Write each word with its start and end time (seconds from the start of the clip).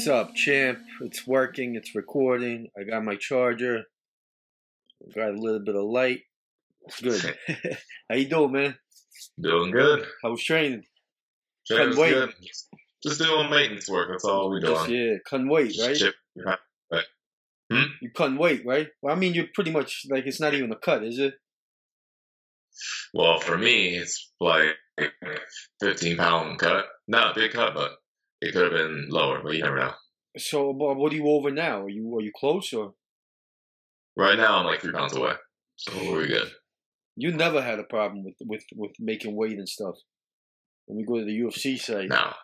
What's 0.00 0.08
up, 0.08 0.34
champ? 0.34 0.78
It's 1.02 1.26
working. 1.26 1.74
It's 1.74 1.94
recording. 1.94 2.68
I 2.74 2.84
got 2.84 3.04
my 3.04 3.16
charger. 3.16 3.82
Got 5.14 5.34
a 5.34 5.38
little 5.38 5.60
bit 5.60 5.76
of 5.76 5.82
light. 5.84 6.20
It's 6.86 7.02
good. 7.02 7.36
How 8.08 8.16
you 8.16 8.24
doing, 8.24 8.52
man? 8.52 8.76
Doing 9.38 9.70
good. 9.70 10.06
How 10.22 10.30
was 10.30 10.42
training? 10.42 10.84
Training's 11.66 11.98
wait. 11.98 12.14
good. 12.14 12.32
Just 13.02 13.20
doing 13.20 13.50
maintenance 13.50 13.90
work. 13.90 14.08
That's 14.10 14.24
all 14.24 14.48
we 14.48 14.62
Just, 14.62 14.86
doing. 14.86 14.98
yeah, 14.98 15.16
couldn't 15.26 15.50
wait, 15.50 15.76
right? 15.78 15.94
chip- 15.94 16.14
hmm? 17.70 17.82
You 18.00 18.10
couldn't 18.14 18.38
wait, 18.38 18.64
right? 18.64 18.88
Well, 19.02 19.14
I 19.14 19.18
mean, 19.18 19.34
you're 19.34 19.48
pretty 19.54 19.70
much 19.70 20.06
like 20.08 20.24
it's 20.24 20.40
not 20.40 20.54
even 20.54 20.72
a 20.72 20.76
cut, 20.76 21.04
is 21.04 21.18
it? 21.18 21.34
Well, 23.12 23.38
for 23.38 23.58
me, 23.58 23.98
it's 23.98 24.32
like 24.40 24.76
15 25.82 26.16
pound 26.16 26.58
cut. 26.58 26.86
Not 27.06 27.32
a 27.32 27.38
big 27.38 27.52
cut, 27.52 27.74
but 27.74 27.99
it 28.40 28.52
could 28.52 28.62
have 28.62 28.72
been 28.72 29.06
lower, 29.10 29.40
but 29.42 29.54
you 29.54 29.62
never 29.62 29.76
know. 29.78 29.92
So, 30.38 30.70
what 30.70 31.12
are 31.12 31.16
you 31.16 31.26
over 31.28 31.50
now? 31.50 31.82
Are 31.82 31.88
you 31.88 32.16
are 32.16 32.22
you 32.22 32.32
close 32.34 32.72
or 32.72 32.94
Right 34.16 34.36
now, 34.36 34.58
I'm 34.58 34.66
like 34.66 34.80
three 34.80 34.92
pounds 34.92 35.14
away. 35.16 35.32
So 35.76 35.92
we're 36.12 36.26
good. 36.26 36.50
you 37.16 37.32
never 37.32 37.62
had 37.62 37.78
a 37.78 37.84
problem 37.84 38.24
with 38.24 38.34
with 38.40 38.64
with 38.76 38.92
making 38.98 39.34
weight 39.36 39.58
and 39.58 39.68
stuff? 39.68 39.96
Let 40.88 40.96
me 40.96 41.04
go 41.04 41.18
to 41.18 41.24
the 41.24 41.38
UFC 41.40 41.78
site. 41.78 42.08
Now, 42.08 42.34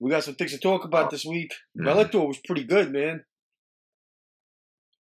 We 0.00 0.10
got 0.10 0.24
some 0.24 0.34
things 0.34 0.52
to 0.52 0.58
talk 0.58 0.84
about 0.84 1.10
this 1.10 1.24
week. 1.24 1.52
Mhm. 1.78 1.86
Bellator 1.86 2.26
was 2.26 2.38
pretty 2.46 2.64
good, 2.64 2.92
man. 2.92 3.24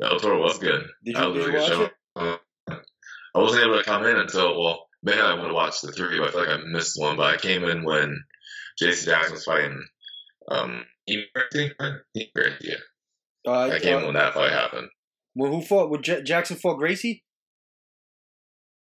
Bellator 0.01 0.38
was 0.41 0.59
good. 0.59 0.87
Did 1.05 1.16
That 1.16 1.29
you, 1.29 1.32
was 1.34 1.45
did 1.45 1.52
you 1.52 1.59
watch 1.59 1.69
show. 1.69 1.82
it? 1.84 1.93
Uh, 2.16 2.37
I 3.34 3.38
wasn't 3.38 3.65
able 3.65 3.79
to 3.79 3.84
come 3.84 4.05
in 4.05 4.16
until, 4.16 4.60
well, 4.62 4.87
maybe 5.02 5.21
I 5.21 5.34
would 5.34 5.45
have 5.46 5.55
watched 5.55 5.82
the 5.82 5.93
three, 5.93 6.19
but 6.19 6.29
I 6.29 6.30
feel 6.32 6.41
like 6.41 6.48
I 6.60 6.62
missed 6.65 7.01
one. 7.01 7.16
But 7.16 7.34
I 7.34 7.37
came 7.38 7.65
in 7.65 7.82
when 7.84 8.23
Jason 8.79 9.07
Jackson 9.12 9.32
was 9.34 9.45
fighting 9.45 9.82
um, 10.55 10.84
Neiman 11.09 11.24
Gracie, 11.35 11.73
right? 11.80 11.93
Neiman 12.16 12.32
Gracie, 12.35 12.57
yeah. 12.60 12.74
Uh, 13.46 13.51
uh, 13.52 13.79
in 13.82 14.04
when 14.04 14.15
that 14.15 14.35
fight 14.35 14.52
happened. 14.52 14.88
when 15.35 15.51
who 15.52 15.63
fought? 15.63 15.90
When 15.90 16.02
J- 16.02 16.23
Jackson 16.23 16.57
fought 16.57 16.79
Gracie? 16.79 17.24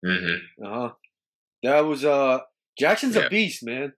hmm 0.06 0.36
Uh 0.64 0.70
huh. 0.70 0.90
That 1.64 1.82
was 1.82 2.04
uh 2.06 2.40
Jackson's 2.78 3.16
a 3.16 3.30
beast, 3.30 3.64
man. 3.66 3.94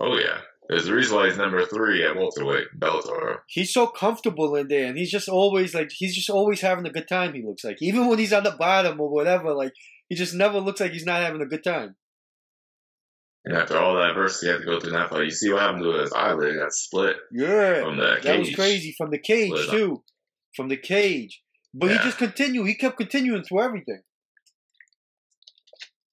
Oh 0.00 0.16
yeah, 0.18 0.38
there's 0.68 0.88
a 0.88 0.94
reason 0.94 1.16
why 1.16 1.26
he's 1.28 1.36
number 1.38 1.64
three 1.64 2.04
at 2.04 2.16
welterweight 2.16 2.68
Bellator. 2.78 3.38
He's 3.48 3.72
so 3.72 3.86
comfortable 3.86 4.54
in 4.56 4.68
there, 4.68 4.86
and 4.86 4.98
he's 4.98 5.10
just 5.10 5.28
always 5.28 5.74
like 5.74 5.90
he's 5.92 6.14
just 6.14 6.30
always 6.30 6.60
having 6.60 6.86
a 6.86 6.90
good 6.92 7.08
time. 7.08 7.34
He 7.34 7.42
looks 7.42 7.64
like 7.64 7.78
even 7.80 8.06
when 8.08 8.18
he's 8.18 8.32
on 8.32 8.42
the 8.44 8.50
bottom 8.52 9.00
or 9.00 9.08
whatever, 9.10 9.54
like 9.54 9.72
he 10.08 10.14
just 10.16 10.34
never 10.34 10.60
looks 10.60 10.80
like 10.80 10.92
he's 10.92 11.06
not 11.06 11.22
having 11.22 11.40
a 11.42 11.46
good 11.46 11.64
time. 11.64 11.96
And 13.44 13.56
after 13.56 13.76
all 13.76 13.96
that 13.96 14.10
adversity 14.10 14.46
he 14.46 14.52
had 14.52 14.60
to 14.60 14.64
go 14.66 14.78
through 14.78 14.92
that 14.92 15.10
fight, 15.10 15.24
you 15.24 15.30
see 15.30 15.52
what 15.52 15.62
happened 15.62 15.82
to 15.82 15.90
his 16.00 16.12
eyelid. 16.12 16.54
It 16.54 16.58
got 16.60 16.72
split 16.72 17.16
Yeah, 17.32 17.80
from 17.82 17.96
the 17.96 18.20
that 18.22 18.38
was 18.38 18.54
crazy 18.54 18.94
from 18.96 19.10
the 19.10 19.18
cage 19.18 19.48
Split 19.50 19.68
up. 19.68 19.74
too, 19.74 20.04
from 20.54 20.68
the 20.68 20.76
cage. 20.76 21.42
But 21.74 21.90
he 21.90 21.98
just 21.98 22.18
continued. 22.18 22.66
He 22.66 22.74
kept 22.76 22.98
continuing 22.98 23.42
through 23.42 23.62
everything. 23.62 24.02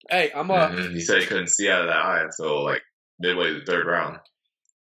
Hey, 0.10 0.32
I'm 0.34 0.50
a 0.52 0.70
Mhm. 0.70 0.94
He 0.94 1.02
said 1.02 1.22
he 1.22 1.28
couldn't 1.28 1.48
see 1.50 1.70
out 1.70 1.82
of 1.82 1.88
that 1.88 1.98
eye 1.98 2.22
until 2.24 2.64
like 2.64 2.82
midway 3.20 3.54
the 3.54 3.66
third 3.66 3.86
round. 3.86 4.20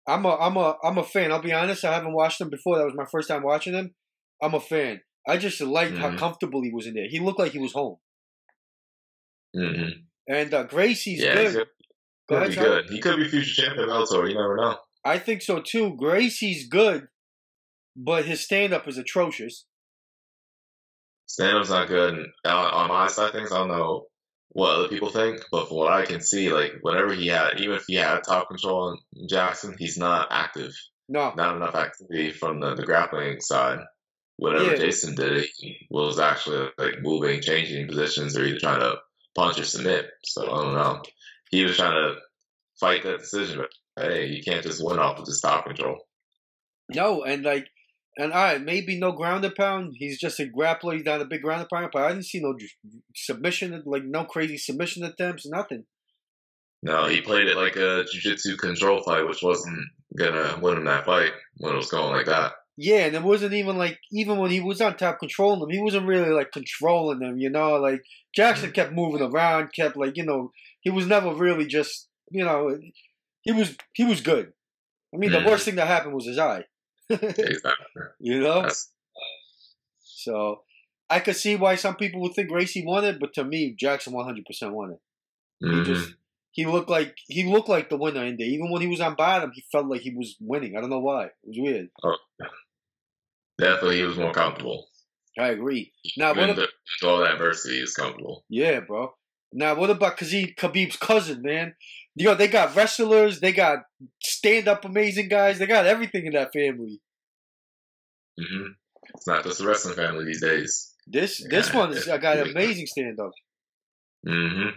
I'm 0.08 0.26
a 0.26 0.36
I'm 0.36 0.58
a 0.58 0.78
I'm 0.84 0.98
a 0.98 1.04
fan. 1.04 1.32
I'll 1.32 1.42
be 1.42 1.54
honest. 1.54 1.86
I 1.86 1.94
haven't 1.94 2.14
watched 2.16 2.42
him 2.42 2.50
before. 2.50 2.78
That 2.78 2.86
was 2.86 2.96
my 2.96 3.06
first 3.12 3.28
time 3.28 3.44
watching 3.44 3.74
him. 3.74 3.94
I'm 4.42 4.56
a 4.56 4.60
fan. 4.60 5.02
I 5.28 5.38
just 5.38 5.62
liked 5.62 5.98
how 5.98 6.10
Mhm. 6.10 6.18
comfortable 6.18 6.64
he 6.64 6.72
was 6.74 6.88
in 6.88 6.96
there. 6.96 7.08
He 7.08 7.20
looked 7.20 7.40
like 7.40 7.52
he 7.52 7.60
was 7.60 7.74
home. 7.74 7.98
hmm 9.56 9.90
And 10.28 10.54
uh, 10.54 10.64
Gracie's 10.64 11.22
Yeah, 11.22 11.52
good. 11.52 11.68
Go 12.30 12.36
Could 12.36 12.38
ahead, 12.38 12.50
be 12.50 12.56
Charlie. 12.56 12.82
good. 12.84 12.90
He 12.92 13.00
could 13.02 13.18
be 13.18 13.28
future 13.28 13.62
champion 13.64 13.90
of 13.90 14.08
Bellator. 14.08 14.30
You 14.30 14.36
never 14.36 14.56
know. 14.58 14.78
I 15.06 15.20
think 15.20 15.42
so 15.42 15.62
too. 15.62 15.96
Gracie's 15.98 16.68
good, 16.68 17.08
but 17.96 18.26
his 18.26 18.42
stand 18.42 18.74
up 18.74 18.88
is 18.88 18.98
atrocious. 18.98 19.66
Stand 21.28 21.58
up's 21.58 21.70
not 21.70 21.88
good. 21.88 22.14
And 22.14 22.28
on, 22.46 22.74
on 22.74 22.90
my 22.90 23.08
side 23.08 23.32
things, 23.34 23.52
I 23.52 23.58
don't 23.60 23.70
know 23.70 24.06
what 24.50 24.76
other 24.76 24.88
people 24.88 25.10
think, 25.10 25.42
but 25.52 25.68
from 25.68 25.78
what 25.78 25.92
I 25.94 26.06
can 26.06 26.22
see, 26.22 26.54
like 26.54 26.74
whatever 26.82 27.14
he 27.14 27.28
had, 27.28 27.60
even 27.60 27.76
if 27.76 27.86
he 27.88 27.96
had 27.96 28.22
top 28.24 28.48
control 28.50 28.90
on 28.90 29.28
Jackson, 29.28 29.76
he's 29.78 29.98
not 29.98 30.28
active. 30.32 30.72
No, 31.10 31.34
Not 31.36 31.58
enough 31.58 31.76
activity 31.76 32.32
from 32.32 32.60
the, 32.62 32.76
the 32.76 32.86
grappling 32.86 33.42
side. 33.42 33.80
Whatever 34.38 34.72
Yeah. 34.72 34.78
Jason 34.78 35.16
did 35.16 35.46
he 35.58 35.86
was 35.90 36.18
actually 36.20 36.70
like 36.78 37.02
moving, 37.02 37.42
changing 37.42 37.88
positions, 37.88 38.38
or 38.38 38.46
either 38.46 38.60
trying 38.60 38.80
to 38.80 38.96
punch 39.36 39.60
or 39.60 39.64
submit. 39.66 40.06
So 40.24 40.44
I 40.44 40.62
don't 40.64 40.74
know. 40.74 41.02
He 41.54 41.64
was 41.64 41.78
trying 41.78 41.92
to 41.92 42.16
fight 42.80 43.04
that 43.04 43.20
decision, 43.20 43.60
but 43.60 44.04
hey, 44.04 44.26
you 44.26 44.42
can't 44.42 44.64
just 44.64 44.84
win 44.84 44.98
off 44.98 45.20
of 45.20 45.26
just 45.28 45.44
top 45.44 45.68
control. 45.68 46.00
no, 46.90 47.24
and 47.24 47.44
like, 47.44 47.68
and 48.18 48.34
all 48.34 48.44
right, 48.44 48.60
maybe 48.60 48.98
no 48.98 49.12
ground 49.12 49.46
and 49.46 49.54
pound. 49.54 49.94
He's 49.96 50.20
just 50.20 50.40
a 50.40 50.46
grappler. 50.46 50.96
He's 50.96 51.06
not 51.06 51.22
a 51.22 51.26
big 51.26 51.44
ground 51.44 51.62
and 51.62 51.70
pound, 51.70 51.92
but 51.94 52.02
I 52.02 52.10
didn't 52.10 52.26
see 52.26 52.40
no 52.40 52.56
submission, 53.16 53.84
like 53.86 54.04
no 54.04 54.26
crazy 54.26 54.58
submission 54.58 55.04
attempts, 55.04 55.46
nothing. 55.46 55.86
No, 56.82 57.08
he 57.08 57.22
played 57.22 57.48
it 57.48 57.56
like 57.56 57.76
a 57.76 58.04
jiu-jitsu 58.12 58.58
control 58.58 59.04
fight, 59.04 59.28
which 59.28 59.44
wasn't 59.44 59.78
gonna 60.18 60.58
win 60.60 60.78
him 60.78 60.86
that 60.86 61.06
fight 61.06 61.34
when 61.58 61.74
it 61.74 61.78
was 61.78 61.92
going 61.92 62.14
like 62.14 62.26
that. 62.26 62.54
Yeah, 62.78 63.06
and 63.06 63.16
it 63.16 63.22
wasn't 63.22 63.54
even 63.54 63.78
like 63.78 64.00
even 64.12 64.40
when 64.40 64.50
he 64.50 64.60
was 64.60 64.82
on 64.82 64.98
top 64.98 65.20
controlling 65.20 65.60
them, 65.60 65.70
he 65.70 65.80
wasn't 65.80 66.08
really 66.08 66.32
like 66.32 66.52
controlling 66.52 67.20
them. 67.20 67.38
You 67.38 67.52
know, 67.52 67.76
like 67.76 68.02
Jackson 68.36 68.72
mm. 68.72 68.74
kept 68.74 68.92
moving 68.92 69.22
around, 69.22 69.70
kept 69.76 69.96
like 69.96 70.18
you 70.18 70.26
know, 70.26 70.52
he 70.84 70.90
was 70.92 71.08
never 71.08 71.34
really 71.34 71.66
just 71.66 72.08
you 72.32 72.44
know, 72.46 72.78
he 73.42 73.52
was 73.52 73.76
he 73.94 74.06
was 74.06 74.22
good. 74.22 74.54
I 75.14 75.18
mean, 75.18 75.32
the 75.32 75.38
Mhm. 75.40 75.46
worst 75.50 75.66
thing 75.66 75.76
that 75.76 75.88
happened 75.88 76.16
was 76.16 76.26
his 76.28 76.40
eye. 76.40 76.66
You 78.20 78.40
know, 78.40 78.62
That's, 78.64 78.90
so 80.00 80.64
I 81.10 81.20
could 81.20 81.36
see 81.36 81.56
why 81.56 81.76
some 81.76 81.96
people 81.96 82.22
would 82.22 82.34
think 82.34 82.50
Gracie 82.50 82.86
won 82.86 83.04
it, 83.06 83.20
but 83.20 83.34
to 83.34 83.44
me, 83.44 83.76
Jackson 83.78 84.14
one 84.14 84.26
hundred 84.26 84.46
percent 84.46 84.74
won 84.74 84.92
it. 84.92 85.00
He 85.60 85.68
mhm. 85.68 85.86
just 85.86 86.14
he 86.52 86.66
looked 86.66 86.90
like 86.90 87.16
he 87.28 87.44
looked 87.46 87.70
like 87.70 87.90
the 87.90 87.98
winner 87.98 88.26
in 88.26 88.38
there. 88.38 88.48
Even 88.48 88.72
when 88.72 88.82
he 88.82 88.88
was 88.88 89.02
on 89.02 89.16
bottom, 89.16 89.52
he 89.54 89.64
felt 89.72 89.88
like 89.88 90.02
he 90.02 90.14
was 90.16 90.36
winning. 90.40 90.76
I 90.78 90.82
don't 90.82 90.90
know 90.90 91.00
why. 91.00 91.26
It 91.26 91.32
was 91.46 91.58
weird. 91.60 91.90
definitely 93.58 93.98
he 93.98 94.04
was 94.04 94.18
more 94.18 94.32
comfortable. 94.34 94.88
I 95.38 95.48
agree. 95.50 95.94
Now, 96.18 96.30
what 96.30 96.38
Even 96.38 96.50
ab- 96.52 96.56
th- 96.58 96.70
all 97.04 97.20
that 97.20 97.34
adversity, 97.34 97.80
is 97.80 97.94
comfortable. 97.96 98.46
Yeah, 98.50 98.82
bro. 98.82 99.14
Now, 99.54 99.76
what 99.76 99.90
about 99.90 100.18
Khabib, 100.18 100.56
Khabib's 100.56 100.98
cousin, 100.98 101.42
man? 101.42 101.76
You 102.16 102.26
know, 102.26 102.36
they 102.36 102.48
got 102.48 102.76
wrestlers, 102.76 103.40
they 103.40 103.52
got 103.52 103.80
stand-up 104.22 104.86
amazing 104.86 105.30
guys, 105.30 105.60
they 105.60 105.68
got 105.68 105.86
everything 105.86 106.26
in 106.26 106.34
that 106.34 106.54
family. 106.54 107.00
Mm-hmm. 108.40 108.72
It's 109.16 109.28
not 109.28 109.44
just 109.44 109.62
a 109.62 109.68
wrestling 109.68 109.96
family 109.96 110.26
these 110.26 110.42
days. 110.42 110.94
This 111.06 111.46
this 111.50 111.74
one 111.74 111.92
is 111.92 112.08
I 112.08 112.18
got 112.18 112.40
amazing 112.48 112.88
stand-up. 112.88 113.32
Mm-hmm. 114.28 114.70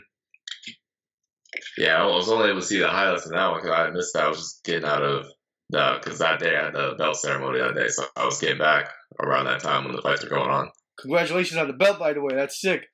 Yeah, 1.78 2.02
I 2.02 2.06
was 2.06 2.28
only 2.28 2.50
able 2.50 2.60
to 2.60 2.66
see 2.66 2.78
the 2.78 2.88
highlights 2.88 3.26
of 3.26 3.32
that 3.32 3.50
one 3.50 3.62
because 3.62 3.78
I 3.78 3.90
missed 3.90 4.12
that. 4.14 4.24
I 4.24 4.28
was 4.28 4.38
just 4.38 4.64
getting 4.64 4.88
out 4.88 5.02
of 5.02 5.26
the 5.70 5.98
because 6.02 6.18
that 6.18 6.40
day 6.40 6.56
I 6.56 6.64
had 6.64 6.74
the 6.74 6.94
belt 6.98 7.16
ceremony 7.16 7.60
that 7.60 7.74
day, 7.74 7.88
so 7.88 8.04
I 8.16 8.24
was 8.24 8.40
getting 8.40 8.58
back 8.58 8.90
around 9.20 9.46
that 9.46 9.60
time 9.60 9.84
when 9.84 9.94
the 9.96 10.02
fights 10.02 10.22
were 10.22 10.30
going 10.30 10.50
on. 10.50 10.70
Congratulations 11.00 11.58
on 11.58 11.66
the 11.66 11.74
belt, 11.74 11.98
by 11.98 12.12
the 12.12 12.20
way. 12.20 12.34
That's 12.34 12.60
sick. 12.60 12.86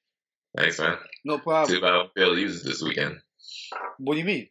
Thanks, 0.56 0.78
man. 0.78 0.96
No 1.24 1.38
problem. 1.38 1.74
Too 1.74 1.80
bad 1.80 1.92
I 1.92 1.96
won't 1.98 2.14
be 2.14 2.22
able 2.22 2.34
to 2.34 2.40
use 2.40 2.62
this 2.62 2.82
weekend. 2.82 3.18
What 3.98 4.14
do 4.14 4.18
you 4.20 4.24
mean? 4.26 4.48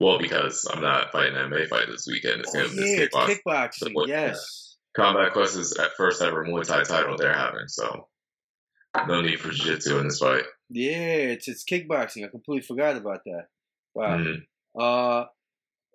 Well, 0.00 0.18
because 0.18 0.66
I'm 0.70 0.82
not 0.82 1.12
fighting 1.12 1.36
an 1.36 1.50
MMA 1.50 1.68
fight 1.68 1.86
this 1.88 2.06
weekend. 2.06 2.40
It's 2.40 2.54
Oh, 2.54 2.62
gonna 2.62 2.68
be 2.74 2.76
yeah, 2.76 2.96
it's 3.04 3.14
kickboxing. 3.16 3.38
kickboxing. 3.46 3.94
What- 3.94 4.08
Yes. 4.08 4.62
Combat 4.96 5.32
Quest 5.34 5.56
is 5.56 5.72
at 5.76 5.92
first 5.96 6.22
ever 6.22 6.44
Muay 6.44 6.66
Thai 6.66 6.82
title 6.82 7.16
they're 7.18 7.32
having, 7.32 7.68
so 7.68 8.08
no 9.06 9.20
need 9.20 9.38
for 9.40 9.50
jiu-jitsu 9.50 9.98
in 9.98 10.08
this 10.08 10.18
fight. 10.20 10.44
Yeah, 10.70 11.34
it's 11.34 11.48
it's 11.48 11.64
kickboxing. 11.64 12.24
I 12.24 12.28
completely 12.28 12.62
forgot 12.66 12.96
about 12.96 13.20
that. 13.26 13.48
Wow. 13.94 14.16
Mhm. 14.18 14.46
Uh, 14.78 15.26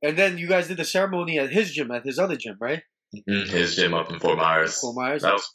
and 0.04 0.16
then 0.18 0.38
you 0.38 0.48
guys 0.48 0.68
did 0.68 0.78
the 0.78 0.86
ceremony 0.86 1.40
at 1.40 1.50
his 1.52 1.72
gym, 1.74 1.90
at 1.92 2.06
his 2.06 2.20
other 2.20 2.36
gym, 2.36 2.58
right? 2.60 2.84
Mhm. 3.16 3.48
His 3.48 3.76
gym 3.76 3.94
up 3.96 4.12
in 4.12 4.20
Fort 4.20 4.38
Myers. 4.38 4.80
Fort 4.80 4.96
Myers. 4.96 5.24
That 5.24 5.34
was 5.34 5.52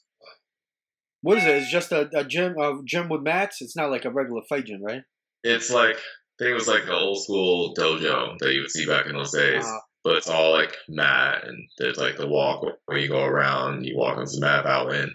What 1.23 1.39
is 1.39 1.45
it? 1.45 1.57
It's 1.57 1.71
just 1.71 1.93
a, 1.93 2.09
a 2.17 2.25
gym, 2.25 2.57
a 2.59 2.81
gym 2.85 3.09
with 3.09 3.23
mats. 3.23 3.61
It's 3.61 3.77
not 3.77 3.91
like 3.91 4.05
a 4.05 4.11
regular 4.11 4.43
fight 4.49 4.67
gym, 4.67 4.83
right? 4.83 5.03
it's 5.45 5.71
like 5.71 5.97
I 5.97 6.39
think 6.39 6.51
it 6.51 6.55
was 6.55 6.67
like 6.69 6.85
an 6.85 6.91
old 6.91 7.23
school 7.23 7.73
dojo 7.75 8.37
that 8.41 8.53
you 8.53 8.63
would 8.63 8.71
see 8.71 8.87
back 8.87 9.07
in 9.07 9.13
those 9.15 9.33
days. 9.33 9.65
Uh, 9.65 9.79
but 10.03 10.17
it's 10.17 10.29
all 10.29 10.53
like 10.53 10.77
mat 10.89 11.45
and 11.47 11.69
there's 11.79 11.99
like 11.99 12.17
the 12.17 12.27
walk 12.29 12.65
where 12.87 12.99
you 12.99 13.09
go 13.09 13.25
around, 13.25 13.85
you 13.85 13.97
walk 13.97 14.19
on 14.19 14.27
some 14.27 14.41
mat 14.41 14.67
out 14.67 14.93
in. 14.95 15.11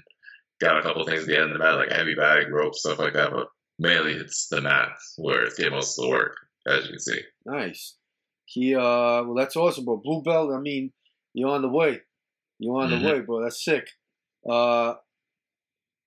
Got 0.60 0.78
a 0.78 0.82
couple 0.84 1.04
things 1.06 1.22
at 1.22 1.28
the 1.28 1.36
end 1.40 1.52
of 1.52 1.54
the 1.54 1.60
mat, 1.60 1.76
like 1.76 1.92
heavy 1.92 2.14
bag, 2.16 2.52
rope, 2.52 2.76
stuff 2.76 3.00
like 3.00 3.14
that, 3.14 3.32
but 3.32 3.48
mainly 3.80 4.14
it's 4.14 4.48
the 4.48 4.62
mat 4.62 4.90
where 5.18 5.44
it's 5.44 5.56
getting 5.56 5.74
most 5.74 5.98
of 5.98 6.04
the 6.06 6.10
work, 6.10 6.36
as 6.68 6.84
you 6.86 6.90
can 6.92 7.00
see. 7.00 7.22
Nice. 7.46 7.98
He 8.46 8.76
uh 8.76 8.80
well 9.24 9.36
that's 9.36 9.56
awesome, 9.56 9.86
bro. 9.86 9.98
Blue 9.98 10.22
belt, 10.24 10.52
I 10.54 10.60
mean, 10.60 10.92
you're 11.34 11.50
on 11.50 11.62
the 11.62 11.70
way. 11.70 12.02
You're 12.60 12.82
on 12.82 12.90
Mhm. 12.90 13.00
the 13.02 13.08
way, 13.08 13.20
bro. 13.22 13.44
That's 13.44 13.64
sick. 13.64 13.90
Uh 14.50 14.96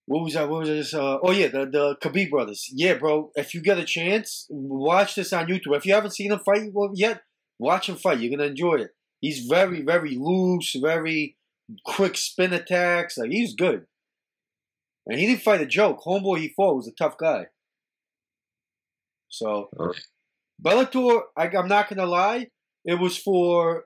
what 0.06 0.24
was 0.24 0.34
that? 0.34 0.48
What 0.48 0.60
was 0.60 0.68
this? 0.68 0.94
Uh, 0.94 1.18
oh 1.22 1.30
yeah, 1.30 1.48
the 1.48 1.66
the 1.66 1.96
Khabib 2.02 2.30
brothers. 2.30 2.68
Yeah, 2.72 2.94
bro. 2.94 3.30
If 3.34 3.54
you 3.54 3.62
get 3.62 3.78
a 3.78 3.84
chance, 3.84 4.46
watch 4.50 5.14
this 5.14 5.32
on 5.32 5.46
YouTube. 5.46 5.76
If 5.76 5.86
you 5.86 5.94
haven't 5.94 6.12
seen 6.12 6.30
them 6.30 6.40
fight 6.40 6.70
yet, 6.94 7.22
watch 7.58 7.86
them 7.86 7.96
fight. 7.96 8.20
You're 8.20 8.36
gonna 8.36 8.50
enjoy 8.50 8.76
it. 8.76 8.90
He's 9.20 9.46
very, 9.46 9.82
very 9.82 10.16
loose, 10.16 10.76
very 10.80 11.36
quick 11.86 12.16
spin 12.16 12.52
attacks. 12.52 13.16
Like 13.16 13.30
he's 13.30 13.54
good. 13.54 13.86
And 15.06 15.18
he 15.18 15.26
didn't 15.26 15.42
fight 15.42 15.60
a 15.60 15.66
joke. 15.66 16.00
Homeboy 16.04 16.38
he 16.38 16.48
fought 16.48 16.76
was 16.76 16.88
a 16.88 16.92
tough 16.92 17.16
guy. 17.18 17.46
So. 19.28 19.70
Bellator, 20.62 21.22
I, 21.36 21.48
I'm 21.48 21.68
not 21.68 21.88
gonna 21.88 22.06
lie, 22.06 22.48
it 22.84 22.94
was 22.94 23.16
for. 23.16 23.84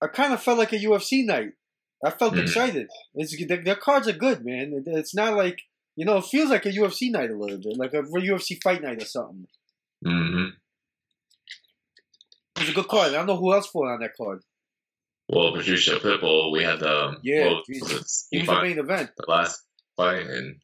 I 0.00 0.06
kind 0.06 0.32
of 0.32 0.42
felt 0.42 0.58
like 0.58 0.72
a 0.72 0.78
UFC 0.78 1.24
night. 1.24 1.52
I 2.04 2.10
felt 2.10 2.34
Mhm. 2.34 2.42
excited. 2.42 2.88
It's 3.14 3.36
their, 3.46 3.62
their 3.62 3.76
cards 3.76 4.06
are 4.08 4.12
good, 4.12 4.44
man. 4.44 4.72
It- 4.72 4.90
It's 4.98 5.14
not 5.14 5.34
like 5.34 5.62
you 5.96 6.04
know, 6.04 6.18
it 6.18 6.26
feels 6.26 6.48
like 6.50 6.64
a 6.64 6.70
UFC 6.70 7.10
night 7.10 7.28
a 7.30 7.34
little 7.36 7.58
bit, 7.58 7.76
like 7.76 7.92
a 7.92 8.02
UFC 8.02 8.54
fight 8.62 8.82
night 8.82 9.02
or 9.02 9.06
something. 9.06 9.48
hmm 10.04 10.50
It 12.56 12.60
was 12.60 12.68
a 12.68 12.72
good 12.72 12.88
card. 12.88 13.08
I 13.10 13.16
don't 13.16 13.26
know 13.26 13.36
who 13.36 13.52
else 13.52 13.66
fought 13.66 13.88
on 13.92 14.00
that 14.00 14.16
card. 14.16 14.42
Well, 15.28 15.52
Patricio 15.52 15.98
Pitbull, 15.98 16.52
we 16.52 16.62
had 16.62 16.80
the 16.80 17.18
Yeah, 17.22 17.46
well, 17.46 17.62
Jesus. 17.68 18.28
he 18.30 18.38
was 18.38 18.46
the 18.46 18.62
main 18.62 18.78
event. 18.78 19.10
the 19.16 19.24
last 19.28 19.62
fight, 19.96 20.26
and 20.26 20.60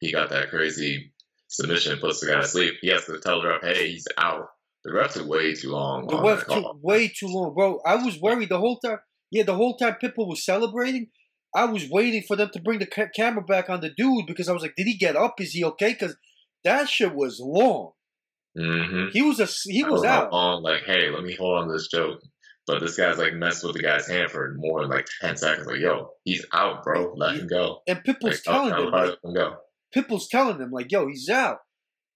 he 0.00 0.10
got 0.10 0.30
that 0.30 0.50
crazy 0.50 1.12
submission, 1.48 1.98
puts 2.00 2.20
the 2.20 2.26
guy 2.26 2.40
to 2.40 2.46
sleep. 2.48 2.74
He 2.80 2.88
has 2.88 3.04
to 3.06 3.18
tell 3.20 3.40
the 3.42 3.48
ref, 3.48 3.62
"Hey, 3.62 3.90
he's 3.92 4.06
out." 4.16 4.48
The 4.84 4.92
ref 4.92 5.12
took 5.14 5.26
way 5.26 5.54
too 5.54 5.70
long. 5.70 6.06
The 6.06 6.16
on 6.16 6.24
ref 6.26 6.46
took 6.46 6.82
way 6.82 7.08
too 7.08 7.28
long, 7.28 7.54
bro. 7.54 7.80
I 7.84 7.96
was 7.96 8.18
worried 8.18 8.48
the 8.48 8.58
whole 8.58 8.78
time. 8.78 8.98
Yeah, 9.30 9.42
the 9.44 9.54
whole 9.54 9.76
time 9.76 9.96
Pitbull 10.02 10.28
was 10.28 10.44
celebrating, 10.44 11.08
I 11.54 11.64
was 11.64 11.88
waiting 11.90 12.22
for 12.26 12.36
them 12.36 12.50
to 12.52 12.60
bring 12.60 12.78
the 12.78 12.86
ca- 12.86 13.08
camera 13.14 13.42
back 13.42 13.68
on 13.70 13.80
the 13.80 13.90
dude 13.90 14.26
because 14.26 14.48
I 14.48 14.52
was 14.52 14.62
like, 14.62 14.74
did 14.76 14.86
he 14.86 14.96
get 14.96 15.16
up? 15.16 15.40
Is 15.40 15.52
he 15.52 15.64
okay? 15.64 15.92
Because 15.92 16.16
that 16.64 16.88
shit 16.88 17.14
was 17.14 17.40
long. 17.40 17.92
Mm-hmm. 18.56 19.08
He 19.12 19.22
was 19.22 19.40
a 19.40 19.46
he 19.70 19.84
was 19.84 20.04
out. 20.04 20.30
on 20.32 20.62
like, 20.62 20.82
"Hey, 20.84 21.10
let 21.10 21.22
me 21.22 21.36
hold 21.36 21.58
on 21.58 21.66
to 21.68 21.74
this 21.74 21.88
joke." 21.88 22.18
But 22.66 22.80
this 22.80 22.96
guy's 22.96 23.18
like 23.18 23.34
messed 23.34 23.62
with 23.64 23.74
the 23.74 23.82
guy's 23.82 24.08
hand 24.08 24.30
for 24.30 24.54
more 24.58 24.82
than 24.82 24.90
like 24.90 25.06
ten 25.20 25.36
seconds. 25.36 25.66
Like, 25.66 25.80
yo, 25.80 26.10
he's 26.24 26.44
out, 26.52 26.82
bro. 26.82 27.14
Let 27.14 27.36
him 27.36 27.46
go. 27.46 27.82
And 27.86 27.98
Pitbull's 27.98 28.22
Like, 28.24 28.42
telling 28.42 28.70
tell 28.70 28.86
him, 28.86 28.90
like, 28.90 29.08
let 29.10 29.18
him 29.24 29.34
go. 29.34 29.56
Pitbull's 29.94 30.28
telling 30.28 30.60
him, 30.60 30.70
like, 30.70 30.90
yo, 30.90 31.06
he's 31.06 31.28
out. 31.28 31.58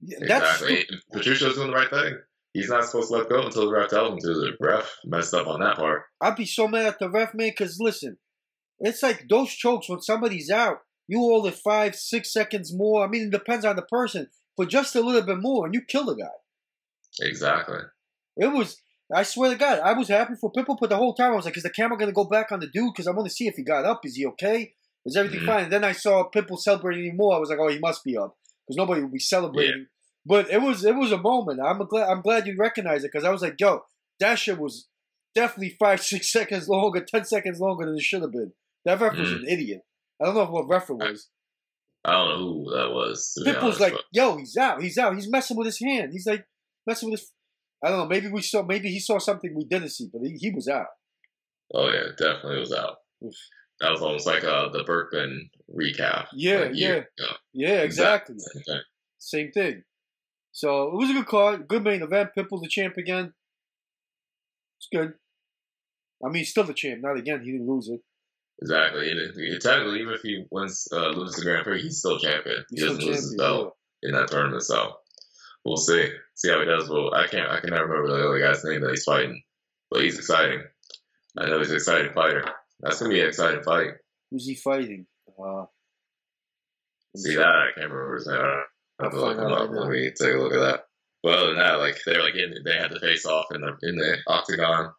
That's 0.03 0.61
Exactly. 0.63 0.87
Patricio's 1.13 1.55
doing 1.55 1.69
the 1.71 1.77
right 1.77 1.89
thing. 1.91 2.19
He's 2.55 2.69
not 2.69 2.85
supposed 2.85 3.09
to 3.09 3.17
let 3.17 3.29
go 3.31 3.43
until 3.47 3.67
the 3.67 3.73
ref 3.73 3.89
tells 3.91 4.13
him 4.13 4.19
to. 4.19 4.27
The 4.35 4.53
ref 4.61 4.95
messed 5.05 5.33
up 5.35 5.47
on 5.47 5.61
that 5.61 5.77
part. 5.77 6.03
I'd 6.21 6.37
be 6.37 6.45
so 6.45 6.69
mad 6.69 6.87
at 6.87 6.99
the 6.99 7.09
ref, 7.09 7.33
man, 7.35 7.49
because 7.51 7.79
listen, 7.81 8.19
it's 8.81 9.03
like 9.03 9.27
those 9.29 9.51
chokes 9.51 9.89
when 9.89 10.01
somebody's 10.03 10.51
out, 10.51 10.79
you 11.09 11.19
hold 11.19 11.47
it 11.47 11.55
five, 11.55 11.95
six 11.97 12.33
seconds 12.33 12.73
more. 12.75 13.05
I 13.05 13.09
mean, 13.09 13.25
it 13.25 13.31
depends 13.31 13.65
on 13.65 13.77
the 13.77 13.83
person, 13.83 14.29
but 14.57 14.69
just 14.69 14.95
a 14.95 15.01
little 15.01 15.23
bit 15.23 15.39
more, 15.41 15.65
and 15.65 15.75
you 15.75 15.81
kill 15.83 16.05
the 16.05 16.15
guy. 16.15 16.29
Exactly. 17.21 17.79
It 18.37 18.49
was, 18.49 18.81
I 19.15 19.23
swear 19.23 19.51
to 19.51 19.57
God, 19.57 19.81
I 19.81 19.93
was 19.93 20.09
happy 20.09 20.35
for 20.41 20.53
Pitbull, 20.53 20.79
but 20.81 20.91
the 20.91 20.97
whole 20.97 21.15
time 21.15 21.33
I 21.33 21.37
was 21.37 21.45
like, 21.45 21.57
is 21.57 21.63
the 21.63 21.71
camera 21.71 21.99
going 21.99 22.09
to 22.11 22.15
go 22.15 22.25
back 22.25 22.53
on 22.53 22.61
the 22.61 22.67
dude? 22.67 22.93
Because 22.93 23.07
I 23.07 23.13
want 23.13 23.29
to 23.29 23.35
see 23.35 23.47
if 23.47 23.55
he 23.57 23.63
got 23.63 23.85
up. 23.85 24.05
Is 24.05 24.17
he 24.17 24.27
okay? 24.27 24.75
Is 25.05 25.17
everything 25.17 25.41
Mhm. 25.41 25.47
fine? 25.47 25.65
And 25.65 25.73
then 25.73 25.85
I 25.85 25.93
saw 25.93 26.29
Pitbull 26.31 26.59
celebrating 26.59 27.17
more. 27.17 27.35
I 27.35 27.39
was 27.39 27.51
like, 27.51 27.59
oh, 27.59 27.69
he 27.69 27.79
must 27.79 28.05
be 28.05 28.17
up 28.17 28.37
because 28.67 28.77
nobody 28.77 29.03
would 29.03 29.13
be 29.13 29.19
celebrating. 29.19 29.87
But 30.25 30.51
it 30.51 30.63
was 30.63 30.85
it 30.85 30.95
was 30.97 31.13
a 31.13 31.19
moment. 31.19 31.61
I'm 31.65 31.85
glad 31.87 32.09
I'm 32.09 32.23
glad 32.23 32.47
you 32.47 32.57
recognize 32.59 33.03
it 33.05 33.11
because 33.13 33.25
I 33.25 33.31
was 33.31 33.43
like, 33.43 33.57
yo, 33.61 33.83
that 34.21 34.39
shit 34.39 34.59
was 34.59 34.89
definitely 35.35 35.77
five 35.81 36.01
six 36.03 36.31
seconds 36.33 36.69
longer, 36.69 37.05
ten 37.05 37.25
seconds 37.25 37.61
longer 37.61 37.87
than 37.87 37.97
it 37.97 38.03
should 38.03 38.23
have 38.23 38.33
been. 38.33 38.53
That 38.85 39.01
ref 39.01 39.17
was 39.17 39.29
Mhm. 39.31 39.37
an 39.41 39.49
idiot. 39.49 39.83
I 40.21 40.27
don't 40.27 40.35
know 40.35 40.45
what 40.47 40.69
ref 40.69 40.89
was. 40.91 41.29
I 42.05 42.13
don't 42.13 42.29
know 42.31 42.39
who 42.39 42.71
that 42.77 42.91
was. 42.91 43.33
Pitbull's 43.47 43.79
like, 43.81 43.93
but- 43.93 44.03
yo, 44.13 44.37
he's 44.37 44.57
out, 44.57 44.83
he's 44.83 44.99
out, 44.99 45.15
he's 45.15 45.31
messing 45.31 45.57
with 45.57 45.67
his 45.67 45.79
hand. 45.81 46.11
He's 46.13 46.27
like 46.27 46.45
messing 46.87 47.11
with 47.11 47.21
his. 47.21 47.31
I 47.85 47.89
don't 47.89 47.99
know. 47.99 48.07
Maybe 48.07 48.29
we 48.29 48.43
saw. 48.43 48.63
Maybe 48.63 48.91
he 48.91 49.01
saw 49.01 49.19
something 49.19 49.53
we 49.57 49.65
didn't 49.65 49.89
see, 49.91 50.09
but 50.13 50.23
he, 50.23 50.37
he 50.39 50.51
was 50.51 50.69
out. 50.69 50.87
oh 51.75 51.89
yeah, 51.91 52.09
definitely 52.17 52.61
was 52.61 52.73
out. 52.73 52.97
Oof. 53.25 53.35
That 53.81 53.91
was 53.91 54.03
almost 54.03 54.27
like 54.27 54.45
uh, 54.45 54.69
the 54.69 54.85
Berkman 54.85 55.51
recap. 55.75 56.27
Yeah, 56.33 56.59
like, 56.61 56.71
yeah. 56.75 56.89
ago. 56.91 57.33
Yeah, 57.53 57.81
exactly. 57.83 58.37
Same 58.39 58.63
thing. 58.63 58.81
Same 59.19 59.51
thing. 59.53 59.83
So 60.53 60.89
it 60.89 60.95
was 60.95 61.11
a 61.11 61.15
good 61.15 61.27
card, 61.27 61.67
good 61.67 61.83
main 61.83 62.03
event. 62.03 62.31
Pitbull's 62.37 62.61
the 62.61 62.69
champ 62.69 62.97
again. 62.99 63.33
It's 64.79 64.89
good. 64.93 65.15
I 66.25 66.29
mean, 66.29 66.41
he's 66.41 66.51
still 66.51 66.65
the 66.65 66.75
champ, 66.75 67.01
not 67.03 67.17
again. 67.17 67.41
He 67.43 67.53
didn't 67.53 67.69
lose 67.69 67.89
it. 67.89 68.01
Exactly. 68.61 69.11
And 69.11 69.61
technically, 69.61 70.01
even 70.01 70.15
if 70.15 70.21
he 70.21 70.45
wins, 70.51 70.87
uh, 70.93 71.09
loses 71.09 71.37
the 71.37 71.43
Grand 71.43 71.65
Prix, 71.65 71.83
he's 71.83 71.99
still 71.99 72.19
champion. 72.19 72.65
He's 72.71 72.81
he 72.81 72.87
doesn't 72.87 73.05
lose 73.05 73.17
his 73.17 73.37
belt 73.37 73.77
in 74.03 74.13
that 74.13 74.29
tournament, 74.29 74.63
so 74.63 74.93
we'll 75.65 75.77
see. 75.77 76.09
See 76.35 76.51
how 76.51 76.61
he 76.61 76.67
does. 76.67 76.89
Well, 76.89 77.13
I 77.15 77.27
can't. 77.27 77.51
I 77.51 77.61
can 77.61 77.71
never 77.71 77.87
remember 77.87 78.17
the 78.17 78.29
other 78.29 78.39
guy's 78.39 78.63
name 78.65 78.83
that 78.83 78.91
he's 78.91 79.05
fighting, 79.05 79.43
but 79.91 80.03
he's 80.03 80.19
exciting. 80.19 80.63
I 81.39 81.47
know 81.47 81.59
he's 81.59 81.71
an 81.71 81.77
exciting 81.77 82.13
fighter. 82.13 82.45
That's 82.81 83.01
gonna 83.01 83.13
be 83.13 83.21
an 83.21 83.29
exciting 83.29 83.63
fight. 83.63 83.95
Who's 84.31 84.47
he 84.47 84.55
fighting? 84.55 85.07
Uh, 85.29 85.65
See 87.17 87.35
that? 87.37 87.47
I 87.47 87.71
can't 87.75 87.91
remember 87.91 88.17
his 88.17 88.27
name. 88.27 88.63
I'll 89.05 89.11
have 89.11 89.13
to 89.13 89.19
look 89.27 89.37
find 89.37 89.53
up. 89.53 89.59
right 89.59 89.71
now. 89.71 89.81
Let 89.81 89.91
me 89.91 90.11
take 90.11 90.35
a 90.35 90.39
look 90.39 90.53
at 90.55 90.61
that. 90.61 90.85
But 91.23 91.39
other 91.39 91.47
than 91.49 91.59
that, 91.59 91.79
like 91.79 91.99
they're 92.05 92.23
like 92.23 92.35
in, 92.35 92.55
they 92.65 92.77
had 92.77 92.91
to 92.91 93.01
face 93.01 93.27
off 93.27 93.47
in 93.55 93.61
the 93.61 93.77
in 93.83 93.97
the 93.97 94.17
octagon. 94.27 94.93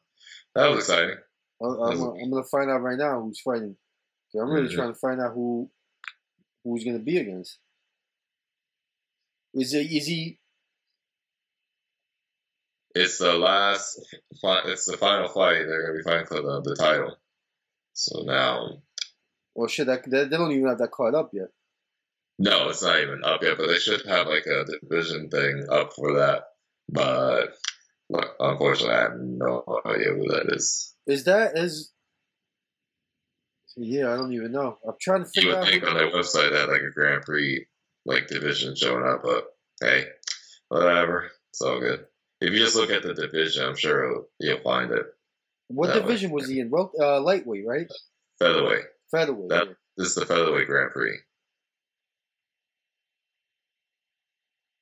That 0.55 0.67
was 0.69 0.79
exciting. 0.79 1.17
I'm, 1.61 1.71
I'm, 1.81 2.01
I'm 2.01 2.31
gonna 2.31 2.43
find 2.43 2.69
out 2.69 2.81
right 2.81 2.97
now 2.97 3.21
who's 3.21 3.41
fighting. 3.41 3.75
'Cause 4.31 4.41
I'm 4.41 4.49
really 4.51 4.67
Mhm. 4.69 4.75
trying 4.75 4.93
to 4.93 4.99
find 4.99 5.21
out 5.21 5.33
who 5.33 5.69
who's 6.63 6.83
gonna 6.83 6.99
be 6.99 7.17
against. 7.17 7.59
Is 9.53 9.73
it 9.73 9.91
is 9.91 10.07
he? 10.07 10.39
It's 12.95 13.17
the 13.17 13.33
last. 13.33 13.99
It's 14.65 14.85
the 14.85 14.97
final 14.97 15.27
fight. 15.29 15.65
They're 15.65 15.81
gonna 15.87 15.97
be 15.97 16.03
fighting 16.03 16.25
for 16.27 16.41
the, 16.41 16.61
the 16.61 16.75
title. 16.75 17.17
So 17.93 18.21
now, 18.23 18.81
Well, 19.55 19.67
shit, 19.67 19.87
that, 19.87 20.09
they, 20.09 20.23
they 20.25 20.37
don't 20.37 20.51
even 20.51 20.67
have 20.67 20.79
that 20.79 20.91
card 20.91 21.15
up 21.15 21.29
yet. 21.33 21.49
No, 22.39 22.69
it's 22.69 22.83
not 22.83 22.99
even 22.99 23.23
up 23.23 23.41
yet. 23.43 23.57
But 23.57 23.67
they 23.67 23.75
should 23.79 24.05
have 24.05 24.27
like 24.27 24.45
a 24.45 24.65
division 24.65 25.29
thing 25.29 25.65
up 25.69 25.93
for 25.93 26.13
that. 26.17 26.43
But 26.89 27.55
look, 28.09 28.35
unfortunately, 28.39 28.95
I 28.95 29.01
have 29.01 29.19
no 29.19 29.63
idea 29.85 30.13
who 30.13 30.27
that 30.29 30.45
is. 30.53 30.93
Is 31.07 31.23
that 31.25 31.57
is? 31.57 31.91
Yeah, 33.75 34.13
I 34.13 34.17
don't 34.17 34.33
even 34.33 34.51
know. 34.51 34.77
I'm 34.87 34.93
trying 35.01 35.23
to 35.23 35.29
You 35.35 35.41
figure 35.41 35.49
would 35.51 35.59
out. 35.59 35.67
think 35.67 35.83
on 35.87 35.95
their 35.95 36.11
website 36.11 36.51
they 36.51 36.59
had 36.59 36.69
like 36.69 36.81
a 36.81 36.91
Grand 36.91 37.23
Prix 37.23 37.65
like 38.05 38.27
division 38.27 38.75
showing 38.75 39.03
up, 39.05 39.21
but 39.23 39.45
hey, 39.81 40.05
whatever. 40.69 41.31
It's 41.49 41.61
all 41.61 41.79
good. 41.79 42.05
If 42.41 42.51
you 42.51 42.59
just 42.59 42.75
look 42.75 42.89
at 42.91 43.03
the 43.03 43.13
division, 43.13 43.63
I'm 43.65 43.75
sure 43.75 44.25
you'll 44.39 44.59
find 44.59 44.91
it. 44.91 45.05
What 45.69 45.87
that 45.87 45.95
way. 45.95 46.01
division 46.01 46.31
was 46.31 46.47
he 46.47 46.59
in? 46.59 46.71
Uh, 46.73 47.21
lightweight, 47.21 47.65
right? 47.65 47.87
Featherweight. 48.39 48.83
Featherweight. 49.11 49.49
That- 49.49 49.67
yeah. 49.69 49.73
This 49.95 50.07
is 50.09 50.15
the 50.15 50.25
featherweight 50.25 50.67
Grand 50.67 50.91
Prix. 50.91 51.17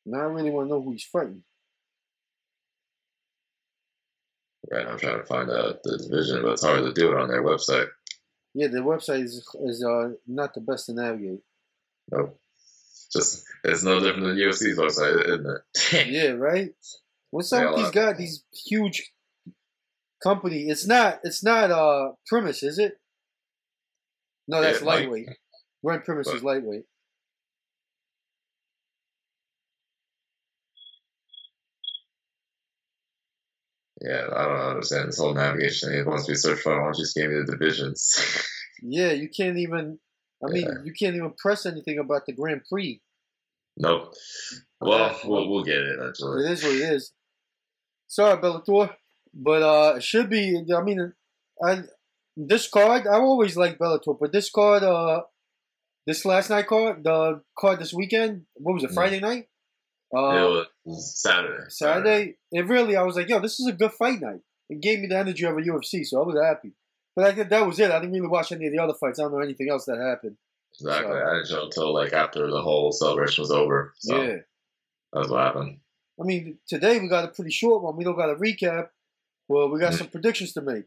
Now 0.06 0.20
I 0.20 0.24
really 0.24 0.50
want 0.50 0.68
to 0.68 0.70
know 0.74 0.82
who 0.82 0.92
he's 0.94 1.04
fighting. 1.04 1.44
Right, 4.72 4.88
I'm 4.88 4.98
trying 4.98 5.20
to 5.20 5.26
find 5.26 5.50
out 5.50 5.84
the 5.84 5.98
division, 5.98 6.44
but 6.44 6.52
it's 6.54 6.64
hard 6.64 6.84
to 6.84 6.94
do 6.94 7.12
it 7.12 7.18
on 7.20 7.28
their 7.28 7.44
website. 7.44 7.88
Yeah, 8.54 8.68
the 8.68 8.80
website 8.80 9.24
is 9.24 9.46
is 9.66 9.84
uh, 9.84 10.12
not 10.28 10.54
the 10.54 10.62
best 10.62 10.86
to 10.88 10.94
navigate. 10.94 11.42
Nope. 12.12 12.40
Just 13.12 13.44
it's 13.64 13.84
no 13.84 14.00
different 14.00 14.28
than 14.28 14.38
UFC's 14.38 14.78
website, 14.78 15.26
isn't 15.28 15.48
it? 15.48 16.08
yeah, 16.12 16.30
right. 16.32 16.74
What's 17.32 17.52
up 17.54 17.62
Yeah, 17.64 17.70
with 17.72 17.78
these 17.78 17.92
guys? 17.92 18.18
These 18.18 18.44
huge 18.66 19.12
company. 20.24 20.64
It's 20.70 20.86
not. 20.88 21.20
It's 21.24 21.44
not. 21.44 21.72
Uh, 21.72 22.12
Primus, 22.28 22.64
is 22.64 22.78
it? 22.78 22.98
No, 24.48 24.62
that's 24.62 24.82
might- 24.82 25.10
lightweight. 25.10 25.30
Primus 26.06 26.28
is 26.28 26.34
But- 26.42 26.44
lightweight. 26.44 26.86
Yeah, 34.02 34.28
I 34.36 34.44
don't 34.46 34.70
understand 34.72 35.08
this 35.10 35.20
whole 35.20 35.34
navigation 35.34 35.90
thing. 35.90 36.00
It 36.00 36.08
wants 36.08 36.26
to 36.26 36.36
search 36.36 36.60
for. 36.60 36.74
it. 36.74 36.78
Why 36.78 36.84
don't 36.86 36.98
you 36.98 37.04
just 37.04 37.16
give 37.16 37.30
me 37.30 37.38
the 37.46 37.52
divisions? 37.58 38.48
Yeah, 38.84 39.12
you 39.12 39.30
can't 39.30 39.58
even. 39.60 40.00
I 40.44 40.52
mean, 40.52 40.66
Yeah. 40.66 40.84
you 40.84 40.92
can't 41.00 41.16
even 41.16 41.34
press 41.38 41.68
anything 41.68 42.00
about 42.00 42.26
the 42.26 42.34
Grand 42.34 42.62
Prix. 42.68 43.00
nope. 43.78 44.16
Well, 44.80 45.20
we'll 45.24 45.48
we'll 45.48 45.64
get 45.64 45.78
it 45.78 46.00
eventually. 46.00 46.44
It 46.46 46.52
is 46.52 46.64
what 46.64 46.72
it 46.74 46.94
is. 46.96 47.14
Sorry, 48.08 48.42
Bellator, 48.42 48.96
but 49.36 49.62
uh, 49.62 49.94
it 49.98 50.04
should 50.04 50.32
be. 50.32 50.66
I 50.76 50.82
mean, 50.82 51.14
I 51.64 51.84
this 52.36 52.68
card 52.68 53.06
I 53.06 53.20
always 53.20 53.56
like 53.56 53.78
Bellator, 53.78 54.18
but 54.20 54.32
this 54.32 54.50
card, 54.50 54.82
uh, 54.82 55.22
this 56.08 56.26
last 56.26 56.50
night 56.50 56.66
card, 56.66 57.04
the 57.04 57.42
card 57.56 57.80
this 57.80 57.94
weekend, 57.94 58.46
what 58.56 58.74
was 58.74 58.84
it? 58.84 58.90
Mm. 58.90 58.94
Friday 58.96 59.20
night, 59.20 59.46
it 60.12 60.18
uh, 60.18 60.48
was 60.50 60.66
Saturday. 60.88 61.64
Saturday. 61.70 62.36
It 62.52 62.68
really, 62.68 62.96
I 62.96 63.04
was 63.04 63.16
like, 63.16 63.30
yo, 63.30 63.40
this 63.40 63.60
is 63.60 63.68
a 63.68 63.72
good 63.74 63.92
fight 63.92 64.22
night. 64.22 64.42
It 64.70 64.82
gave 64.82 65.00
me 65.00 65.08
the 65.08 65.18
energy 65.18 65.46
of 65.46 65.58
a 65.58 65.62
UFC, 65.62 66.06
so 66.06 66.22
I 66.22 66.26
was 66.26 66.38
happy. 66.42 66.72
But 67.16 67.26
I 67.26 67.34
think 67.34 67.50
that 67.50 67.68
was 67.68 67.80
it. 67.80 67.92
I 67.92 68.00
didn't 68.00 68.14
really 68.14 68.28
watch 68.28 68.52
any 68.52 68.68
of 68.68 68.72
the 68.74 68.80
other 68.80 68.94
fights. 68.94 69.20
I 69.20 69.24
don't 69.24 69.34
know 69.34 69.40
anything 69.40 69.70
else 69.70 69.86
that 69.86 69.98
happened. 70.00 70.38
Exactly. 70.80 71.12
So- 71.12 71.18
I 71.18 71.34
didn't 71.36 71.48
show 71.48 71.64
until 71.66 71.94
like 71.94 72.14
after 72.14 72.50
the 72.50 72.62
whole 72.62 72.92
celebration 72.92 73.42
was 73.42 73.52
over. 73.52 73.94
So 74.00 74.22
yeah. 74.22 74.36
that's 75.14 75.30
what 75.30 75.44
happened. 75.44 75.80
I 76.20 76.24
mean, 76.24 76.58
today 76.68 77.00
we 77.00 77.08
got 77.10 77.26
a 77.26 77.30
pretty 77.30 77.52
short 77.52 77.84
one. 77.84 77.98
We 77.98 78.04
don't 78.04 78.16
got 78.16 78.30
a 78.30 78.36
recap. 78.36 78.90
Well, 79.48 79.70
we 79.70 79.80
got 79.80 79.94
Mhm. 79.94 79.98
some 79.98 80.08
predictions 80.08 80.54
to 80.54 80.62
make. 80.62 80.86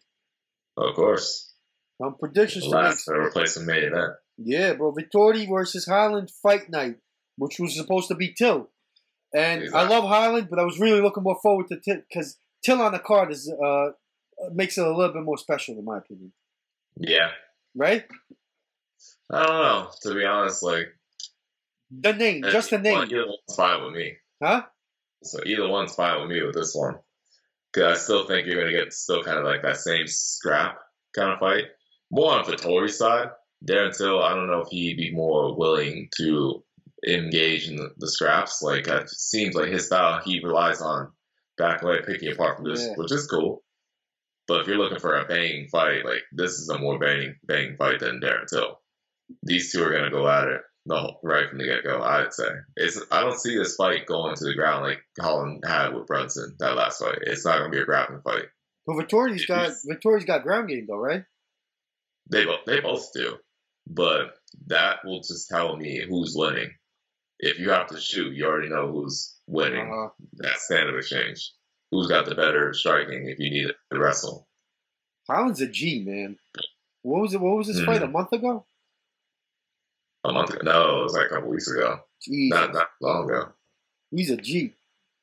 Of 0.76 0.94
course. 0.94 1.52
Some 2.00 2.16
predictions 2.16 2.64
The 2.64 2.70
to 2.70 2.76
make. 2.76 2.84
last 2.84 3.08
uh, 3.08 3.14
replacement 3.18 3.68
main 3.68 3.84
event. 3.84 4.14
Yeah, 4.38 4.72
bro. 4.74 4.92
Vettori 4.94 5.48
versus 5.48 5.84
Holland 5.86 6.30
fight 6.42 6.68
night, 6.70 6.96
which 7.36 7.58
was 7.60 7.76
supposed 7.76 8.08
to 8.08 8.14
be 8.14 8.32
Till. 8.32 8.70
And 9.34 9.74
I 9.74 9.86
love 9.88 10.04
Holland, 10.04 10.48
but 10.48 10.58
I 10.58 10.64
was 10.64 10.78
really 10.78 11.00
looking 11.00 11.22
more 11.24 11.38
forward 11.42 11.66
to 11.68 11.80
Till 11.80 11.96
because 12.08 12.36
Till 12.64 12.80
on 12.80 12.92
the 12.92 12.98
card 13.00 13.32
is 13.32 13.50
uh 13.52 13.90
makes 14.52 14.78
it 14.78 14.86
a 14.86 14.94
little 14.94 15.12
bit 15.12 15.22
more 15.22 15.38
special 15.38 15.78
in 15.78 15.84
my 15.84 15.98
opinion. 15.98 16.32
Yeah. 16.96 17.30
Right? 17.74 18.04
I 19.30 19.42
don't 19.44 19.62
know. 19.62 19.90
To 20.02 20.14
be 20.14 20.24
honest, 20.24 20.62
like 20.62 20.88
The 21.90 22.12
name, 22.12 22.42
just 22.44 22.70
the 22.70 22.78
name. 22.78 23.02
either 23.02 23.26
one's 23.26 23.56
fine 23.56 23.84
with 23.84 23.94
me. 23.94 24.16
Huh? 24.42 24.62
So 25.22 25.40
either 25.44 25.68
one's 25.68 25.94
fine 25.94 26.20
with 26.20 26.30
me 26.30 26.42
with 26.42 26.54
this 26.54 26.74
one. 26.74 26.96
Because 27.72 27.98
I 27.98 28.00
still 28.00 28.26
think 28.26 28.46
you're 28.46 28.60
gonna 28.60 28.76
get 28.76 28.92
still 28.92 29.22
kind 29.24 29.38
of 29.38 29.44
like 29.44 29.62
that 29.62 29.76
same 29.78 30.06
scrap 30.06 30.78
kind 31.14 31.32
of 31.32 31.38
fight. 31.40 31.64
More 32.10 32.32
on 32.32 32.44
Vettori's 32.44 32.98
side. 32.98 33.28
Darren 33.66 33.96
Till, 33.96 34.22
I 34.22 34.34
don't 34.34 34.46
know 34.46 34.60
if 34.60 34.68
he'd 34.68 34.96
be 34.96 35.10
more 35.12 35.56
willing 35.56 36.08
to 36.18 36.63
engage 37.06 37.68
in 37.68 37.76
the, 37.76 37.90
the 37.98 38.08
scraps. 38.08 38.62
Like 38.62 38.86
it 38.88 39.08
seems 39.10 39.54
like 39.54 39.70
his 39.70 39.86
style, 39.86 40.20
he 40.24 40.40
relies 40.44 40.80
on 40.80 41.12
back 41.58 41.82
leg 41.82 42.04
picking 42.06 42.32
apart 42.32 42.56
from 42.56 42.66
this, 42.70 42.82
Yeah. 42.84 42.94
which 42.96 43.12
is 43.12 43.26
cool. 43.26 43.62
But 44.46 44.60
if 44.60 44.66
you're 44.66 44.78
looking 44.78 44.98
for 44.98 45.16
a 45.16 45.24
banging 45.26 45.68
fight, 45.68 46.04
like 46.04 46.22
this 46.32 46.52
is 46.52 46.68
a 46.68 46.78
more 46.78 46.98
banging 46.98 47.36
banging 47.44 47.76
fight 47.76 48.00
than 48.00 48.20
Darren 48.20 48.46
Till. 48.48 48.78
These 49.42 49.72
two 49.72 49.82
are 49.82 49.92
gonna 49.92 50.10
go 50.10 50.28
at 50.28 50.48
it 50.48 50.60
whole, 50.90 51.18
right 51.22 51.48
from 51.48 51.56
the 51.58 51.64
get 51.64 51.82
go. 51.82 52.02
I'd 52.02 52.34
say 52.34 52.48
it's. 52.76 53.00
I 53.10 53.20
don't 53.22 53.38
see 53.38 53.56
this 53.56 53.74
fight 53.76 54.04
going 54.06 54.34
to 54.36 54.44
the 54.44 54.54
ground 54.54 54.84
like 54.84 55.00
Holland 55.18 55.64
had 55.66 55.94
with 55.94 56.06
Brunson 56.06 56.56
that 56.58 56.76
last 56.76 57.00
fight. 57.00 57.18
It's 57.22 57.44
not 57.46 57.56
gonna 57.58 57.70
be 57.70 57.78
a 57.80 57.86
grappling 57.86 58.20
fight. 58.20 58.44
But 58.86 58.96
Vettori's 58.96 59.46
got 59.46 59.70
Vettori's 59.90 60.26
got 60.26 60.42
ground 60.42 60.68
game 60.68 60.84
though, 60.86 60.98
right? 60.98 61.24
They 62.30 62.44
both 62.44 62.66
they 62.66 62.80
both 62.80 63.12
do, 63.14 63.36
but 63.86 64.34
that 64.66 64.98
will 65.06 65.20
just 65.20 65.48
tell 65.48 65.74
me 65.76 66.04
who's 66.06 66.34
winning. 66.36 66.70
If 67.38 67.58
you 67.58 67.70
have 67.70 67.88
to 67.88 68.00
shoot, 68.00 68.34
you 68.34 68.46
already 68.46 68.68
know 68.68 68.90
who's 68.90 69.36
winning. 69.46 69.90
Uh, 69.92 70.08
That 70.34 70.58
standard 70.58 70.98
exchange. 70.98 71.52
Who's 71.90 72.06
got 72.08 72.26
the 72.26 72.34
better 72.34 72.72
striking 72.72 73.28
if 73.28 73.38
you 73.38 73.50
need 73.50 73.68
to 73.92 73.98
wrestle? 73.98 74.48
Holland's 75.28 75.60
a 75.60 75.68
G, 75.68 76.04
man. 76.04 76.36
What 77.02 77.20
was 77.22 77.34
it? 77.34 77.40
What 77.40 77.56
was 77.56 77.66
this 77.68 77.84
fight 77.84 78.02
a 78.02 78.06
month 78.08 78.32
ago? 78.32 78.64
A 80.24 80.32
month 80.32 80.50
ago? 80.50 80.60
No, 80.64 81.00
it 81.00 81.02
was 81.04 81.12
like 81.14 81.26
a 81.26 81.34
couple 81.34 81.50
weeks 81.50 81.68
ago. 81.68 82.00
Jeez, 82.26 82.48
Not 82.50 82.72
not 82.72 82.88
long 83.00 83.28
ago. 83.28 83.52
he's 84.10 84.30
a 84.30 84.36
G. 84.36 84.72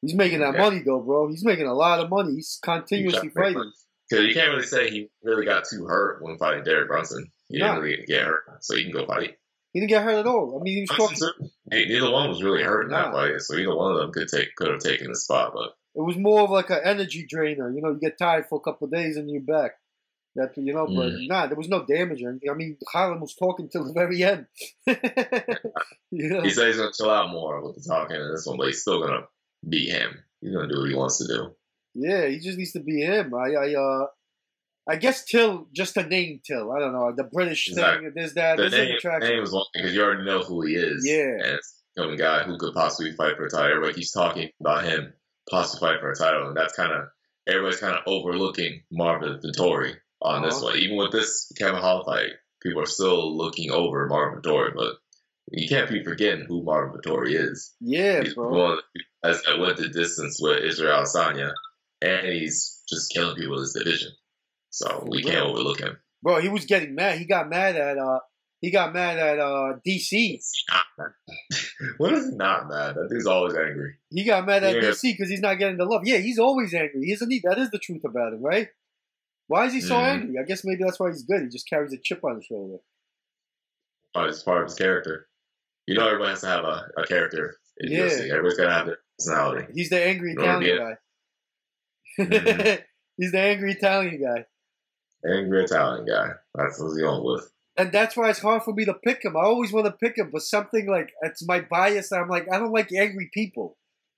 He's 0.02 0.14
making 0.14 0.40
that 0.40 0.54
Yeah. 0.54 0.62
money 0.62 0.80
though, 0.86 1.00
bro. 1.00 1.28
He's 1.30 1.44
making 1.44 1.66
a 1.68 1.74
lot 1.74 2.00
of 2.00 2.10
money. 2.10 2.36
He's 2.36 2.60
continuously 2.64 3.30
fighting. 3.30 3.72
Because 4.10 4.26
you 4.26 4.34
can't 4.34 4.50
really 4.52 4.66
say 4.68 4.90
he 4.90 5.10
really 5.24 5.46
got 5.46 5.66
too 5.66 5.86
hurt 5.86 6.22
when 6.22 6.38
fighting 6.38 6.64
Derek 6.64 6.88
Brunson. 6.88 7.32
He 7.48 7.58
didn't 7.60 7.80
really 7.82 8.06
get 8.06 8.24
hurt, 8.26 8.44
so 8.64 8.76
he 8.76 8.84
can 8.84 8.92
go 8.92 9.06
fight. 9.06 9.38
He 9.74 9.80
didn't 9.80 9.90
get 9.90 10.04
hurt 10.04 10.20
at 10.20 10.28
all. 10.28 10.58
I 10.60 10.64
mean, 10.64 10.76
he 10.76 10.82
was 10.82 10.90
talking. 11.18 11.50
Hey, 11.72 11.86
neither 11.86 12.12
one 12.12 12.28
was 12.30 12.44
really 12.44 12.64
hurt 12.64 12.84
in 12.84 12.90
that 12.90 13.14
fight, 13.14 13.40
so 13.40 13.56
either 13.56 13.76
one 13.76 13.94
of 13.94 13.98
them 14.00 14.12
could 14.12 14.28
take 14.28 14.54
could 14.56 14.68
have 14.70 14.80
taken 14.80 15.08
the 15.08 15.16
spot. 15.16 15.52
But 15.54 15.70
It 15.96 16.02
was 16.02 16.18
more 16.18 16.42
of 16.42 16.50
like 16.50 16.70
an 16.70 16.80
energy 16.84 17.26
drainer. 17.28 17.72
You 17.72 17.82
know, 17.82 17.92
you 17.92 18.00
get 18.00 18.18
tired 18.18 18.48
for 18.50 18.58
a 18.58 18.62
couple 18.62 18.86
of 18.86 18.92
days 18.92 19.16
and 19.18 19.30
you're 19.30 19.42
back. 19.42 19.72
That 20.36 20.56
you 20.56 20.74
know, 20.74 20.88
but 20.88 21.12
Mm. 21.14 21.28
nah, 21.28 21.48
there 21.48 21.58
was 21.58 21.68
no 21.68 21.86
damage 21.86 22.24
or 22.24 22.30
anything. 22.30 22.50
I 22.50 22.54
mean, 22.54 22.78
Holland 22.88 23.20
was 23.22 23.36
talking 23.36 23.68
till 23.70 23.84
the 23.86 23.92
very 23.94 24.24
end. 24.24 24.46
you 26.12 26.30
know? 26.30 26.42
he 26.42 26.50
said 26.52 26.68
he's 26.68 26.78
gonna 26.78 26.92
chill 26.96 27.10
out 27.10 27.32
more 27.32 27.62
with 27.66 27.76
the 27.76 27.82
talking 27.88 28.16
in 28.16 28.32
this 28.32 28.46
one, 28.46 28.58
but 28.58 28.68
he's 28.68 28.82
still 28.82 29.02
gonna 29.02 29.24
beat 29.68 29.90
him. 29.92 30.24
He's 30.42 30.54
gonna 30.54 30.68
do 30.68 30.80
what 30.80 30.90
he 30.90 30.96
wants 30.96 31.18
to 31.20 31.28
do. 31.28 31.52
Yeah, 31.94 32.28
he 32.28 32.40
just 32.40 32.58
needs 32.58 32.72
to 32.74 32.80
be 32.80 33.02
him. 33.02 33.34
I, 33.34 33.52
I, 33.54 33.74
uh, 33.76 34.08
I 34.90 34.96
guess 34.96 35.24
Till, 35.26 35.68
just 35.74 35.96
the 35.96 36.04
name 36.04 36.42
Till. 36.46 36.72
I 36.72 36.80
don't 36.80 36.94
know 36.94 37.14
the 37.16 37.24
British 37.26 37.68
Exactly. 37.70 38.06
thing. 38.08 38.14
There's 38.16 38.34
that. 38.34 38.58
The 38.58 38.70
name, 38.70 38.96
attraction. 38.96 39.30
name 39.30 39.44
is 39.44 39.52
one 39.54 39.66
because 39.74 39.94
you 39.94 40.02
already 40.04 40.26
know 40.26 40.40
who 40.44 40.62
he 40.66 40.74
is. 40.76 41.06
Yeah. 41.08 41.56
and 41.98 42.18
guy 42.18 42.44
who 42.44 42.58
could 42.58 42.74
possibly 42.74 43.12
fight 43.14 43.36
for 43.38 43.46
a 43.46 43.50
title. 43.50 43.68
Everybody 43.70 43.94
keeps 43.96 44.12
talking 44.12 44.50
about 44.60 44.84
him 44.86 45.14
possibly 45.50 45.88
fighting 45.88 46.02
for 46.02 46.12
a 46.12 46.16
title, 46.16 46.48
and 46.48 46.58
that's 46.58 46.74
kind 46.76 46.92
of 46.92 47.06
everybody's 47.48 47.80
kind 47.80 47.96
of 47.96 48.02
overlooking 48.08 48.82
Marvin 48.92 49.40
Vettori 49.44 49.96
on 50.22 50.42
this 50.44 50.56
Uh-huh. 50.56 50.66
one. 50.68 50.78
Even 50.78 50.98
with 50.98 51.12
this 51.12 51.52
Kevin 51.58 51.82
Holland 51.82 52.06
fight, 52.06 52.32
people 52.62 52.82
are 52.82 52.86
still 52.88 53.36
looking 53.38 53.70
over 53.72 54.08
Marvin 54.08 54.42
Vettori, 54.42 54.74
but 54.76 54.96
you 55.52 55.68
can't 55.68 55.90
be 55.90 56.04
forgetting 56.04 56.46
who 56.48 56.64
Marvin 56.64 57.00
Vettori 57.00 57.34
is. 57.36 57.74
Yeah, 57.82 58.22
He's 58.24 58.34
bro. 58.36 58.50
one 58.50 58.80
guys 59.24 59.42
that 59.44 59.60
went 59.60 59.78
the 59.78 59.90
distance 59.90 60.40
with 60.42 60.64
Israel 60.64 61.04
Adesanya, 61.04 61.52
and 62.02 62.26
he's 62.28 62.82
just 62.88 63.12
killing 63.14 63.36
people 63.36 63.56
in 63.58 63.64
this 63.64 63.74
division. 63.74 64.12
So 64.72 65.06
we 65.08 65.22
can't 65.22 65.36
Really? 65.36 65.50
overlook 65.52 65.80
him. 65.80 65.98
Bro, 66.24 66.42
he 66.42 66.50
was 66.50 66.66
getting 66.66 66.96
mad. 66.96 67.18
He 67.20 67.26
got 67.26 67.50
mad 67.50 67.76
at 67.76 67.98
uh, 67.98 68.20
he 68.62 68.72
got 68.72 68.94
mad 68.94 69.18
at 69.20 69.40
uh 69.40 69.74
DC. 69.88 70.40
What 71.98 72.14
is 72.14 72.30
he 72.30 72.36
not 72.36 72.70
mad? 72.70 72.96
That 72.96 73.10
dude's 73.10 73.26
always 73.26 73.56
angry. 73.56 73.96
He 74.12 74.24
got 74.24 74.46
mad 74.46 74.64
at 74.64 74.76
Yeah. 74.76 74.82
DC 74.92 75.02
because 75.14 75.30
he's 75.30 75.40
not 75.42 75.56
getting 75.56 75.78
the 75.78 75.86
love. 75.86 76.02
Yeah, 76.06 76.18
he's 76.18 76.38
always 76.38 76.74
angry, 76.74 77.10
isn't 77.10 77.30
he? 77.32 77.42
That 77.44 77.58
is 77.58 77.72
the 77.72 77.80
truth 77.80 78.04
about 78.06 78.34
him, 78.34 78.42
right? 78.44 78.68
Why 79.48 79.66
is 79.66 79.74
he 79.74 79.82
so 79.82 79.96
Mhm. 79.96 80.04
angry? 80.04 80.36
I 80.40 80.44
guess 80.44 80.64
maybe 80.64 80.84
that's 80.84 81.00
why 81.00 81.10
he's 81.10 81.24
good. 81.24 81.42
He 81.42 81.50
just 81.50 81.68
carries 81.68 81.92
a 81.92 81.98
chip 81.98 82.24
on 82.24 82.36
his 82.36 82.46
shoulder. 82.46 82.78
Oh, 84.14 84.26
it's 84.26 84.44
part 84.44 84.62
of 84.62 84.70
his 84.70 84.78
character. 84.78 85.28
You 85.88 85.96
know, 85.96 86.06
everybody 86.06 86.30
has 86.30 86.42
to 86.42 86.48
have 86.48 86.64
a, 86.64 86.88
a 86.98 87.06
character 87.08 87.58
in 87.78 87.92
Yeah. 87.92 88.06
UFC. 88.06 88.30
Everybody's 88.30 88.58
got 88.58 88.66
to 88.66 88.72
have 88.74 88.86
their 88.86 89.00
personality. 89.18 89.74
He's 89.74 89.90
the 89.90 90.04
angry 90.06 90.34
Italian 90.34 90.78
guy. 90.78 90.98
Mhm. 92.20 92.84
he's 93.18 93.32
the 93.32 93.40
angry 93.40 93.72
Italian 93.72 94.22
guy. 94.22 94.46
Angry 95.26 95.64
Italian 95.64 96.06
guy. 96.06 96.30
That's 96.56 96.80
what 96.80 96.90
he's 96.90 97.02
going 97.02 97.24
with. 97.24 97.50
And 97.78 97.92
that's 97.92 98.18
why 98.18 98.30
it's 98.30 98.40
hard 98.40 98.64
for 98.64 98.74
me 98.74 98.86
to 98.86 98.94
pick 98.94 99.24
him. 99.24 99.38
I 99.38 99.42
always 99.42 99.72
want 99.72 99.86
to 99.86 99.92
pick 99.94 100.18
him, 100.18 100.30
but 100.32 100.42
something 100.42 100.88
like 100.90 101.12
it's 101.22 101.46
my 101.48 101.62
bias. 101.62 102.12
I'm 102.12 102.28
like, 102.30 102.48
I 102.52 102.60
don't 102.60 102.72
like 102.74 102.92
angry 102.92 103.30
people. 103.34 103.78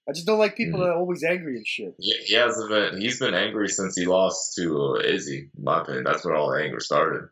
I 0.09 0.11
just 0.11 0.25
don't 0.27 0.39
like 0.39 0.57
people 0.57 0.79
Mhm. 0.79 0.83
that 0.83 0.89
are 0.89 0.97
always 0.97 1.23
angry 1.23 1.55
and 1.55 1.65
shit. 1.67 1.93
He, 1.97 2.11
he 2.25 2.33
hasn't 2.35 2.69
been. 2.69 2.99
He's 2.99 3.19
been 3.19 3.33
angry 3.33 3.69
since 3.69 3.95
he 3.95 4.05
lost 4.05 4.55
to 4.55 4.95
uh, 4.95 4.99
Izzy. 4.99 5.49
In 5.57 5.63
my 5.63 5.81
opinion, 5.81 6.03
that's 6.03 6.25
where 6.25 6.35
all 6.35 6.51
the 6.51 6.61
anger 6.61 6.79
started. 6.81 7.29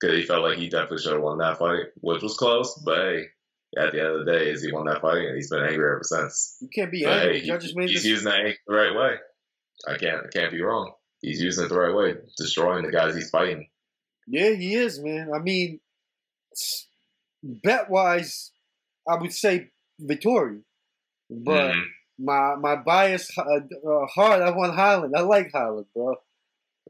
Because 0.00 0.16
he 0.16 0.24
felt 0.24 0.42
like 0.42 0.56
he 0.56 0.68
definitely 0.70 0.98
should 1.02 1.12
have 1.12 1.20
won 1.22 1.38
that 1.38 1.58
fight, 1.58 1.86
which 1.96 2.22
was 2.22 2.36
close. 2.38 2.74
But 2.82 2.96
hey, 2.96 3.24
at 3.76 3.92
the 3.92 3.98
end 4.00 4.08
of 4.08 4.24
the 4.24 4.32
day, 4.32 4.50
Izzy 4.50 4.72
won 4.72 4.86
that 4.86 5.02
fight, 5.02 5.26
and 5.26 5.36
he's 5.36 5.50
been 5.50 5.60
angry 5.62 5.74
ever 5.90 6.00
since. 6.02 6.56
You 6.62 6.68
can't 6.74 6.90
be 6.90 7.04
But 7.04 7.12
angry. 7.18 7.40
hey, 7.40 7.44
he- 7.44 7.52
he's 7.52 7.74
this. 7.74 8.04
using 8.06 8.24
that 8.30 8.40
anger 8.40 8.56
the 8.66 8.74
right 8.74 8.94
way. 8.96 9.16
I 9.86 9.98
can't. 9.98 10.24
I 10.24 10.28
can't 10.30 10.52
be 10.52 10.62
wrong. 10.62 10.92
He's 11.22 11.40
using 11.40 11.64
it 11.64 11.68
the 11.68 11.78
right 11.78 11.94
way, 11.94 12.14
destroying 12.36 12.84
the 12.84 12.92
guys 12.92 13.14
he's 13.14 13.30
fighting. 13.30 13.68
Yeah, 14.26 14.50
he 14.50 14.74
is, 14.74 15.00
man. 15.02 15.30
I 15.34 15.38
mean, 15.38 15.80
bet 17.42 17.90
wise, 17.90 18.52
I 19.08 19.16
would 19.16 19.32
say 19.32 19.70
Vettori, 20.00 20.62
but 21.28 21.72
Mhm. 21.74 21.84
my 22.18 22.54
my 22.56 22.76
bias 22.76 23.30
uh, 23.36 23.42
uh, 23.42 24.06
heart, 24.06 24.42
I 24.42 24.50
want 24.50 24.74
Holland. 24.74 25.14
I 25.16 25.20
like 25.22 25.50
Holland, 25.52 25.86
bro. 25.94 26.16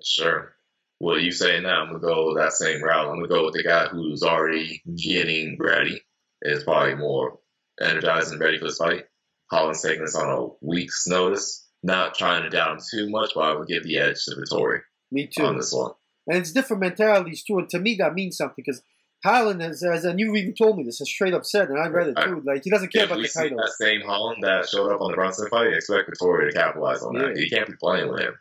Sure. 0.02 0.54
Well, 1.00 1.18
you 1.18 1.32
saying 1.32 1.62
that, 1.62 1.72
I'm 1.74 1.86
gonna 1.88 1.98
go 2.00 2.34
that 2.36 2.52
same 2.52 2.82
route. 2.82 3.08
I'm 3.08 3.16
gonna 3.16 3.28
go 3.28 3.46
with 3.46 3.54
the 3.54 3.62
guy 3.64 3.86
who's 3.88 4.22
already 4.22 4.82
getting 4.96 5.56
ready. 5.58 6.02
Is 6.42 6.64
probably 6.64 6.94
more 6.94 7.38
energized 7.80 8.32
and 8.32 8.40
ready 8.40 8.58
for 8.58 8.66
this 8.66 8.78
fight. 8.78 9.06
Holland's 9.50 9.82
taking 9.82 10.04
this 10.04 10.14
on 10.14 10.30
a 10.30 10.48
week's 10.64 11.06
notice. 11.06 11.66
Not 11.82 12.14
trying 12.14 12.42
to 12.42 12.50
down 12.50 12.76
him 12.76 12.82
too 12.90 13.08
much, 13.10 13.32
but 13.34 13.40
I 13.42 13.54
would 13.56 13.68
give 13.68 13.84
the 13.84 13.98
edge 13.98 14.24
to 14.24 14.32
Vettori 14.36 14.80
Me 15.10 15.26
too. 15.26 15.44
on 15.44 15.56
this 15.56 15.72
one. 15.72 15.92
And 16.26 16.36
it's 16.38 16.52
different 16.52 16.82
mentalities 16.82 17.42
too. 17.42 17.58
And 17.58 17.68
to 17.70 17.78
me, 17.78 17.96
that 17.96 18.14
means 18.14 18.36
something 18.36 18.54
because 18.56 18.82
Holland 19.24 19.62
has, 19.62 19.82
has, 19.82 20.04
and 20.04 20.20
you 20.20 20.34
even 20.36 20.54
told 20.54 20.76
me 20.76 20.84
this, 20.84 20.98
has 20.98 21.08
straight 21.08 21.34
up 21.34 21.44
said, 21.44 21.68
and 21.68 21.78
I 21.78 21.88
read 21.88 22.08
it 22.08 22.16
too. 22.22 22.42
Like 22.44 22.64
he 22.64 22.70
doesn't 22.70 22.92
care 22.92 23.04
If 23.04 23.10
about 23.10 23.22
the 23.22 23.28
title. 23.28 23.58
that 23.58 23.72
same 23.78 24.02
Holland 24.02 24.42
that 24.42 24.68
showed 24.68 24.92
up 24.92 25.00
on 25.00 25.10
the 25.10 25.16
Brunson 25.16 25.48
fight, 25.48 25.72
expect 25.72 26.10
Vettori 26.10 26.50
to 26.50 26.54
capitalize 26.56 27.02
on 27.02 27.14
that. 27.14 27.34
Yeah. 27.36 27.42
He 27.42 27.50
can't 27.50 27.66
be 27.68 27.74
playing 27.80 28.10
with 28.10 28.20
him. 28.20 28.34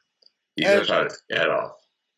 He's 0.55 0.67
And- 0.67 0.85
gonna 0.87 1.07
try 1.07 1.07
to 1.07 1.37
head 1.37 1.47
off. 1.49 1.75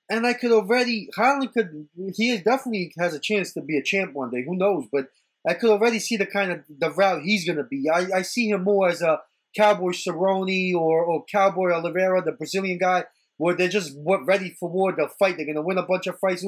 And 0.10 0.28
I 0.28 0.34
could 0.34 0.52
already 0.52 1.10
Holland 1.16 1.54
could 1.54 1.88
he 2.16 2.38
definitely 2.40 2.94
has 3.00 3.14
a 3.14 3.20
chance 3.20 3.54
to 3.54 3.62
be 3.62 3.78
a 3.78 3.82
champ 3.84 4.14
one 4.14 4.30
day. 4.30 4.44
Who 4.46 4.58
knows? 4.58 4.86
But 4.92 5.08
I 5.48 5.54
could 5.54 5.70
already 5.70 6.00
see 6.00 6.18
the 6.18 6.26
kind 6.26 6.52
of 6.52 6.60
the 6.70 6.92
route 6.92 7.22
he's 7.24 7.46
going 7.46 7.58
to 7.58 7.64
be. 7.64 7.90
I, 7.90 8.08
I 8.18 8.22
see 8.22 8.50
him 8.50 8.64
more 8.64 8.90
as 8.90 9.02
a 9.02 9.22
Cowboy 9.56 9.92
Cerrone 9.92 10.74
or 10.76 11.04
or 11.04 11.26
Cowboy 11.32 11.72
Oliveira, 11.72 12.22
the 12.24 12.32
Brazilian 12.32 12.78
guy, 12.78 13.06
where 13.38 13.56
they're 13.56 13.68
just 13.70 13.96
ready 14.06 14.56
for 14.60 14.70
war. 14.70 14.94
They'll 14.96 15.08
fight. 15.08 15.38
They're 15.38 15.46
going 15.46 15.56
to 15.56 15.62
win 15.62 15.78
a 15.78 15.84
bunch 15.84 16.08
of 16.08 16.20
fights. 16.20 16.46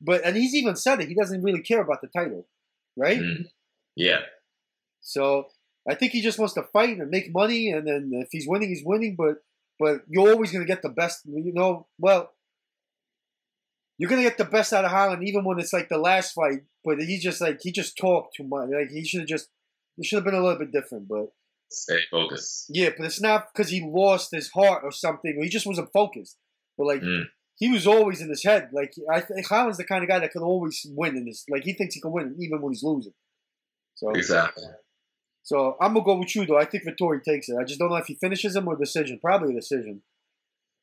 But 0.00 0.24
and 0.24 0.36
he's 0.36 0.54
even 0.54 0.76
said 0.76 1.00
it. 1.00 1.08
He 1.08 1.14
doesn't 1.14 1.42
really 1.42 1.62
care 1.62 1.82
about 1.82 2.00
the 2.00 2.08
title, 2.08 2.46
right? 2.96 3.18
Mhm. 3.18 3.44
Yeah. 3.96 4.20
So 5.00 5.46
I 5.88 5.94
think 5.94 6.12
he 6.12 6.20
just 6.20 6.38
wants 6.38 6.54
to 6.54 6.62
fight 6.72 6.98
and 6.98 7.10
make 7.10 7.32
money, 7.32 7.70
and 7.70 7.86
then 7.86 8.10
if 8.14 8.28
he's 8.30 8.46
winning, 8.48 8.68
he's 8.68 8.84
winning. 8.84 9.16
But 9.16 9.36
but 9.78 10.02
you're 10.08 10.30
always 10.30 10.52
going 10.52 10.64
to 10.64 10.72
get 10.72 10.82
the 10.82 10.88
best. 10.90 11.20
You 11.24 11.52
know, 11.54 11.86
well, 11.98 12.32
you're 13.98 14.08
going 14.08 14.22
to 14.22 14.28
get 14.28 14.38
the 14.38 14.44
best 14.44 14.72
out 14.72 14.84
of 14.84 14.90
Holland, 14.90 15.26
even 15.26 15.44
when 15.44 15.58
it's 15.58 15.72
like 15.72 15.88
the 15.88 15.98
last 15.98 16.32
fight. 16.32 16.60
But 16.84 17.00
he 17.00 17.18
just 17.18 17.40
like 17.40 17.60
he 17.62 17.72
just 17.72 17.96
talked 17.96 18.36
too 18.36 18.44
much. 18.44 18.70
Like 18.70 18.90
he 18.90 19.04
should 19.04 19.20
have 19.20 19.28
just 19.28 19.48
it 19.98 20.06
should 20.06 20.16
have 20.16 20.24
been 20.24 20.34
a 20.34 20.42
little 20.42 20.58
bit 20.58 20.72
different. 20.72 21.08
But 21.08 21.28
Stay 21.70 22.00
focused. 22.10 22.66
yeah, 22.68 22.90
but 22.96 23.06
it's 23.06 23.20
not 23.20 23.48
because 23.52 23.70
he 23.70 23.80
lost 23.86 24.30
his 24.32 24.50
heart 24.50 24.82
or 24.84 24.90
something. 24.92 25.36
Or 25.38 25.44
he 25.44 25.48
just 25.50 25.66
wasn't 25.66 25.92
focused. 25.92 26.36
but 26.76 26.86
like 26.86 27.02
Mm. 27.02 27.24
he 27.56 27.70
was 27.70 27.86
always 27.86 28.20
in 28.20 28.28
his 28.30 28.42
head. 28.42 28.70
Like 28.72 28.92
I 29.12 29.20
think 29.20 29.46
Holland's 29.46 29.76
the 29.78 29.84
kind 29.84 30.02
of 30.02 30.08
guy 30.08 30.18
that 30.18 30.32
could 30.32 30.42
always 30.42 30.84
win 30.90 31.16
in 31.16 31.24
this. 31.26 31.44
Like 31.48 31.64
he 31.64 31.72
thinks 31.74 31.94
he 31.94 32.00
can 32.00 32.10
win 32.12 32.36
even 32.40 32.60
when 32.60 32.72
he's 32.72 32.82
losing. 32.82 33.12
So, 33.94 34.10
Exactly. 34.10 34.64
so 35.42 35.76
I'm 35.80 35.92
gonna 35.94 36.04
go 36.04 36.18
with 36.18 36.34
you 36.34 36.46
though. 36.46 36.58
I 36.58 36.64
think 36.64 36.84
Vettori 36.84 37.22
takes 37.22 37.48
it. 37.48 37.56
I 37.60 37.64
just 37.64 37.78
don't 37.78 37.90
know 37.90 37.96
if 37.96 38.06
he 38.06 38.14
finishes 38.14 38.56
him 38.56 38.66
or 38.68 38.76
decision. 38.76 39.18
Probably 39.22 39.52
a 39.52 39.60
decision. 39.60 40.02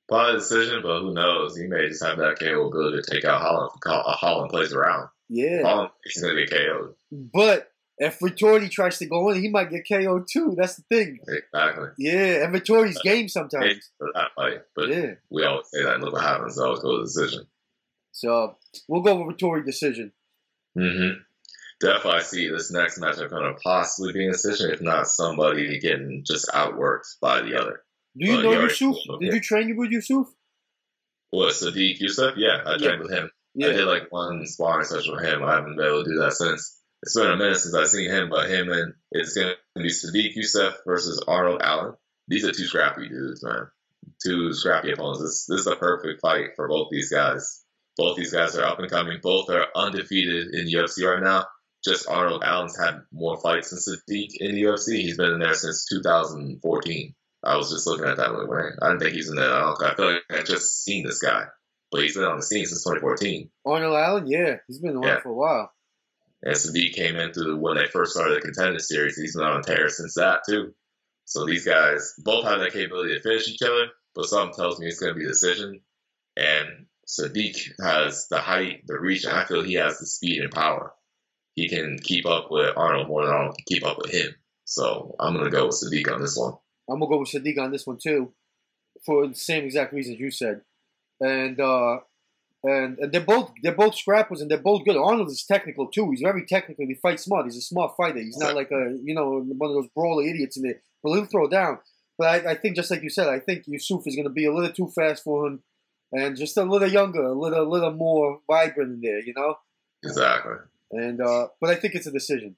Probably 0.08 0.36
a 0.36 0.38
decision, 0.38 0.82
but 0.84 1.02
who 1.02 1.14
knows? 1.14 1.58
He 1.58 1.68
may 1.68 1.90
just 1.90 2.04
have 2.06 2.18
that 2.20 2.40
KO 2.40 2.68
ability 2.70 3.02
to 3.02 3.12
take 3.12 3.26
out 3.26 3.42
Holland. 3.42 3.72
Uh, 3.86 4.04
Holland 4.14 4.50
plays 4.52 4.72
around. 4.74 5.10
Yeah, 5.30 5.64
Holland 5.64 5.90
is 6.06 6.22
going 6.22 6.36
to 6.36 6.46
be 6.46 6.48
KO'd. 6.48 6.96
but 7.12 7.72
if 8.00 8.20
Vettori 8.20 8.70
tries 8.70 8.98
to 9.00 9.06
go 9.08 9.30
in, 9.30 9.42
he 9.42 9.50
might 9.50 9.70
get 9.72 9.88
KO 9.88 10.20
too. 10.30 10.56
That's 10.58 10.76
the 10.76 10.84
thing. 10.90 11.20
Exactly. 11.28 11.88
Yeah, 11.98 12.44
and 12.46 12.54
Vettori's 12.56 13.00
game 13.02 13.28
sometimes. 13.28 13.90
Fight, 14.36 14.62
but 14.76 14.90
Yeah. 14.90 15.16
we 15.30 15.44
always 15.46 15.68
say 15.72 15.84
that. 15.84 16.00
what 16.02 16.22
happens. 16.22 16.58
They 16.58 16.64
always 16.64 16.80
go 16.80 17.02
decision. 17.02 17.48
So 18.12 18.56
we'll 18.88 19.02
go 19.02 19.24
with 19.24 19.38
Vettori 19.38 19.66
decision. 19.66 20.12
Mm-hmm. 20.78 21.22
Definitely, 21.80 22.12
I 22.20 22.22
see 22.24 22.50
this 22.50 22.72
next 22.72 23.00
matchup 23.00 23.30
going 23.30 23.54
to 23.54 23.60
possibly 23.64 24.12
be 24.14 24.28
a 24.28 24.32
decision, 24.32 24.72
if 24.72 24.82
not 24.82 25.08
somebody 25.08 25.80
getting 25.80 26.24
just 26.26 26.48
outworked 26.50 27.20
by 27.22 27.42
the 27.42 27.56
other. 27.60 27.82
Do 28.18 28.26
you 28.26 28.34
Well, 28.38 28.42
know 28.44 28.68
Yusuff? 28.68 28.96
Did 29.20 29.28
yeah. 29.28 29.34
you 29.36 29.40
train 29.42 29.78
with 29.78 29.92
Yusuff? 29.92 30.26
What, 31.30 31.54
Sodiq 31.54 32.00
Yusuff? 32.00 32.34
Yeah, 32.38 32.62
I 32.66 32.72
Yeah. 32.74 32.78
trained 32.88 33.04
with 33.04 33.12
him. 33.12 33.30
I 33.62 33.68
did 33.68 33.86
like 33.86 34.12
one 34.12 34.46
sparring 34.48 34.86
session 34.86 35.16
with 35.16 35.24
him. 35.26 35.44
I 35.44 35.56
haven't 35.56 35.76
been 35.76 35.86
able 35.86 36.04
to 36.04 36.10
do 36.10 36.18
that 36.20 36.34
since. 36.34 36.77
It's 37.04 37.16
been 37.16 37.30
a 37.32 37.38
minute 37.38 37.58
since 37.58 37.76
I've 37.76 37.88
seen 37.88 38.10
him, 38.10 38.30
but 38.30 38.50
him 38.50 38.72
and 38.72 38.94
it's 39.12 39.34
going 39.36 39.54
to 39.76 39.82
be 39.84 39.90
Sodiq 39.90 40.36
Yusuff 40.38 40.74
versus 40.86 41.24
Arnold 41.28 41.62
Allen. 41.64 41.94
These 42.28 42.46
are 42.46 42.52
two 42.52 42.66
scrappy 42.66 43.08
dudes, 43.08 43.44
man. 43.44 43.68
Two 44.26 44.54
scrappy 44.54 44.92
opponents. 44.92 45.22
This, 45.22 45.46
this 45.48 45.60
is 45.62 45.68
a 45.68 45.76
perfect 45.76 46.22
fight 46.22 46.52
for 46.56 46.68
both 46.68 46.88
these 46.92 47.12
guys. 47.12 47.64
Both 47.98 48.18
these 48.18 48.34
guys 48.34 48.56
are 48.56 48.66
up 48.66 48.80
and 48.80 48.90
coming. 48.90 49.20
Both 49.22 49.50
are 49.50 49.68
undefeated 49.76 50.54
in 50.54 50.66
the 50.66 50.74
UFC 50.74 51.08
right 51.10 51.24
now. 51.24 51.46
Just 51.86 52.10
Arnold 52.10 52.44
Allen's 52.44 52.78
had 52.78 53.02
more 53.12 53.38
fights 53.40 53.70
than 53.70 53.80
Sodiq 53.80 54.30
in 54.40 54.56
the 54.56 54.64
UFC. 54.64 54.98
He's 54.98 55.18
been 55.18 55.34
in 55.34 55.40
there 55.40 55.54
since 55.54 55.86
2014. 55.90 57.14
I 57.44 57.56
was 57.56 57.72
just 57.72 57.86
looking 57.88 58.06
at 58.06 58.18
that 58.18 58.34
like, 58.34 58.50
man, 58.50 58.74
I 58.82 58.88
didn't 58.88 59.00
think 59.02 59.14
he's 59.14 59.30
in 59.30 59.36
there. 59.36 59.52
all. 59.54 59.78
I 59.84 59.94
feel 59.96 60.14
like 60.14 60.22
I 60.32 60.42
just 60.42 60.84
seen 60.84 61.06
this 61.06 61.20
guy, 61.22 61.46
but 61.92 62.02
he's 62.02 62.16
been 62.16 62.26
on 62.26 62.38
the 62.38 62.44
scene 62.44 62.66
since 62.66 62.84
2014. 62.84 63.50
Arnold 63.66 63.96
Allen, 63.96 64.28
yeah, 64.28 64.56
he's 64.68 64.80
been 64.80 64.96
around 64.96 65.04
Yeah. 65.04 65.20
for 65.22 65.30
a 65.30 65.34
while. 65.36 65.72
And 66.44 66.56
Sodiq 66.56 66.94
came 66.94 67.16
in 67.16 67.34
through 67.34 67.58
when 67.58 67.78
they 67.78 67.88
first 67.88 68.14
started 68.14 68.38
the 68.38 68.42
contender 68.42 68.80
series. 68.80 69.18
He's 69.18 69.36
been 69.36 69.46
on 69.46 69.64
tear 69.64 69.90
since 69.90 70.14
that 70.16 70.42
too. 70.48 70.74
So 71.26 71.46
these 71.46 71.66
guys 71.66 72.14
both 72.20 72.46
have 72.46 72.60
that 72.60 72.74
capability 72.74 73.16
to 73.16 73.22
finish 73.22 73.48
each 73.48 73.62
other, 73.62 73.88
but 74.16 74.26
something 74.26 74.56
tells 74.56 74.80
me 74.80 74.88
it's 74.88 75.00
going 75.00 75.14
to 75.14 75.20
be 75.20 75.26
a 75.26 75.30
decision. 75.30 75.82
And 76.38 76.86
Sodiq 77.08 77.72
has 77.84 78.28
the 78.30 78.38
height, 78.40 78.84
the 78.86 79.00
reach, 79.00 79.26
and 79.26 79.34
I 79.34 79.46
feel 79.46 79.64
he 79.64 79.74
has 79.76 80.00
the 80.00 80.06
speed 80.06 80.42
and 80.42 80.52
power. 80.52 80.94
He 81.56 81.68
can 81.70 81.98
keep 82.02 82.26
up 82.26 82.48
with 82.52 82.78
Arnold 82.78 83.08
more 83.08 83.26
than 83.26 83.34
Arnold 83.34 83.56
can 83.58 83.66
keep 83.68 83.86
up 83.86 83.98
with 83.98 84.12
him. 84.12 84.36
So 84.66 85.16
I'm 85.20 85.34
going 85.34 85.46
to 85.46 85.52
go 85.52 85.66
with 85.66 85.82
Sodiq 85.84 86.14
on 86.14 86.22
this 86.22 86.38
one. 86.38 86.54
I'm 86.90 87.00
gonna 87.00 87.10
go 87.10 87.20
with 87.20 87.30
Sodiq 87.30 87.60
on 87.60 87.72
this 87.72 87.86
one 87.86 87.98
too, 88.02 88.34
for 89.06 89.28
the 89.28 89.36
same 89.36 89.66
exact 89.66 89.94
reasons 89.94 90.20
you 90.20 90.32
said. 90.32 90.62
And 91.20 91.60
uh 91.60 91.98
and, 92.76 92.98
and 93.00 93.12
they're 93.12 93.22
both 93.34 93.52
they're 93.64 93.76
both 93.84 93.96
scrappers 93.96 94.42
and 94.42 94.50
they're 94.52 94.58
both 94.72 94.84
good. 94.86 94.98
Arnold 94.98 95.30
is 95.30 95.44
technical 95.44 95.88
too. 95.88 96.10
He's 96.12 96.22
very 96.22 96.46
technical. 96.46 96.86
He 96.86 96.96
fights 96.96 97.24
smart. 97.24 97.46
He's 97.46 97.58
a 97.58 97.62
smart 97.62 97.92
fighter. 97.98 98.20
He's 98.20 98.38
not 98.38 98.56
like 98.56 98.72
a 98.72 98.84
you 99.04 99.14
know 99.16 99.28
one 99.62 99.70
of 99.72 99.76
those 99.76 99.90
brawler 99.96 100.24
idiots 100.24 100.58
in 100.58 100.64
there. 100.64 100.80
But 101.04 101.14
he'll 101.14 101.26
throw 101.26 101.48
down. 101.48 101.80
But 102.18 102.28
I, 102.48 102.52
I 102.52 102.56
think 102.56 102.76
just 102.76 102.90
like 102.92 103.04
you 103.04 103.10
said, 103.10 103.28
I 103.28 103.40
think 103.40 103.66
Yusuff 103.66 104.08
is 104.08 104.16
gonna 104.16 104.30
be 104.42 104.46
a 104.46 104.54
little 104.54 104.72
too 104.74 104.88
fast 104.96 105.24
for 105.24 105.48
him, 105.48 105.64
and 106.12 106.36
just 106.36 106.58
a 106.58 106.64
little 106.64 106.90
younger, 106.90 107.24
a 107.24 107.34
little 107.34 107.62
a 107.62 107.70
little 107.70 107.92
more 107.94 108.40
vibrant 108.50 108.94
in 108.96 109.02
there, 109.02 109.20
you 109.20 109.34
know. 109.36 109.56
Exactly. 110.04 110.56
And 110.92 111.22
uh 111.22 111.48
but 111.62 111.70
I 111.70 111.76
think 111.76 111.96
it's 111.96 112.08
a 112.08 112.12
decision. 112.12 112.56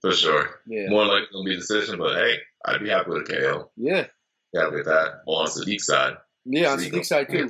For 0.00 0.12
sure. 0.12 0.60
Yeah, 0.66 0.88
More 0.88 1.06
likely 1.06 1.28
going 1.32 1.44
to 1.46 1.48
be 1.50 1.54
a 1.54 1.60
decision, 1.60 1.96
but 1.96 2.16
hey, 2.16 2.38
I'd 2.64 2.82
be 2.82 2.88
happy 2.88 3.10
with 3.10 3.22
a 3.30 3.32
KO. 3.34 3.70
yeah, 3.76 4.06
Yeah, 4.52 4.66
with 4.66 4.86
that. 4.86 5.20
Well, 5.28 5.36
on 5.36 5.46
Sodiq's 5.46 5.86
side. 5.86 6.14
yeah. 6.44 6.72
On 6.72 6.78
Sodiq 6.80 6.90
Sodiq's 6.92 7.08
side 7.08 7.28
too. 7.30 7.48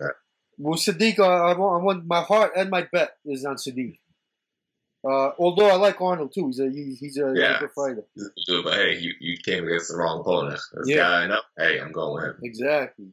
Well, 0.59 0.79
Sodiq, 0.79 1.19
uh, 1.19 1.25
I, 1.25 1.57
want, 1.57 1.83
I 1.83 1.85
want 1.85 2.07
my 2.07 2.21
heart 2.23 2.53
and 2.57 2.71
my 2.71 2.87
bet 2.93 3.17
is 3.25 3.45
on 3.45 3.57
Sodiq. 3.57 3.99
Uh, 5.05 5.31
although 5.39 5.67
I 5.69 5.75
like 5.75 6.01
Arnold 6.01 6.33
too, 6.33 6.47
he's 6.47 6.61
a 6.61 6.71
he, 6.71 6.95
he's 6.99 7.17
a, 7.19 7.31
he's 7.31 7.39
a 7.39 7.41
Yeah. 7.41 7.59
good 7.59 7.71
fighter. 7.75 8.05
But 8.63 8.75
hey, 8.75 8.99
you, 8.99 9.15
you 9.21 9.37
came 9.39 9.65
against 9.67 9.89
the 9.91 9.97
wrong 9.97 10.21
opponent. 10.21 10.61
This 10.75 10.89
Yeah. 10.89 10.97
guy 10.99 11.25
I 11.25 11.27
know. 11.27 11.41
Hey, 11.59 11.81
I'm 11.81 11.91
going 11.91 12.15
with 12.15 12.25
him. 12.37 12.41
Exactly. 12.45 13.07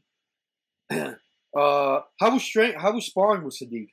uh, 0.91 2.02
how 2.19 2.34
was 2.34 2.43
strength? 2.43 2.80
How 2.80 2.91
was 2.93 3.06
sparring 3.08 3.43
with 3.43 3.58
Sodiq? 3.58 3.89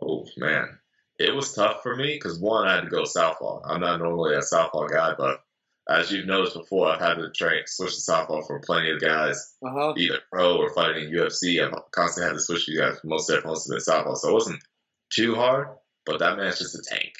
Oh 0.00 0.24
man, 0.38 0.78
it 1.18 1.34
was 1.34 1.52
tough 1.54 1.82
for 1.82 1.94
me 1.96 2.14
because 2.14 2.38
one, 2.38 2.66
I 2.68 2.76
had 2.76 2.84
to 2.84 2.90
go 2.90 3.04
southpaw. 3.04 3.62
I'm 3.64 3.80
not 3.80 3.98
normally 3.98 4.36
a 4.36 4.42
southpaw 4.42 4.86
guy, 4.86 5.14
but 5.18 5.40
as 5.88 6.10
you've 6.12 6.26
noticed 6.26 6.54
before, 6.54 6.88
I've 6.88 7.00
had 7.00 7.14
to 7.14 7.30
train 7.30 7.62
switch 7.66 7.94
to 7.94 8.00
southpaw 8.00 8.42
for 8.42 8.60
plenty 8.60 8.90
of 8.90 9.00
guys, 9.00 9.54
Uh 9.64 9.70
huh. 9.72 9.94
either 9.96 10.18
pro 10.30 10.56
or 10.58 10.72
fighting 10.74 11.10
UFC. 11.10 11.62
I've 11.64 11.72
constantly 11.92 12.28
had 12.28 12.34
to 12.36 12.42
switch 12.42 12.68
you 12.68 12.78
guys. 12.80 12.98
Most 13.04 13.30
of 13.30 13.38
opponents 13.38 13.66
have 13.66 13.74
been 13.76 13.80
southpaw, 13.80 14.14
so 14.14 14.28
it 14.30 14.34
wasn't 14.34 14.62
too 15.10 15.34
hard. 15.34 15.68
But 16.04 16.18
that 16.20 16.36
man's 16.36 16.58
just 16.58 16.74
a 16.78 16.82
tank. 16.82 17.12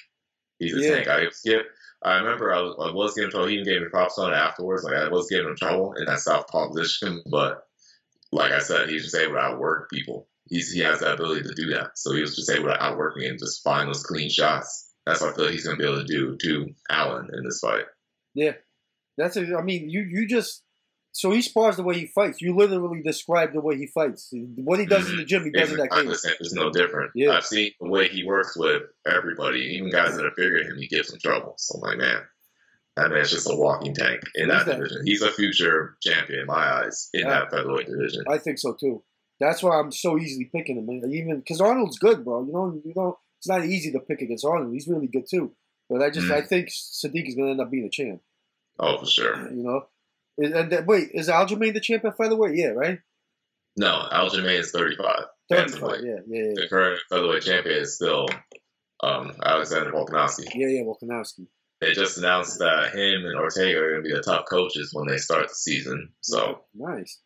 He's 0.59 0.75
a 0.77 0.81
Yeah. 0.81 0.95
tank. 0.97 1.09
I 1.09 1.31
skip. 1.31 1.67
I 2.03 2.17
remember 2.19 2.53
I 2.53 2.61
was, 2.61 2.75
I 2.79 2.93
was 2.95 3.15
giving 3.15 3.31
trouble. 3.31 3.49
He 3.49 3.55
even 3.55 3.67
gave 3.67 3.81
me 3.83 3.89
props 3.89 4.19
on 4.19 4.33
it 4.33 4.37
afterwards. 4.37 4.85
Like 4.85 4.95
I 4.95 5.09
was 5.09 5.29
getting 5.29 5.49
in 5.49 5.57
trouble 5.57 5.95
in 5.95 6.05
that 6.05 6.21
southpaw 6.21 6.69
position, 6.71 7.23
but 7.31 7.67
like 8.33 8.53
I 8.53 8.61
said, 8.61 8.89
he's 8.89 9.03
just 9.05 9.17
able 9.17 9.35
to 9.35 9.41
outwork 9.41 9.91
people. 9.91 10.29
He's, 10.49 10.71
he 10.73 10.81
has 10.81 11.01
that 11.01 11.15
ability 11.15 11.43
to 11.43 11.55
do 11.55 11.71
that. 11.75 11.93
So 11.99 12.13
he 12.15 12.21
was 12.21 12.37
just 12.37 12.51
able 12.51 12.67
to 12.69 12.83
outwork 12.83 13.17
me 13.17 13.27
and 13.27 13.39
just 13.39 13.63
find 13.65 13.89
those 13.89 14.03
clean 14.03 14.31
shots. 14.31 14.93
That's 15.07 15.21
what 15.21 15.33
I 15.33 15.37
feel 15.37 15.45
like 15.47 15.55
he's 15.55 15.65
going 15.67 15.77
to 15.79 15.83
be 15.83 15.89
able 15.89 16.01
to 16.01 16.07
do 16.07 16.37
to 16.37 16.75
Allen 16.91 17.29
in 17.33 17.45
this 17.45 17.61
fight. 17.61 17.85
Yeah, 18.39 18.53
that's 19.17 19.37
a. 19.37 19.57
I 19.57 19.63
mean, 19.63 19.89
you 19.91 20.03
you 20.03 20.27
just 20.29 20.63
so 21.13 21.31
he 21.33 21.43
spars 21.43 21.77
the 21.77 21.83
way 21.83 21.99
he 21.99 22.07
fights. 22.07 22.41
You 22.41 22.55
literally 22.55 23.03
describe 23.03 23.53
the 23.53 23.61
way 23.61 23.77
he 23.77 23.87
fights. 23.89 24.31
What 24.33 24.79
he 24.79 24.87
does 24.87 25.11
in 25.11 25.17
the 25.17 25.25
gym, 25.25 25.45
he 25.45 25.51
does 25.51 25.71
It's, 25.71 25.73
in 25.73 25.79
that 25.79 25.91
cage. 25.91 26.37
it's 26.41 26.53
no 26.53 26.71
different. 26.71 27.11
Yeah. 27.15 27.33
I've 27.33 27.45
seen 27.47 27.73
the 27.81 27.89
way 27.89 28.09
he 28.09 28.23
works 28.25 28.57
with 28.57 28.83
everybody, 29.07 29.61
even 29.77 29.91
guys 29.91 30.15
that 30.17 30.25
are 30.25 30.33
bigger 30.37 30.63
than 30.63 30.73
him, 30.73 30.79
he 30.79 30.87
gives 30.87 31.09
them 31.09 31.19
trouble. 31.19 31.55
So 31.59 31.77
I'm 31.79 31.81
like, 31.89 31.99
man, 31.99 32.21
that 32.97 33.11
man's 33.11 33.31
just 33.31 33.51
a 33.51 33.57
walking 33.57 33.95
tank 33.95 34.21
in 34.37 34.49
that, 34.49 34.67
that? 34.67 34.77
division. 34.77 35.03
He's 35.05 35.23
a 35.23 35.33
future 35.33 35.97
champion 36.03 36.41
in 36.41 36.47
my 36.47 36.85
eyes 36.85 37.09
in 37.13 37.21
Yeah. 37.23 37.31
that 37.31 37.51
featherweight 37.51 37.87
division. 37.89 38.23
I 38.29 38.39
think 38.39 38.59
so 38.59 38.75
too. 38.79 39.03
That's 39.41 39.63
why 39.63 39.81
I'm 39.81 39.91
so 39.91 40.19
easily 40.19 40.49
picking 40.55 40.77
him. 40.79 40.87
man. 40.87 41.11
Even 41.13 41.39
because 41.39 41.61
Arnold's 41.61 41.99
good, 41.99 42.25
bro. 42.25 42.45
You 42.45 42.53
know, 42.53 42.81
you 42.85 42.93
know, 42.95 43.19
it's 43.39 43.49
not 43.49 43.65
easy 43.65 43.91
to 43.93 44.01
pick 44.01 44.21
against 44.21 44.45
Arnold. 44.45 44.73
He's 44.75 44.87
really 44.87 45.07
good 45.09 45.25
too. 45.29 45.53
But 45.89 46.03
I 46.03 46.11
just, 46.11 46.27
Mm. 46.27 46.33
I 46.35 46.43
think 46.43 46.69
Sodiq 46.69 47.27
is 47.29 47.35
gonna 47.35 47.53
end 47.53 47.61
up 47.61 47.71
being 47.71 47.87
a 47.87 47.91
champ. 47.91 48.21
Oh, 48.79 48.99
for 48.99 49.07
sure. 49.07 49.51
You 49.51 49.63
know, 49.63 49.87
and, 50.39 50.55
and 50.55 50.73
that- 50.73 50.87
wait, 50.87 51.11
is 51.13 51.29
Aljamain 51.29 51.75
the 51.75 51.81
champ 51.81 52.05
at 52.05 52.17
featherweight? 52.17 52.57
Yeah, 52.57 52.69
right. 52.69 52.99
No, 53.77 54.09
Aljamain 54.13 54.59
is 54.59 54.71
35. 54.73 55.25
Thirty-five. 55.51 56.01
Yeah, 56.05 56.13
yeah, 56.27 56.43
yeah, 56.45 56.53
The 56.55 56.67
current 56.69 57.01
featherweight 57.09 57.43
champion 57.43 57.77
is 57.81 57.95
still 57.95 58.27
um, 59.03 59.33
Alexander 59.43 59.91
Volkanovski. 59.93 60.45
yeah, 60.55 60.69
yeah. 60.69 60.83
Volkanovski. 60.83 61.47
They 61.81 61.93
just 61.93 62.19
announced 62.19 62.59
that 62.59 62.93
him 62.93 63.25
and 63.25 63.37
Ortega 63.39 63.79
are 63.79 63.91
going 63.93 64.03
to 64.03 64.09
be 64.09 64.15
the 64.15 64.21
top 64.23 64.47
coaches 64.49 64.91
when 64.93 65.07
they 65.07 65.17
start 65.19 65.49
the 65.49 65.55
season. 65.55 66.11
So 66.21 66.65
nice. 66.75 67.21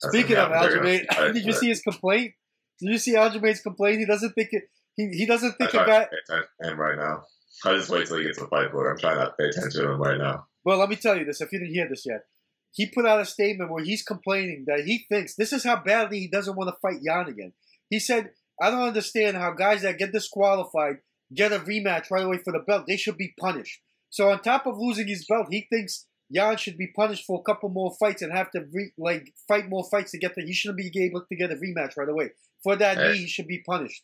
Speaking 0.00 0.36
of 0.36 0.50
gonna 0.50 0.58
happen. 0.60 0.82
They're 0.84 1.00
Aljamain, 1.02 1.06
gonna- 1.16 1.32
did 1.34 1.44
you 1.44 1.52
see 1.52 1.68
his 1.68 1.82
complaint? 1.82 2.32
Did 2.80 2.90
you 2.90 2.98
see 2.98 3.16
Aljamain's 3.16 3.60
complaint? 3.60 3.98
He 3.98 4.06
doesn't 4.06 4.32
think 4.32 4.48
it. 4.52 4.64
He, 4.96 5.08
he 5.08 5.26
doesn't 5.26 5.52
think 5.58 5.70
try 5.70 5.82
a 5.82 5.86
guy. 5.86 6.04
to 6.04 6.10
pay 6.10 6.16
attention 6.28 6.48
to 6.62 6.70
him 6.70 6.80
right 6.80 6.96
now. 6.96 7.22
I 7.64 7.74
just 7.76 7.90
wait 7.90 8.06
till 8.06 8.18
he 8.18 8.24
gets 8.24 8.38
to 8.38 8.46
fight 8.46 8.70
for 8.70 8.88
it. 8.88 8.92
I'm 8.92 8.98
trying 8.98 9.16
not 9.16 9.36
to 9.36 9.42
pay 9.42 9.48
attention 9.48 9.82
to 9.82 9.90
him 9.90 10.00
right 10.00 10.16
now. 10.18 10.46
Well, 10.68 10.76
let 10.76 10.90
me 10.90 10.96
tell 10.96 11.16
you 11.16 11.24
this. 11.24 11.40
If 11.40 11.50
you 11.50 11.60
didn't 11.60 11.72
hear 11.72 11.88
this 11.88 12.04
yet, 12.04 12.26
he 12.72 12.84
put 12.84 13.06
out 13.06 13.22
a 13.22 13.24
statement 13.24 13.70
where 13.70 13.82
he's 13.82 14.02
complaining 14.02 14.64
that 14.66 14.80
he 14.84 15.06
thinks 15.08 15.34
this 15.34 15.50
is 15.50 15.64
how 15.64 15.82
badly 15.82 16.18
he 16.20 16.28
doesn't 16.28 16.56
want 16.56 16.68
to 16.68 16.76
fight 16.82 17.00
Yan 17.00 17.26
again. 17.26 17.54
He 17.88 17.98
said, 17.98 18.32
"I 18.60 18.68
don't 18.70 18.82
understand 18.82 19.38
how 19.38 19.52
guys 19.52 19.80
that 19.80 19.96
get 19.96 20.12
disqualified 20.12 20.98
get 21.34 21.54
a 21.54 21.58
rematch 21.60 22.10
right 22.10 22.22
away 22.22 22.36
for 22.44 22.52
the 22.52 22.58
belt. 22.58 22.84
They 22.86 22.98
should 22.98 23.16
be 23.16 23.32
punished." 23.40 23.80
So 24.10 24.28
on 24.28 24.42
top 24.42 24.66
of 24.66 24.76
losing 24.76 25.08
his 25.08 25.24
belt, 25.24 25.46
he 25.50 25.66
thinks 25.70 26.04
Yan 26.28 26.58
should 26.58 26.76
be 26.76 26.88
punished 26.94 27.24
for 27.24 27.40
a 27.40 27.42
couple 27.42 27.70
more 27.70 27.96
fights 27.98 28.20
and 28.20 28.30
have 28.30 28.50
to 28.50 28.66
re- 28.70 28.92
like 28.98 29.32
fight 29.48 29.70
more 29.70 29.88
fights 29.90 30.10
to 30.10 30.18
get 30.18 30.34
the. 30.34 30.42
He 30.42 30.52
shouldn't 30.52 30.76
be 30.76 30.92
able 31.02 31.24
to 31.24 31.34
get 31.34 31.50
a 31.50 31.56
rematch 31.56 31.96
right 31.96 32.10
away 32.10 32.32
for 32.62 32.76
that 32.76 32.98
Hey. 32.98 33.16
He 33.16 33.26
should 33.26 33.48
be 33.48 33.62
punished. 33.66 34.02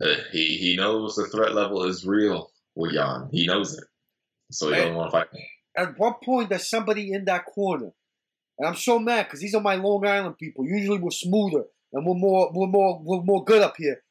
Uh, 0.00 0.16
he 0.32 0.56
he 0.56 0.74
knows 0.74 1.14
the 1.14 1.28
threat 1.28 1.54
level 1.54 1.84
is 1.84 2.04
real 2.04 2.50
with 2.74 2.90
Yan. 2.90 3.28
He 3.30 3.46
knows 3.46 3.78
it, 3.78 3.84
so 4.50 4.66
he 4.66 4.74
Hey. 4.74 4.80
doesn't 4.80 4.96
want 4.96 5.12
to 5.12 5.18
fight. 5.20 5.28
At 5.76 5.98
what 5.98 6.22
point 6.22 6.50
does 6.50 6.68
somebody 6.68 7.12
in 7.12 7.24
that 7.26 7.46
corner, 7.46 7.92
and 8.58 8.68
I'm 8.68 8.76
so 8.76 8.98
mad 8.98 9.24
because 9.26 9.40
these 9.40 9.54
are 9.54 9.60
my 9.60 9.76
Long 9.76 10.06
Island 10.06 10.38
people. 10.38 10.64
Usually 10.66 10.98
we're 10.98 11.10
smoother 11.10 11.64
and 11.92 12.06
we're 12.06 12.14
more 12.14 12.50
we're 12.54 12.66
more 12.66 13.00
we're 13.02 13.22
more 13.22 13.44
good 13.44 13.62
up 13.62 13.76
here. 13.76 14.02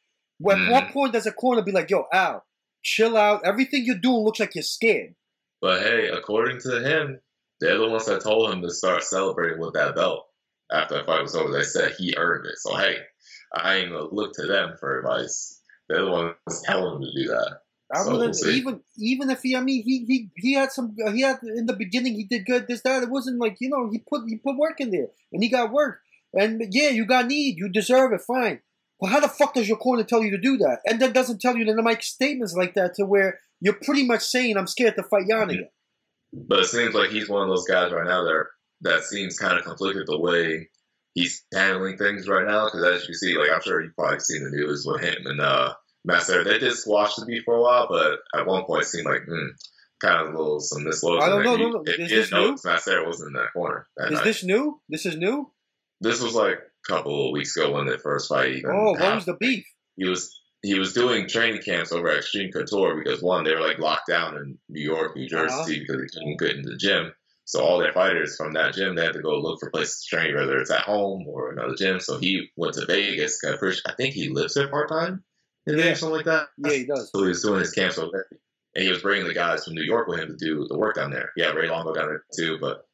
At 0.50 0.58
Mhm. 0.58 0.70
what 0.72 0.90
point 0.92 1.14
does 1.14 1.28
a 1.28 1.32
corner 1.32 1.62
be 1.62 1.72
like, 1.72 1.90
"Yo, 1.90 2.08
Al, 2.12 2.46
chill 2.82 3.16
out. 3.16 3.46
Everything 3.46 3.86
you're 3.86 3.96
doing 3.96 4.24
looks 4.24 4.40
like 4.40 4.56
you're 4.56 4.64
scared." 4.64 5.16
But 5.62 5.82
hey, 5.84 6.08
according 6.08 6.60
to 6.62 6.82
him, 6.82 7.22
they're 7.60 7.78
the 7.78 7.88
ones 7.88 8.08
that 8.08 8.22
told 8.24 8.52
him 8.52 8.62
to 8.64 8.72
start 8.72 9.04
celebrating 9.04 9.60
with 9.60 9.74
that 9.74 9.96
belt. 9.96 10.28
after 10.74 10.98
the 10.98 11.04
fight 11.04 11.22
was 11.22 11.36
over, 11.36 11.52
they 11.52 11.64
said 11.64 11.92
he 11.98 12.16
earned 12.16 12.46
it. 12.46 12.58
So 12.58 12.76
hey, 12.78 12.96
I 13.54 13.76
ain't 13.76 13.92
gonna 13.92 14.06
look 14.06 14.34
to 14.36 14.48
them 14.48 14.78
for 14.80 14.98
advice. 15.00 15.62
They're 15.90 16.06
the 16.06 16.10
ones 16.12 16.36
telling 16.64 16.96
him 16.96 17.02
to 17.02 17.14
do 17.14 17.28
that. 17.28 17.60
Wouldn't 17.94 18.20
we'll 18.20 18.34
see. 18.34 18.58
even 18.58 18.80
even 18.98 19.30
if 19.30 19.42
he. 19.42 19.56
I 19.56 19.62
mean, 19.62 19.84
he 19.84 20.06
he 20.06 20.30
he 20.36 20.54
had 20.54 20.72
some. 20.72 20.96
He 21.14 21.22
had 21.22 21.40
in 21.44 21.66
the 21.66 21.76
beginning. 21.76 22.16
He 22.16 22.24
did 22.24 22.46
good. 22.46 22.68
This 22.68 22.82
that. 22.82 23.04
It 23.04 23.10
wasn't 23.10 23.40
like 23.40 23.58
you 23.60 23.70
know. 23.70 23.90
He 23.92 24.00
put 24.00 24.22
he 24.28 24.38
put 24.38 24.58
work 24.58 24.80
in 24.80 24.92
there, 24.92 25.08
and 25.34 25.44
he 25.44 25.50
got 25.50 25.72
work. 25.72 26.00
And 26.34 26.64
yeah, 26.72 26.90
you 26.90 27.06
got 27.06 27.28
need. 27.28 27.58
You 27.58 27.70
deserve 27.70 28.14
it. 28.14 28.22
Fine. 28.22 28.62
But 29.00 29.08
how 29.08 29.20
the 29.20 29.28
fuck 29.28 29.56
does 29.56 29.68
your 29.68 29.78
corner 29.78 30.04
tell 30.04 30.24
you 30.24 30.32
to 30.32 30.38
do 30.38 30.58
that? 30.58 30.80
And 30.86 31.02
then 31.02 31.12
doesn't 31.12 31.42
tell 31.42 31.58
you 31.58 31.66
to 31.66 31.82
make 31.82 32.04
statements 32.04 32.56
like 32.56 32.76
that 32.76 32.94
to 32.96 33.06
where 33.06 33.40
you're 33.60 33.74
pretty 33.74 34.06
much 34.06 34.22
saying, 34.22 34.58
"I'm 34.58 34.68
scared 34.68 34.96
to 34.96 35.04
fight 35.04 35.28
Yan 35.28 35.50
again." 35.50 35.70
But 36.32 36.60
it 36.60 36.68
seems 36.68 36.94
like 36.94 37.10
he's 37.10 37.28
one 37.28 37.44
of 37.44 37.50
those 37.50 37.68
guys 37.68 37.92
right 37.92 38.08
now 38.08 38.24
that 38.24 38.46
that 38.82 39.04
seems 39.04 39.38
kind 39.38 39.58
of 39.58 39.66
conflicted 39.66 40.08
the 40.08 40.20
way 40.20 40.70
he's 41.14 41.44
handling 41.54 41.98
things 41.98 42.28
right 42.28 42.48
now. 42.48 42.66
Because 42.66 42.84
as 42.84 43.08
you 43.08 43.14
see, 43.14 43.38
like 43.38 43.50
I'm 43.52 43.62
sure 43.62 43.82
you've 43.82 43.96
probably 43.96 44.20
seen 44.20 44.44
the 44.44 44.50
news 44.52 44.86
with 44.86 45.02
him 45.02 45.26
and 45.26 45.42
uh, 45.42 45.74
Master. 46.06 46.44
They 46.44 46.60
did 46.60 46.74
squash 46.74 47.16
the 47.16 47.26
beef 47.26 47.44
for 47.46 47.56
a 47.56 47.62
while, 47.62 47.88
but 47.90 48.20
at 48.40 48.46
one 48.48 48.64
point 48.66 48.84
it 48.84 48.88
seemed 48.88 49.06
like 49.06 49.24
hmm, 49.26 49.48
kind 50.02 50.28
of 50.28 50.34
a 50.34 50.38
little 50.38 50.60
some 50.60 50.84
misloads. 50.84 51.22
I 51.22 51.30
don't 51.30 51.44
know, 51.44 51.58
there. 51.58 51.70
no, 51.70 51.78
no. 51.78 51.84
Is 51.86 51.98
this 51.98 52.10
didn't 52.10 52.32
know 52.32 52.52
new? 52.52 52.58
Master 52.66 53.06
wasn't 53.06 53.28
in 53.28 53.34
that 53.42 53.54
corner 53.54 53.88
that 53.98 54.08
Is 54.12 54.18
night. 54.18 54.24
this 54.24 54.44
new? 54.44 54.82
This 54.90 55.06
is 55.06 55.16
new. 55.18 55.52
This 56.00 56.22
was 56.22 56.34
like 56.34 56.58
a 56.58 56.92
couple 56.92 57.28
of 57.28 57.34
weeks 57.34 57.56
ago 57.56 57.74
when 57.74 57.86
the 57.86 57.98
first 58.00 58.30
fight. 58.30 58.54
Even 58.56 58.72
Oh, 58.72 58.92
what 58.94 59.16
was 59.16 59.26
the 59.26 59.36
beef? 59.36 59.66
he 59.96 60.08
was 60.10 60.38
he 60.64 60.78
was 60.78 60.94
doing 60.94 61.28
training 61.28 61.62
camps 61.62 61.92
over 61.92 62.08
at 62.10 62.18
Extreme 62.18 62.52
Couture 62.52 62.96
because 63.04 63.22
one, 63.22 63.44
they 63.44 63.54
were 63.54 63.62
like 63.62 63.80
locked 63.80 64.08
down 64.08 64.36
in 64.38 64.58
New 64.70 64.82
York, 64.82 65.16
New 65.16 65.28
Jersey 65.28 65.54
Uh-huh. 65.54 65.66
because 65.68 66.02
they 66.02 66.20
couldn't 66.20 66.40
get 66.40 66.56
into 66.58 66.70
the 66.70 66.78
gym. 66.78 67.12
So 67.46 67.62
all 67.64 67.80
their 67.80 67.92
fighters 67.92 68.36
from 68.38 68.54
that 68.54 68.74
gym, 68.76 68.96
they 68.96 69.04
had 69.04 69.14
to 69.14 69.22
go 69.22 69.38
look 69.40 69.60
for 69.60 69.70
places 69.72 70.06
to 70.06 70.16
train, 70.16 70.36
whether 70.36 70.58
it's 70.60 70.72
at 70.72 70.82
home 70.82 71.26
or 71.28 71.52
another 71.52 71.76
gym. 71.76 72.00
So 72.00 72.18
he 72.18 72.50
went 72.56 72.76
to 72.76 72.86
Vegas. 72.86 73.42
got 73.42 73.58
I 73.86 73.94
think 73.96 74.14
he 74.14 74.30
lives 74.30 74.54
there 74.54 74.70
part 74.70 74.88
time, 74.90 75.24
in 75.68 75.78
Yeah. 75.78 75.84
Vegas, 75.84 76.00
something 76.00 76.18
like 76.18 76.26
that. 76.26 76.48
Yeah, 76.58 76.72
he 76.74 76.86
does. 76.86 77.12
So 77.12 77.22
he 77.22 77.30
was 77.30 77.42
doing 77.42 77.60
his 77.60 77.72
camps 77.72 77.98
over 77.98 78.10
there, 78.12 78.26
and 78.76 78.84
he 78.84 78.90
was 78.90 79.02
bringing 79.02 79.28
the 79.28 79.34
guys 79.34 79.66
from 79.66 79.76
New 79.76 79.84
York 79.84 80.08
with 80.08 80.20
him 80.20 80.30
to 80.30 80.46
do 80.46 80.68
the 80.68 80.78
work 80.78 80.96
down 80.96 81.12
there. 81.12 81.32
Yeah, 81.36 81.52
Ray 81.52 81.70
Longo 81.70 81.94
down 81.94 82.08
there 82.08 82.24
too, 82.36 82.58
but 82.60 82.88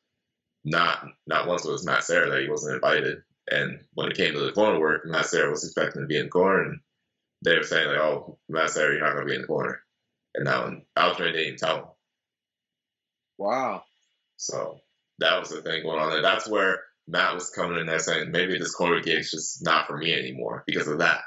not 0.66 1.06
not 1.26 1.48
once 1.48 1.64
was 1.66 1.86
Matt 1.86 2.04
Serra 2.04 2.30
there. 2.30 2.42
He 2.42 2.50
wasn't 2.50 2.76
invited. 2.76 3.20
And 3.50 3.80
when 3.94 4.12
it 4.12 4.18
came 4.18 4.34
to 4.34 4.40
the 4.42 4.52
corner 4.52 4.80
work, 4.80 5.06
Matt 5.06 5.26
Serra 5.28 5.50
was 5.50 5.64
expecting 5.64 6.02
to 6.02 6.08
be 6.08 6.18
in 6.18 6.26
the 6.26 6.30
corner, 6.32 6.64
and 6.64 6.80
they 7.46 7.56
were 7.56 7.64
saying 7.64 7.88
like, 7.88 7.98
"Oh, 7.98 8.40
Matt 8.50 8.72
Serra, 8.72 8.92
you're 8.94 9.04
not 9.04 9.14
going 9.14 9.26
to 9.26 9.30
be 9.30 9.36
in 9.36 9.42
the 9.42 9.48
corner." 9.48 9.82
And 10.36 10.46
that 10.46 10.64
one, 10.64 10.86
Altrand 10.98 11.18
didn't 11.34 11.42
even 11.42 11.58
tell 11.58 11.78
him. 11.78 11.86
Wow. 13.38 13.84
So 14.38 14.80
that 15.20 15.40
was 15.40 15.50
the 15.50 15.62
thing 15.62 15.84
going 15.84 16.00
on 16.00 16.12
there. 16.12 16.22
That's 16.22 16.48
where 16.50 16.84
Matt 17.08 17.34
was 17.34 17.50
coming 17.50 17.80
in 17.80 17.88
there 17.88 18.00
saying, 18.00 18.32
maybe 18.32 18.58
this 18.58 18.76
corner 18.76 19.02
gig's 19.02 19.32
just 19.32 19.64
not 19.64 19.88
for 19.88 19.98
me 19.98 20.14
anymore 20.14 20.64
because 20.68 20.88
of 20.88 21.00
that. 21.00 21.22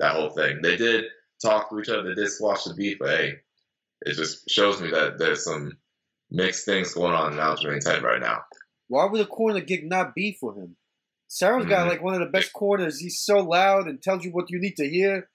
That 0.00 0.12
whole 0.14 0.30
thing. 0.30 0.60
They 0.62 0.76
did 0.76 1.04
talk 1.42 1.70
to 1.70 1.78
each 1.80 1.88
other, 1.88 2.02
they 2.14 2.14
did 2.20 2.30
squash 2.30 2.64
the 2.64 2.74
beef, 2.74 2.98
but 2.98 3.10
hey, 3.10 3.34
it 4.02 4.14
just 4.14 4.48
shows 4.50 4.80
me 4.80 4.90
that 4.90 5.18
there's 5.18 5.44
some 5.44 5.78
mixed 6.30 6.64
things 6.64 6.94
going 6.94 7.14
on 7.14 7.32
in 7.32 7.38
Altrand's 7.38 7.86
head 7.86 8.02
right 8.02 8.20
now. 8.20 8.42
Why 8.88 9.04
would 9.06 9.20
a 9.20 9.26
corner 9.26 9.60
gig 9.60 9.88
not 9.88 10.14
be 10.14 10.36
for 10.38 10.54
him? 10.54 10.76
Serra's 11.28 11.66
got 11.66 11.86
Mhm. 11.86 11.90
like 11.90 12.02
one 12.02 12.14
of 12.14 12.20
the 12.20 12.26
best 12.26 12.52
corners. 12.52 12.98
He's 12.98 13.18
so 13.20 13.38
loud 13.38 13.88
and 13.88 14.02
tells 14.02 14.24
you 14.24 14.30
what 14.30 14.50
you 14.50 14.60
need 14.60 14.76
to 14.76 14.88
hear. 14.88 15.28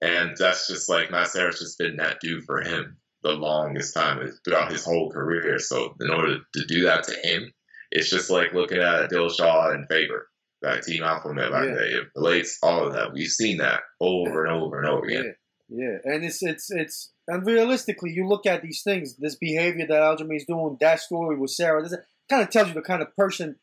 And 0.00 0.36
that's 0.36 0.66
just 0.66 0.88
like 0.88 1.10
Matt 1.10 1.28
Serra's 1.28 1.58
just 1.58 1.78
been 1.78 1.96
that 1.96 2.20
dude 2.20 2.44
for 2.44 2.60
him 2.62 2.98
the 3.22 3.32
longest 3.32 3.94
time 3.94 4.32
throughout 4.44 4.72
his 4.72 4.84
whole 4.84 5.10
career. 5.10 5.58
So 5.58 5.94
in 6.00 6.10
order 6.10 6.38
to 6.54 6.64
do 6.66 6.82
that 6.84 7.04
to 7.04 7.14
him, 7.14 7.52
it's 7.90 8.10
just 8.10 8.30
like 8.30 8.52
looking 8.52 8.78
at 8.78 9.10
Dillashaw 9.10 9.74
and 9.74 9.86
Faber, 9.88 10.28
that 10.62 10.82
team 10.82 11.02
alpha 11.02 11.32
male 11.32 11.50
back 11.50 11.66
Yeah. 11.66 11.74
there. 11.74 12.00
It 12.02 12.08
relates 12.16 12.58
all 12.62 12.86
of 12.86 12.94
that. 12.94 13.12
We've 13.12 13.28
seen 13.28 13.58
that 13.58 13.80
over 14.00 14.44
and 14.44 14.52
over 14.52 14.78
and 14.78 14.88
over 14.88 15.08
Yeah, 15.08 15.18
again. 15.20 15.36
yeah, 15.68 15.98
and 16.04 16.24
it's 16.24 16.42
it's 16.42 16.70
it's 16.70 17.12
and 17.28 17.46
realistically, 17.46 18.10
you 18.12 18.26
look 18.26 18.46
at 18.46 18.62
these 18.62 18.82
things, 18.82 19.16
this 19.16 19.36
behavior 19.36 19.86
that 19.86 20.00
Aljamain's 20.00 20.44
doing, 20.44 20.76
that 20.80 21.00
story 21.00 21.36
with 21.38 21.50
Serra, 21.50 21.82
this 21.82 21.94
kind 22.28 22.42
of 22.42 22.50
tells 22.50 22.68
you 22.68 22.74
the 22.74 22.82
kind 22.82 23.02
of 23.02 23.14
person 23.16 23.56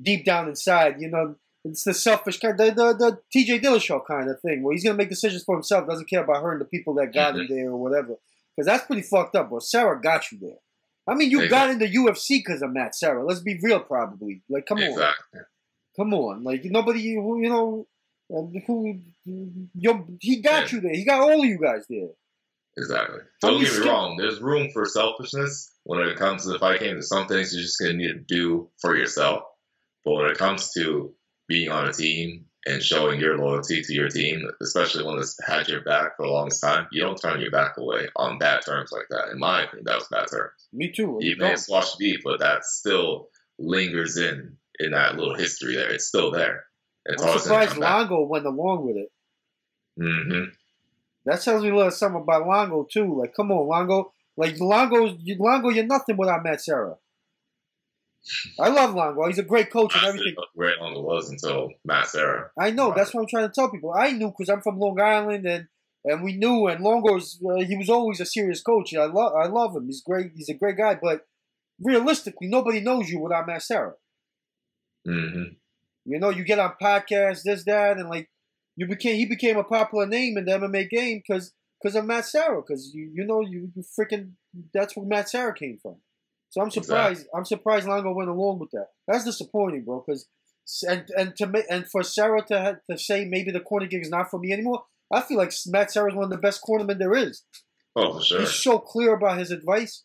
deep 0.00 0.24
down 0.24 0.48
inside. 0.48 1.00
You 1.00 1.08
know, 1.08 1.36
it's 1.64 1.84
the 1.84 1.94
selfish 1.94 2.38
kind, 2.38 2.58
the 2.58 2.66
the, 2.70 2.92
the 2.94 3.18
T.J. 3.32 3.60
Dillashaw 3.60 4.06
kind 4.06 4.30
of 4.30 4.40
thing, 4.40 4.62
where 4.62 4.72
he's 4.72 4.84
gonna 4.84 4.96
make 4.96 5.10
decisions 5.10 5.44
for 5.44 5.54
himself, 5.54 5.86
doesn't 5.86 6.08
care 6.08 6.24
about 6.24 6.42
hurting 6.42 6.60
the 6.60 6.64
people 6.64 6.94
that 6.94 7.12
got 7.12 7.34
him 7.34 7.42
mm-hmm. 7.42 7.54
there 7.54 7.70
or 7.70 7.76
whatever. 7.76 8.16
Because 8.56 8.66
that's 8.66 8.86
pretty 8.86 9.02
fucked 9.02 9.36
up. 9.36 9.50
But 9.50 9.62
Serra 9.62 10.00
got 10.00 10.30
you 10.30 10.38
there. 10.38 10.58
I 11.06 11.14
mean, 11.14 11.30
you 11.30 11.48
got 11.48 11.70
into 11.70 11.86
UFC 11.86 12.38
because 12.38 12.62
of 12.62 12.72
Matt 12.72 12.94
Serra. 12.94 13.24
Let's 13.24 13.40
be 13.40 13.58
real, 13.60 13.80
probably. 13.80 14.42
Like, 14.48 14.66
come 14.66 14.78
on. 14.78 15.12
Come 15.96 16.14
on, 16.14 16.42
like 16.44 16.64
nobody 16.64 17.14
who 17.14 17.40
you 17.42 17.48
know 17.50 17.86
um, 18.34 18.52
who 18.66 18.98
you, 19.24 20.18
he 20.20 20.40
got 20.40 20.70
Yeah. 20.72 20.76
you 20.76 20.80
there. 20.80 20.92
He 20.94 21.04
got 21.04 21.20
all 21.20 21.40
of 21.40 21.44
you 21.44 21.58
guys 21.58 21.84
there. 21.88 22.08
Exactly. 22.78 23.18
Don't 23.42 23.60
get 23.62 23.72
me 23.80 23.86
wrong. 23.86 24.16
There's 24.16 24.40
room 24.40 24.70
for 24.72 24.86
selfishness 24.86 25.70
when 25.84 26.00
it 26.00 26.16
comes 26.16 26.44
to 26.44 26.50
the 26.50 26.58
fight 26.58 26.80
game. 26.80 26.92
There's 26.94 27.08
some 27.08 27.26
things 27.26 27.52
you're 27.52 27.62
just 27.62 27.78
gonna 27.78 27.92
need 27.94 28.08
to 28.08 28.18
do 28.20 28.70
for 28.80 28.96
yourself. 28.96 29.42
But 30.04 30.12
when 30.14 30.26
it 30.30 30.38
comes 30.38 30.72
to 30.72 31.14
being 31.48 31.70
on 31.70 31.86
a 31.88 31.92
team 31.92 32.46
and 32.64 32.82
showing 32.82 33.20
your 33.20 33.36
loyalty 33.36 33.82
to 33.82 33.92
your 33.92 34.08
team, 34.08 34.48
especially 34.62 35.04
when 35.04 35.18
it's 35.18 35.36
had 35.44 35.68
your 35.68 35.82
back 35.82 36.16
for 36.16 36.24
the 36.26 36.32
longest 36.32 36.62
time, 36.62 36.86
you 36.92 37.02
don't 37.02 37.20
turn 37.20 37.40
your 37.40 37.50
back 37.50 37.76
away 37.76 38.08
on 38.16 38.38
bad 38.38 38.64
terms 38.64 38.90
like 38.90 39.06
that. 39.10 39.28
In 39.32 39.38
my 39.38 39.64
opinion, 39.64 39.84
that 39.84 39.96
was 39.98 40.08
bad 40.10 40.28
terms. 40.30 40.52
Me 40.72 40.90
too. 40.90 41.18
You 41.20 41.36
Don't- 41.36 41.50
may 41.50 41.56
squash 41.56 41.92
the 41.92 41.96
beef, 41.98 42.20
but 42.24 42.38
that 42.40 42.64
still 42.64 43.28
lingers 43.58 44.16
in 44.16 44.56
in 44.78 44.92
that 44.92 45.16
little 45.16 45.34
history 45.34 45.74
there. 45.76 45.90
It's 45.90 46.06
still 46.06 46.30
there. 46.30 46.64
It's 47.04 47.22
I'm 47.22 47.38
surprised 47.38 47.78
back. 47.80 48.08
Longo 48.08 48.26
went 48.26 48.46
along 48.46 48.86
with 48.86 48.96
it. 48.96 49.08
hmm 49.98 50.44
That 51.24 51.40
tells 51.42 51.62
me 51.62 51.70
a 51.70 51.74
little 51.76 51.90
something 51.90 52.22
about 52.22 52.46
Longo 52.46 52.86
too. 52.90 53.18
Like, 53.18 53.34
come 53.34 53.50
on, 53.52 53.68
Longo. 53.68 54.12
Like 54.36 54.58
Longo, 54.58 55.16
Longo, 55.38 55.68
you're 55.68 55.84
nothing 55.84 56.16
without 56.16 56.42
Matt 56.42 56.62
Serra. 56.62 56.96
I 58.60 58.68
love 58.68 58.94
Longo. 58.94 59.26
He's 59.26 59.38
a 59.38 59.42
great 59.42 59.70
coach 59.70 59.94
and 59.96 60.04
everything. 60.04 60.36
Where 60.54 60.76
long 60.78 60.96
it 60.96 61.02
was 61.02 61.28
until 61.28 61.70
Matt 61.84 62.06
Serra. 62.06 62.50
I 62.58 62.70
know. 62.70 62.92
That's 62.94 63.12
what 63.12 63.22
I'm 63.22 63.26
trying 63.26 63.48
to 63.48 63.52
tell 63.52 63.70
people. 63.70 63.92
I 63.92 64.12
knew 64.12 64.28
because 64.28 64.48
I'm 64.48 64.62
from 64.62 64.78
Long 64.78 65.00
Island 65.00 65.44
and 65.46 65.66
and 66.04 66.22
we 66.22 66.36
knew. 66.36 66.68
And 66.68 66.82
Longo's 66.82 67.42
uh, 67.44 67.62
he 67.64 67.76
was 67.76 67.90
always 67.90 68.20
a 68.20 68.26
serious 68.26 68.62
coach. 68.62 68.94
I 68.94 69.06
love 69.06 69.32
I 69.34 69.46
love 69.46 69.74
him. 69.76 69.86
He's 69.86 70.02
great. 70.02 70.30
He's 70.36 70.48
a 70.48 70.54
great 70.54 70.76
guy. 70.76 70.98
But 71.02 71.26
realistically, 71.80 72.48
nobody 72.48 72.80
knows 72.80 73.10
you 73.10 73.20
without 73.20 73.46
Matt 73.46 73.62
Serra. 73.62 73.94
Hmm 75.06 75.42
You 76.04 76.18
know, 76.18 76.30
you 76.30 76.44
get 76.44 76.58
on 76.58 76.74
podcasts, 76.80 77.42
this, 77.42 77.64
that, 77.64 77.98
and 77.98 78.08
like 78.08 78.28
you 78.76 78.86
became 78.86 79.16
he 79.16 79.26
became 79.26 79.56
a 79.56 79.64
popular 79.64 80.06
name 80.06 80.36
in 80.36 80.44
the 80.44 80.52
MMA 80.52 80.88
game 80.88 81.22
because 81.26 81.52
because 81.80 81.96
of 81.96 82.04
Matt 82.06 82.26
Serra. 82.26 82.62
Because 82.62 82.92
you 82.94 83.10
you 83.14 83.24
know 83.24 83.40
you, 83.40 83.70
you 83.74 83.82
freaking 83.98 84.32
that's 84.72 84.96
where 84.96 85.06
Matt 85.06 85.28
Serra 85.28 85.54
came 85.54 85.78
from. 85.80 85.96
So 86.50 86.60
I'm 86.60 86.70
surprised. 86.70 87.26
I'm 87.34 87.44
surprised 87.44 87.88
Longo 87.88 88.12
went 88.12 88.28
along 88.28 88.58
with 88.58 88.70
that. 88.72 88.88
That's 89.08 89.24
disappointing, 89.24 89.84
bro. 89.84 90.04
Because 90.06 90.26
and 90.88 91.04
and 91.16 91.36
to 91.36 91.64
and 91.70 91.86
for 91.88 92.02
Serra 92.02 92.42
to 92.46 92.80
to 92.90 92.98
say 92.98 93.24
maybe 93.24 93.50
the 93.50 93.60
corner 93.60 93.86
gig 93.86 94.02
is 94.02 94.10
not 94.10 94.30
for 94.30 94.38
me 94.38 94.52
anymore. 94.52 94.84
I 95.10 95.20
feel 95.20 95.36
like 95.36 95.52
Matt 95.66 95.90
Serra 95.92 96.10
is 96.10 96.14
one 96.14 96.24
of 96.24 96.30
the 96.30 96.38
best 96.38 96.62
cornermen 96.62 96.98
there 96.98 97.14
is. 97.14 97.42
Oh, 97.94 98.14
for 98.14 98.24
sure. 98.24 98.40
He's 98.40 98.54
so 98.54 98.78
clear 98.78 99.14
about 99.14 99.38
his 99.38 99.50
advice. 99.50 100.04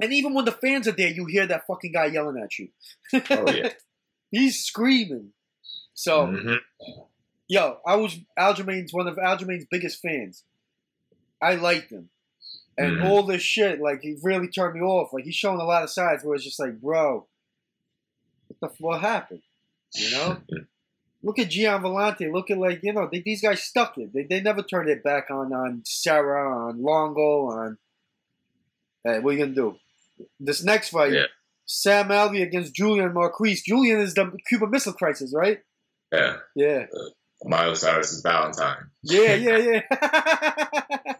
And 0.00 0.12
even 0.12 0.34
when 0.34 0.44
the 0.44 0.52
fans 0.52 0.88
are 0.88 0.92
there, 0.92 1.08
you 1.10 1.26
hear 1.26 1.46
that 1.46 1.66
fucking 1.66 1.92
guy 1.92 2.06
yelling 2.06 2.42
at 2.42 2.58
you. 2.58 2.68
Oh, 3.30 3.50
yeah. 3.50 3.70
He's 4.30 4.64
screaming. 4.64 5.32
So, 5.94 6.26
Mhm. 6.28 6.58
yo, 7.48 7.78
I 7.86 7.96
was 7.96 8.16
Aljamain's 8.38 8.92
one 8.92 9.08
of 9.08 9.16
Aljamain's 9.16 9.66
biggest 9.70 10.00
fans. 10.00 10.44
I 11.42 11.54
liked 11.56 11.90
him. 11.90 12.10
And 12.78 12.98
Mhm. 12.98 13.04
all 13.04 13.24
this 13.24 13.42
shit, 13.42 13.80
like, 13.80 14.00
he 14.02 14.16
really 14.22 14.48
turned 14.48 14.74
me 14.74 14.80
off. 14.80 15.12
Like, 15.12 15.24
he's 15.24 15.34
showing 15.34 15.60
a 15.60 15.64
lot 15.64 15.82
of 15.82 15.90
sides 15.90 16.24
where 16.24 16.34
it's 16.34 16.44
just 16.44 16.60
like, 16.60 16.80
bro, 16.80 17.26
what 18.46 18.60
the 18.60 18.68
f- 18.68 18.80
what 18.80 19.00
happened? 19.00 19.42
You 19.94 20.10
know? 20.12 20.42
Look 21.22 21.38
at 21.38 21.50
Gian 21.50 21.82
Villante. 21.82 22.32
Look 22.32 22.50
at, 22.50 22.56
like, 22.56 22.80
you 22.82 22.94
know, 22.94 23.06
they, 23.12 23.20
these 23.20 23.42
guys 23.42 23.62
stuck 23.62 23.98
it. 23.98 24.10
They, 24.14 24.22
they 24.22 24.40
never 24.40 24.62
turned 24.62 24.88
it 24.88 25.02
back 25.02 25.30
on, 25.30 25.52
on 25.52 25.82
Serra, 25.84 26.68
on 26.68 26.80
Longo, 26.82 27.50
on. 27.50 27.78
Hey, 29.04 29.18
what 29.18 29.30
are 29.30 29.32
you 29.36 29.38
going 29.44 29.54
to 29.54 29.60
do? 29.60 29.78
This 30.38 30.62
next 30.64 30.90
fight, 30.90 31.12
Yeah. 31.12 31.26
Sam 31.66 32.08
Alvey 32.08 32.42
against 32.42 32.74
Julian 32.74 33.12
Marquez. 33.14 33.62
Julian 33.62 34.00
is 34.00 34.14
the 34.14 34.32
Cuban 34.48 34.70
Missile 34.70 34.92
Crisis, 34.92 35.32
right? 35.34 35.58
yeah. 36.12 36.36
Yeah. 36.56 36.86
Uh, 36.92 37.10
Miley 37.44 37.74
Cyrus 37.74 38.12
is 38.12 38.22
Valentine. 38.22 38.90
Yeah, 39.02 39.34
yeah, 39.34 39.56
yeah. 39.90 41.14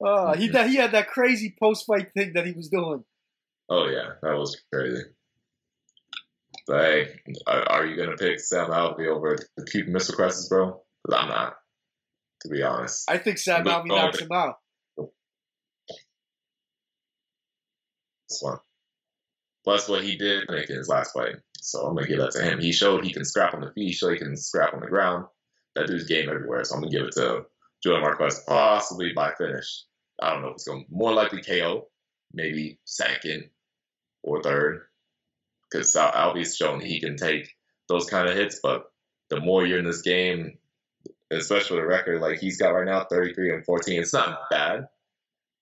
oh, 0.00 0.32
he 0.36 0.48
he 0.48 0.76
had 0.76 0.92
that 0.92 1.08
crazy 1.08 1.54
post 1.58 1.86
fight 1.86 2.12
thing 2.16 2.32
that 2.34 2.46
he 2.46 2.52
was 2.52 2.68
doing. 2.68 3.04
Oh 3.68 3.88
yeah, 3.88 4.10
that 4.22 4.36
was 4.36 4.60
crazy. 4.72 5.02
But 6.68 6.82
hey, 6.82 7.20
are, 7.46 7.62
are 7.70 7.86
you 7.86 7.96
gonna 7.96 8.16
pick 8.16 8.38
Sam 8.38 8.70
Alvey 8.70 9.08
over 9.08 9.36
the 9.56 9.64
Cuban 9.64 9.92
Missile 9.92 10.14
Crisis, 10.14 10.48
bro? 10.48 10.80
I'm 11.12 11.28
not, 11.28 11.56
to 12.42 12.48
be 12.48 12.62
honest. 12.62 13.10
I 13.10 13.18
think 13.18 13.38
Sam 13.38 13.64
Alvey 13.64 13.88
knocks 13.88 14.20
him 14.20 14.28
out. 14.32 14.56
One. 18.40 18.58
plus 19.64 19.88
what 19.88 20.02
he 20.04 20.16
did 20.16 20.48
make 20.50 20.70
in 20.70 20.76
his 20.76 20.88
last 20.88 21.12
fight. 21.12 21.36
So 21.58 21.86
I'm 21.86 21.94
gonna 21.94 22.08
give 22.08 22.18
that 22.18 22.32
to 22.32 22.42
him. 22.42 22.60
He 22.60 22.72
showed 22.72 23.04
he 23.04 23.12
can 23.12 23.24
scrap 23.24 23.54
on 23.54 23.60
the 23.60 23.70
feet. 23.72 23.86
He 23.86 23.92
showed 23.92 24.12
he 24.12 24.18
can 24.18 24.36
scrap 24.36 24.74
on 24.74 24.80
the 24.80 24.86
ground. 24.88 25.26
That 25.74 25.86
dude's 25.86 26.04
game 26.06 26.28
everywhere. 26.28 26.64
So 26.64 26.74
I'm 26.74 26.82
gonna 26.82 26.90
give 26.92 27.06
it 27.06 27.14
to 27.14 27.46
Joey 27.82 28.00
Marquez, 28.00 28.42
possibly 28.46 29.12
by 29.14 29.32
finish. 29.34 29.84
I 30.20 30.32
don't 30.32 30.42
know 30.42 30.48
if 30.48 30.54
it's 30.54 30.64
going 30.64 30.86
more 30.90 31.12
likely 31.12 31.42
KO, 31.42 31.88
maybe 32.32 32.78
second 32.84 33.50
or 34.22 34.42
third, 34.42 34.82
because 35.70 35.94
Alvey's 35.94 36.56
shown 36.56 36.80
he 36.80 37.00
can 37.00 37.16
take 37.16 37.56
those 37.88 38.08
kind 38.08 38.28
of 38.28 38.36
hits. 38.36 38.60
But 38.62 38.90
the 39.30 39.40
more 39.40 39.66
you're 39.66 39.78
in 39.78 39.84
this 39.84 40.02
game, 40.02 40.58
especially 41.30 41.76
with 41.76 41.84
a 41.84 41.88
record 41.88 42.20
like 42.20 42.38
he's 42.38 42.58
got 42.58 42.70
right 42.70 42.86
now, 42.86 43.04
33 43.04 43.54
and 43.54 43.64
14, 43.64 44.00
it's 44.00 44.12
not 44.12 44.50
bad, 44.50 44.88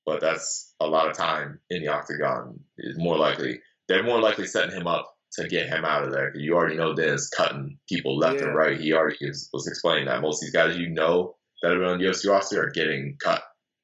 but 0.06 0.20
that's 0.20 0.74
a 0.80 0.86
lot 0.86 1.08
of 1.08 1.16
time 1.16 1.60
in 1.70 1.82
the 1.82 1.88
octagon. 1.88 2.60
Is 2.78 2.98
more 2.98 3.16
likely 3.18 3.60
they're 3.88 4.02
more 4.02 4.20
likely 4.20 4.46
setting 4.46 4.74
him 4.76 4.86
up 4.86 5.14
to 5.34 5.46
get 5.48 5.68
him 5.68 5.84
out 5.84 6.02
of 6.04 6.12
there. 6.12 6.32
You 6.36 6.54
already 6.54 6.76
know 6.76 6.94
Dana's 6.94 7.28
cutting 7.28 7.78
people 7.88 8.16
left 8.18 8.40
Yeah. 8.40 8.46
and 8.48 8.54
right. 8.56 8.80
He 8.80 8.92
already 8.92 9.16
is, 9.20 9.48
was 9.52 9.66
explaining 9.68 10.06
that 10.06 10.20
most 10.22 10.42
of 10.42 10.46
these 10.46 10.52
guys 10.52 10.76
you 10.76 10.88
know 10.90 11.36
that 11.62 11.72
are 11.72 11.84
on 11.84 11.98
the 11.98 12.04
UFC 12.06 12.28
roster 12.28 12.62
are 12.64 12.70
getting 12.70 13.16
cut. 13.22 13.42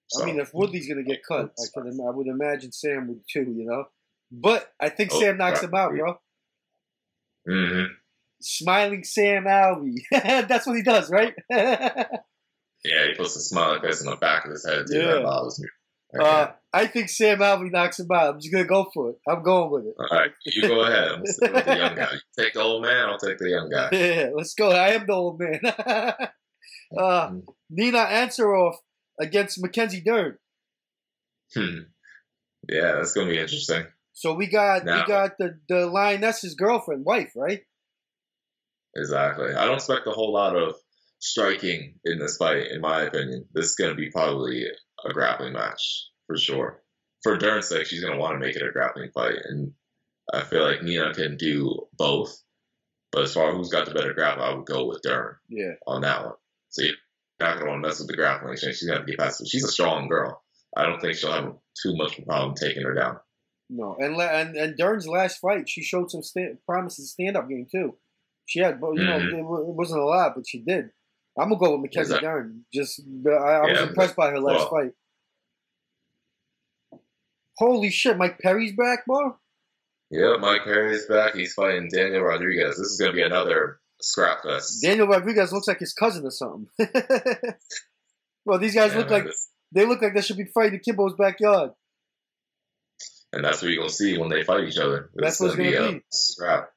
So, 0.09 0.23
I 0.23 0.27
mean, 0.27 0.39
if 0.41 0.53
Woodley's 0.55 0.89
gonna 0.89 1.03
get 1.03 1.21
cut, 1.27 1.51
I 1.59 1.65
could, 1.75 1.87
I 1.89 2.11
would 2.11 2.27
imagine 2.29 2.73
Sam 2.73 3.09
would 3.09 3.21
too. 3.31 3.41
You 3.57 3.67
know, 3.67 3.85
but 4.31 4.73
I 4.81 4.89
think 4.89 5.11
Oh, 5.13 5.21
Sam 5.21 5.37
knocks 5.39 5.63
right. 5.63 5.69
him 5.69 5.75
out, 5.75 5.91
bro. 5.93 6.19
Mhm. 7.49 7.87
Smiling 8.41 9.05
Sam 9.05 9.45
Alvey. 9.45 9.97
That's 10.49 10.67
what 10.67 10.77
he 10.77 10.83
does, 10.83 11.11
right? 11.11 11.35
yeah, 11.51 12.07
he 12.85 13.15
puts 13.17 13.37
a 13.37 13.41
smiley 13.41 13.81
face 13.81 14.05
on 14.05 14.11
the 14.11 14.17
back 14.17 14.45
of 14.45 14.51
his 14.53 14.67
head. 14.67 14.87
Too. 14.91 14.99
Yeah. 14.99 15.07
That 15.15 15.23
bothers 15.23 15.61
me. 15.61 15.69
Uh, 16.21 16.49
I 16.73 16.87
think 16.87 17.09
Sam 17.09 17.39
Alvey 17.39 17.71
knocks 17.71 17.99
him 17.99 18.07
out. 18.13 18.35
I'm 18.35 18.41
just 18.41 18.53
gonna 18.53 18.65
go 18.65 18.87
for 18.93 19.11
it. 19.11 19.17
I'm 19.29 19.43
going 19.43 19.71
with 19.71 19.87
it. 19.87 19.95
All 19.99 20.19
right, 20.19 20.31
you 20.45 20.63
go 20.63 20.83
ahead. 20.83 21.09
I'm 21.13 21.27
sticking 21.27 21.55
with 21.55 21.65
the 21.67 21.77
young 21.77 21.95
guy. 21.97 22.13
You 22.13 22.45
take 22.45 22.53
the 22.55 22.61
old 22.61 22.83
man. 22.83 23.09
I'll 23.09 23.19
take 23.19 23.39
the 23.39 23.51
young 23.51 23.71
guy. 23.71 23.89
Yeah, 23.93 24.31
let's 24.35 24.55
go. 24.55 24.71
I 24.71 24.91
am 24.91 25.07
the 25.07 25.13
old 25.13 25.41
man. 25.41 25.61
uh, 26.99 27.33
Nina 27.71 27.99
Ansaroff 27.99 28.77
against 29.21 29.61
Mackenzie 29.63 30.03
Dern. 30.03 30.37
Hmm. 31.55 31.79
Yeah, 32.69 32.93
that's 32.97 33.13
gonna 33.13 33.31
be 33.31 33.39
interesting. 33.39 33.85
So 34.13 34.35
we 34.35 34.47
got 34.49 34.85
Now- 34.85 35.03
we 35.03 35.07
got 35.09 35.39
the 35.39 35.59
the 35.69 35.87
lioness's 35.87 36.55
girlfriend, 36.55 37.05
wife, 37.05 37.33
right? 37.37 37.61
Exactly. 38.95 39.53
I 39.55 39.67
don't 39.67 39.75
expect 39.75 40.07
a 40.07 40.11
whole 40.11 40.33
lot 40.33 40.57
of 40.57 40.75
striking 41.19 41.99
in 42.05 42.19
this 42.19 42.37
fight, 42.39 42.69
in 42.71 42.81
my 42.81 43.03
opinion. 43.03 43.47
This 43.53 43.67
is 43.67 43.75
going 43.77 43.91
to 43.91 43.97
be 43.97 44.11
probably 44.11 44.65
a 45.09 45.13
grappling 45.13 45.53
match 45.53 46.09
for 46.27 46.37
sure. 46.37 46.83
For 47.23 47.37
Dern's 47.37 47.69
sake, 47.69 47.87
she's 47.87 48.01
going 48.03 48.13
to 48.13 48.19
want 48.21 48.35
to 48.35 48.39
make 48.47 48.57
it 48.57 48.63
a 48.63 48.71
grappling 48.73 49.11
fight, 49.13 49.37
and 49.45 49.73
I 50.33 50.43
feel 50.43 50.63
like 50.65 50.83
Nina 50.83 51.13
can 51.15 51.37
do 51.37 51.87
both. 51.97 52.43
But 53.13 53.23
as 53.23 53.35
far 53.35 53.51
as 53.51 53.57
who's 53.57 53.69
got 53.71 53.87
the 53.87 53.95
better 53.95 54.13
grapple, 54.13 54.45
I 54.45 54.55
would 54.55 54.67
go 54.67 54.87
with 54.87 55.01
Dern 55.03 55.37
Yeah. 55.49 55.73
on 55.87 56.03
that 56.03 56.25
one. 56.25 56.35
So 56.69 56.83
you're 56.83 56.95
not 57.41 57.59
to 57.59 57.65
want 57.67 57.83
to 57.83 57.89
mess 57.89 57.99
with 57.99 58.09
the 58.09 58.17
grappling. 58.17 58.57
She's 58.57 58.83
going 58.83 58.93
to 58.95 58.99
have 58.99 59.07
to 59.07 59.13
get 59.13 59.19
past 59.21 59.41
it. 59.41 59.49
She's 59.49 59.65
a 59.65 59.69
strong 59.69 60.09
girl. 60.09 60.43
I 60.77 60.85
don't 60.85 61.01
think 61.01 61.15
she'll 61.17 61.33
have 61.33 61.55
too 61.83 61.97
much 61.97 62.19
of 62.19 62.25
a 62.25 62.27
problem 62.27 62.55
taking 62.55 62.83
her 62.83 62.95
down. 62.95 63.19
No, 63.71 63.97
and 63.99 64.17
la- 64.17 64.25
and 64.27 64.57
and 64.57 64.77
Dern's 64.77 65.09
last 65.09 65.39
fight, 65.39 65.69
she 65.69 65.83
showed 65.83 66.11
some 66.11 66.23
sta- 66.23 66.57
promises 66.67 67.11
stand 67.13 67.37
up 67.37 67.49
game 67.49 67.67
too. 67.71 67.97
She 68.45 68.61
had, 68.61 68.81
but 68.81 68.93
you 68.93 69.05
know, 69.05 69.19
Mhm. 69.19 69.33
it, 69.33 69.39
it 69.39 69.45
wasn't 69.75 70.03
a 70.03 70.05
lot, 70.05 70.35
but 70.37 70.47
she 70.47 70.61
did. 70.63 70.91
I'm 71.39 71.49
gonna 71.51 71.59
go 71.61 71.73
with 71.73 71.83
Mackenzie 71.83 72.15
Exactly. 72.15 72.27
Dern. 72.29 72.65
Just 72.73 73.01
I, 73.27 73.31
I 73.31 73.61
was 73.61 73.71
Yeah, 73.79 73.83
impressed 73.89 74.17
by 74.17 74.31
her 74.31 74.41
last 74.41 74.71
well- 74.71 74.71
fight. 74.71 74.93
Holy 77.59 77.91
shit, 77.91 78.17
Mike 78.19 78.39
Perry's 78.39 78.75
back, 78.77 79.07
bro. 79.07 79.37
Yeah, 80.11 80.37
Mike 80.39 80.65
Perry's 80.65 81.07
back. 81.07 81.35
He's 81.35 81.55
fighting 81.55 81.89
Daniel 81.93 82.23
Rodriguez. 82.23 82.77
This 82.77 82.87
is 82.93 82.99
going 82.99 83.13
to 83.13 83.17
be 83.17 83.23
another 83.23 83.81
scrap 84.01 84.43
fest. 84.43 84.83
Daniel 84.83 85.07
Rodriguez 85.09 85.53
looks 85.53 85.67
like 85.67 85.81
his 85.81 85.93
cousin 85.95 86.27
or 86.27 86.31
something. 86.31 86.69
well, 88.45 88.59
these 88.59 88.75
guys 88.75 88.93
Yeah, 88.93 88.99
look 88.99 89.11
like 89.11 89.27
they 89.73 89.87
look 89.87 90.03
like 90.03 90.15
they 90.15 90.21
should 90.21 90.37
be 90.37 90.45
fighting 90.45 90.75
in 90.75 90.81
Kimbo's 90.81 91.15
backyard. 91.19 91.71
and 93.33 93.45
that's 93.45 93.63
what 93.63 93.69
you're 93.71 93.79
gonna 93.79 93.89
see 93.91 94.17
when 94.19 94.29
they 94.29 94.45
fight 94.45 94.65
each 94.65 94.79
other. 94.79 95.11
That's 95.15 95.41
it's 95.41 95.57
gonna 95.57 95.69
a 95.71 95.93
be. 95.95 96.03
Scrap. 96.13 96.71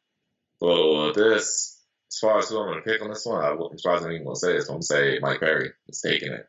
Well, 0.62 1.10
uh, 1.10 1.14
this, 1.14 1.79
as 2.10 2.18
far 2.18 2.40
as 2.40 2.50
who 2.50 2.60
I'm 2.60 2.70
gonna 2.70 2.82
pick 2.82 3.02
on 3.02 3.10
this 3.10 3.26
one, 3.26 3.44
I, 3.44 3.50
I'm 3.50 3.78
surprised 3.78 4.04
I'm 4.04 4.12
even 4.12 4.26
gonna 4.26 4.36
say 4.36 4.54
this. 4.54 4.68
I'm 4.68 4.76
gonna 4.76 4.84
say 4.84 5.20
Mike 5.22 5.40
Perry 5.40 5.72
is 5.88 6.02
taking 6.02 6.32
it. 6.32 6.48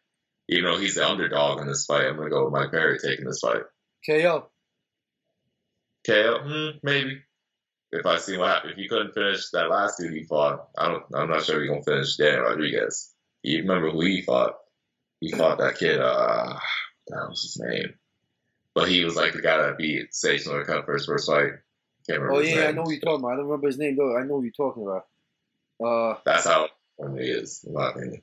Even 0.49 0.64
though 0.64 0.79
he's 0.79 0.94
the 0.94 1.07
underdog 1.07 1.61
in 1.61 1.66
this 1.66 1.85
fight, 1.85 2.07
I'm 2.07 2.16
gonna 2.16 2.31
go 2.31 2.44
with 2.44 2.55
Mike 2.55 2.70
Perry 2.70 2.99
taking 2.99 3.27
this 3.27 3.40
fight. 3.40 3.62
KO. 4.05 4.49
KO, 6.07 6.38
hmm, 6.42 6.79
maybe. 6.83 7.20
If 7.92 8.07
I 8.07 8.18
see 8.18 8.38
what 8.38 8.64
if 8.64 8.77
he 8.77 8.88
couldn't 8.88 9.14
finish 9.14 9.51
that 9.51 9.68
last 9.68 9.99
dude 9.99 10.14
he 10.14 10.25
fought, 10.25 10.68
I 10.79 10.88
don't. 10.88 11.05
I'm 11.14 11.29
not 11.29 11.44
sure 11.44 11.61
he's 11.61 11.68
gonna 11.68 11.83
finish 11.83 12.16
Daniel 12.16 12.44
Rodriguez. 12.44 13.12
You 13.42 13.59
remember 13.62 13.90
who 13.90 14.01
he 14.01 14.23
fought? 14.23 14.57
He 15.20 15.33
fought 15.33 15.59
that 15.59 15.79
kid. 15.79 16.01
Uh, 16.01 16.59
that 17.09 17.29
was 17.29 17.42
his 17.42 17.61
name. 17.61 17.94
But 18.75 18.88
he 18.88 19.05
was 19.05 19.16
like 19.16 19.33
the 19.33 19.42
guy 19.42 19.59
that 19.59 19.77
beat 19.77 20.14
Sage 20.14 20.44
Northcutt 20.44 20.87
for 20.87 20.94
his 20.94 21.07
first 21.07 21.27
fight. 21.27 21.53
Can't 22.09 22.20
remember 22.20 22.35
Oh 22.35 22.40
yeah, 22.40 22.68
I 22.68 22.73
know 22.73 22.85
who 22.85 22.92
you're 22.92 23.01
talking 23.01 23.25
about. 23.25 23.33
I 23.33 23.37
don't 23.37 23.46
remember 23.46 23.66
his 23.66 23.79
name 23.79 23.96
though. 23.96 24.16
I 24.16 24.23
know 24.23 24.37
who 24.37 24.44
you're 24.44 24.53
talking 24.53 24.85
about. 24.85 25.07
Uh, 25.85 26.14
That's 26.25 26.45
how 26.47 26.64
it 26.99 27.21
is, 27.21 27.64
in 27.66 27.73
my 27.75 27.90
opinion. 27.90 28.23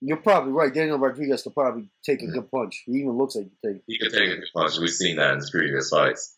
you're 0.00 0.16
probably 0.18 0.52
right. 0.52 0.72
Daniel 0.72 0.98
Rodriguez 0.98 1.42
could 1.42 1.54
probably 1.54 1.88
take 2.04 2.22
a 2.22 2.26
good 2.28 2.50
punch. 2.50 2.82
He 2.86 2.92
even 2.92 3.18
looks 3.18 3.34
like 3.36 3.46
he 3.46 3.50
could 3.50 3.74
take. 3.74 3.82
He 3.86 3.98
could 3.98 4.12
take 4.12 4.30
a 4.30 4.36
good 4.40 4.48
punch. 4.54 4.78
We've 4.78 4.88
seen 4.90 5.16
that 5.16 5.32
in 5.32 5.38
his 5.40 5.50
previous 5.50 5.90
fights. 5.90 6.36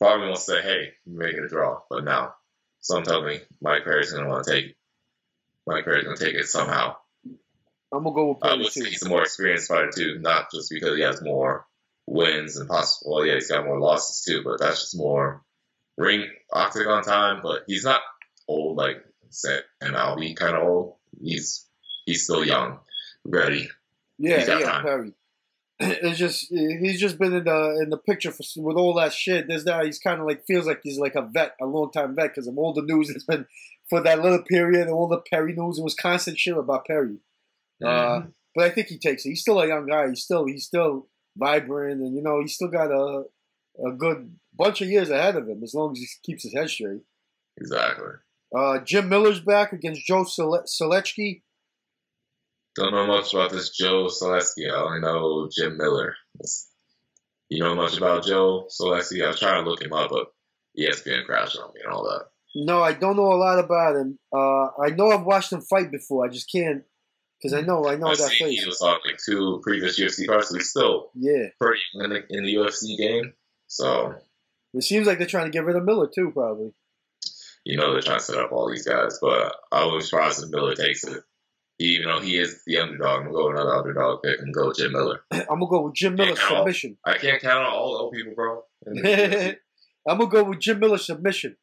Probably 0.00 0.26
won't 0.26 0.38
say, 0.38 0.62
hey, 0.62 0.92
make 1.06 1.34
it 1.34 1.44
a 1.44 1.48
draw. 1.48 1.80
But 1.90 2.04
now, 2.04 2.34
some 2.80 3.02
tell 3.02 3.22
me 3.22 3.40
Mike 3.60 3.84
Perry's 3.84 4.12
going 4.12 4.24
to 4.24 4.30
want 4.30 4.44
to 4.44 4.50
take 4.52 4.64
it. 4.70 4.76
Mike 5.66 5.84
Perry's 5.84 6.04
going 6.04 6.16
to 6.16 6.24
take 6.24 6.34
it 6.36 6.46
somehow. 6.46 6.94
I'm 7.92 8.04
gonna 8.04 8.14
go 8.14 8.28
with 8.28 8.38
I 8.44 8.48
Perry 8.50 8.58
would 8.58 8.72
too. 8.72 8.82
say 8.82 8.90
he's 8.90 9.02
a 9.02 9.08
more 9.08 9.22
experienced 9.22 9.68
fighter, 9.68 9.90
too. 9.94 10.18
Not 10.20 10.50
just 10.52 10.70
because 10.70 10.96
he 10.96 11.02
has 11.02 11.22
more 11.22 11.66
wins 12.06 12.56
and 12.58 12.68
possible. 12.68 13.16
Well, 13.16 13.26
yeah, 13.26 13.34
he's 13.34 13.50
got 13.50 13.64
more 13.64 13.80
losses, 13.80 14.22
too. 14.24 14.42
But 14.44 14.60
that's 14.60 14.80
just 14.80 14.96
more 14.96 15.42
ring 15.96 16.26
octagon 16.52 17.02
time. 17.02 17.40
But 17.42 17.62
he's 17.66 17.84
not 17.84 18.00
old 18.46 18.76
like 18.76 19.02
Sam 19.30 19.60
be 20.18 20.34
kind 20.34 20.56
of 20.56 20.62
old. 20.68 20.94
He's 21.22 21.66
he's 22.06 22.24
still 22.24 22.44
young, 22.44 22.78
ready. 23.24 23.68
Yeah, 24.18 24.58
yeah. 24.58 24.82
Perry. 24.82 25.12
It's 25.80 26.18
just 26.18 26.46
he's 26.50 26.98
just 27.00 27.18
been 27.18 27.32
in 27.34 27.44
the 27.44 27.80
in 27.82 27.90
the 27.90 27.98
picture 27.98 28.32
for, 28.32 28.42
with 28.56 28.76
all 28.76 28.94
that 28.94 29.12
shit. 29.12 29.46
There's 29.46 29.62
that 29.64 29.84
he's 29.84 30.00
kind 30.00 30.20
of 30.20 30.26
like 30.26 30.44
feels 30.44 30.66
like 30.66 30.80
he's 30.82 30.98
like 30.98 31.14
a 31.14 31.22
vet, 31.22 31.54
a 31.60 31.66
long 31.66 31.92
time 31.92 32.16
vet, 32.16 32.30
because 32.34 32.48
of 32.48 32.58
all 32.58 32.72
the 32.72 32.82
news 32.82 33.08
that's 33.08 33.22
been 33.24 33.46
for 33.88 34.00
that 34.02 34.20
little 34.20 34.42
period, 34.42 34.88
all 34.88 35.06
the 35.06 35.22
Perry 35.30 35.54
news. 35.56 35.78
It 35.78 35.84
was 35.84 35.94
constant 35.94 36.36
shit 36.36 36.56
about 36.56 36.84
Perry. 36.86 37.18
Uh, 37.80 37.86
Mhm. 37.88 38.32
but 38.56 38.64
I 38.64 38.70
think 38.70 38.88
he 38.88 38.98
takes 38.98 39.24
it. 39.24 39.28
He's 39.30 39.40
still 39.42 39.60
a 39.60 39.68
young 39.68 39.86
guy. 39.86 40.08
He's 40.08 40.24
still 40.24 40.46
he's 40.46 40.64
still 40.66 41.06
vibrant, 41.36 42.00
and 42.00 42.12
you 42.16 42.22
know 42.22 42.40
he's 42.40 42.54
still 42.54 42.68
got 42.68 42.90
a 42.90 43.24
a 43.86 43.92
good 43.92 44.34
bunch 44.52 44.80
of 44.80 44.88
years 44.88 45.10
ahead 45.10 45.36
of 45.36 45.48
him 45.48 45.62
as 45.62 45.74
long 45.74 45.92
as 45.92 45.98
he 46.00 46.06
keeps 46.24 46.42
his 46.42 46.54
head 46.54 46.68
straight. 46.68 47.02
exactly. 47.56 48.14
Uh, 48.56 48.78
Jim 48.84 49.08
Miller's 49.08 49.40
back 49.40 49.72
against 49.72 50.06
Joe 50.06 50.24
Sele- 50.24 50.64
Selechki. 50.66 51.42
Don't 52.76 52.92
know 52.92 53.06
much 53.06 53.34
about 53.34 53.50
this 53.50 53.70
Joe 53.70 54.06
Solecki. 54.06 54.70
I 54.70 54.76
only 54.82 55.00
know 55.00 55.48
Jim 55.50 55.76
Miller. 55.76 56.14
You 57.48 57.62
know 57.62 57.74
much 57.74 57.96
about 57.96 58.24
Joe 58.24 58.68
Solecki? 58.68 59.24
I 59.24 59.28
was 59.28 59.40
trying 59.40 59.64
to 59.64 59.68
look 59.68 59.82
him 59.82 59.92
up, 59.92 60.10
but 60.10 60.28
ESPN 60.78 61.24
crashed 61.26 61.58
on 61.58 61.72
me 61.74 61.80
and 61.84 61.92
all 61.92 62.04
that. 62.04 62.26
No, 62.54 62.82
I 62.82 62.92
don't 62.92 63.16
know 63.16 63.32
a 63.32 63.34
lot 63.34 63.58
about 63.58 63.96
him. 63.96 64.18
Uh, 64.32 64.66
I 64.82 64.90
know 64.94 65.10
I've 65.10 65.24
watched 65.24 65.52
him 65.52 65.60
fight 65.62 65.90
before. 65.90 66.24
I 66.24 66.28
just 66.28 66.50
can't 66.52 66.84
because 67.42 67.52
I 67.52 67.62
know 67.62 67.86
I 67.86 67.96
know 67.96 68.08
I've 68.08 68.18
that 68.18 68.30
face. 68.30 68.60
he 68.60 68.66
was 68.66 68.80
on 68.80 68.98
like 69.04 69.18
two 69.24 69.60
previous 69.62 69.98
UFC 69.98 70.26
cards, 70.26 70.48
so 70.48 70.54
he's 70.56 70.70
still 70.70 71.10
Yeah, 71.14 71.46
pretty 71.60 71.80
in 71.94 72.10
the, 72.10 72.22
in 72.30 72.44
the 72.44 72.54
UFC 72.54 72.96
game. 72.96 73.32
So 73.66 74.14
it 74.74 74.82
seems 74.82 75.06
like 75.06 75.18
they're 75.18 75.26
trying 75.26 75.46
to 75.46 75.50
get 75.50 75.64
rid 75.64 75.76
of 75.76 75.84
Miller 75.84 76.08
too. 76.12 76.30
Probably. 76.32 76.72
You 77.68 77.76
know 77.76 77.92
they're 77.92 78.00
trying 78.00 78.18
to 78.18 78.24
set 78.24 78.38
up 78.38 78.50
all 78.50 78.66
these 78.66 78.88
guys, 78.88 79.18
but 79.20 79.54
I 79.70 79.84
was 79.84 80.08
surprised 80.08 80.42
if 80.42 80.48
Miller 80.48 80.74
takes 80.74 81.04
it. 81.04 81.22
Even 81.78 82.08
though 82.08 82.18
he 82.18 82.38
is 82.38 82.62
the 82.66 82.78
underdog, 82.78 83.18
I'm 83.18 83.24
gonna 83.24 83.34
go 83.34 83.48
with 83.48 83.56
another 83.60 83.76
underdog 83.76 84.22
pick 84.22 84.40
and 84.40 84.54
go 84.54 84.68
with 84.68 84.78
Jim 84.78 84.92
Miller. 84.92 85.20
I'm 85.30 85.44
gonna 85.46 85.66
go 85.68 85.82
with 85.82 85.94
Jim 85.94 86.14
Miller 86.14 86.34
submission. 86.34 86.96
I 87.04 87.18
can't 87.18 87.42
count 87.42 87.66
on 87.66 87.70
all 87.70 87.92
the 87.92 87.98
old 87.98 88.14
people, 88.14 88.32
bro. 88.34 88.62
in 88.86 88.94
the 88.94 89.02
UFC. 89.02 89.56
I'm 90.08 90.16
gonna 90.16 90.30
go 90.30 90.44
with 90.44 90.60
Jim 90.60 90.78
Miller 90.78 90.96
submission. 90.96 91.56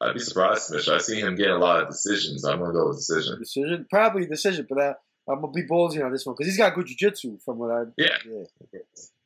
I'd 0.00 0.14
be 0.14 0.20
surprised, 0.20 0.70
Mitch. 0.72 0.88
I 0.88 0.98
see 0.98 1.18
him 1.18 1.34
getting 1.34 1.54
a 1.54 1.58
lot 1.58 1.82
of 1.82 1.88
decisions. 1.88 2.44
I'm 2.44 2.60
gonna 2.60 2.72
go 2.72 2.86
with 2.86 2.98
decision. 2.98 3.40
Decision, 3.40 3.86
probably 3.90 4.26
decision, 4.26 4.68
but 4.68 4.78
uh, 4.80 4.94
I'm 5.28 5.40
gonna 5.40 5.52
be 5.52 5.66
ballsy 5.66 6.04
on 6.04 6.12
this 6.12 6.24
one 6.24 6.36
because 6.38 6.46
he's 6.46 6.56
got 6.56 6.76
good 6.76 6.86
jiu-jitsu 6.86 7.38
from 7.44 7.58
what 7.58 7.72
I. 7.72 7.82
Yeah. 7.96 8.16
Yeah. 8.24 8.78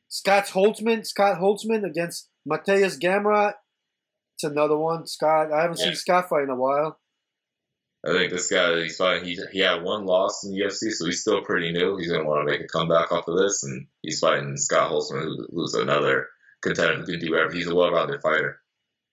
Scott 0.07 0.47
Holtzman, 0.47 1.05
Scott 1.05 1.39
Holtzman 1.39 1.85
against 1.85 2.27
Mateusz 2.49 2.99
Gamrot. 2.99 3.53
It's 4.37 4.43
another 4.43 4.77
one. 4.77 5.07
Scott, 5.07 5.51
I 5.51 5.61
haven't 5.63 5.79
Yeah. 5.79 5.85
seen 5.85 5.95
Scott 5.95 6.29
fight 6.29 6.43
in 6.43 6.51
a 6.51 6.55
while. 6.55 6.99
I 8.05 8.11
think 8.11 8.31
this 8.31 8.47
guy 8.49 8.83
he's 8.83 8.95
fighting. 8.95 9.25
He 9.25 9.39
he 9.51 9.59
had 9.59 9.81
one 9.81 10.05
loss 10.05 10.43
in 10.43 10.51
the 10.51 10.59
UFC, 10.61 10.91
so 10.91 11.05
he's 11.07 11.21
still 11.21 11.43
pretty 11.43 11.71
new. 11.71 11.97
He's 11.97 12.11
gonna 12.11 12.23
want 12.23 12.47
to 12.47 12.51
make 12.51 12.61
a 12.61 12.67
comeback 12.67 13.11
off 13.11 13.27
of 13.27 13.35
this, 13.37 13.63
and 13.63 13.87
he's 14.03 14.19
fighting 14.19 14.55
Scott 14.55 14.91
Holtzman, 14.91 15.23
who, 15.23 15.47
who's 15.51 15.73
another 15.73 16.29
contender 16.61 16.97
who 16.97 17.05
can 17.05 17.19
do 17.19 17.31
whatever. 17.31 17.51
He's 17.51 17.67
a 17.67 17.73
well-rounded 17.75 18.21
fighter. 18.21 18.61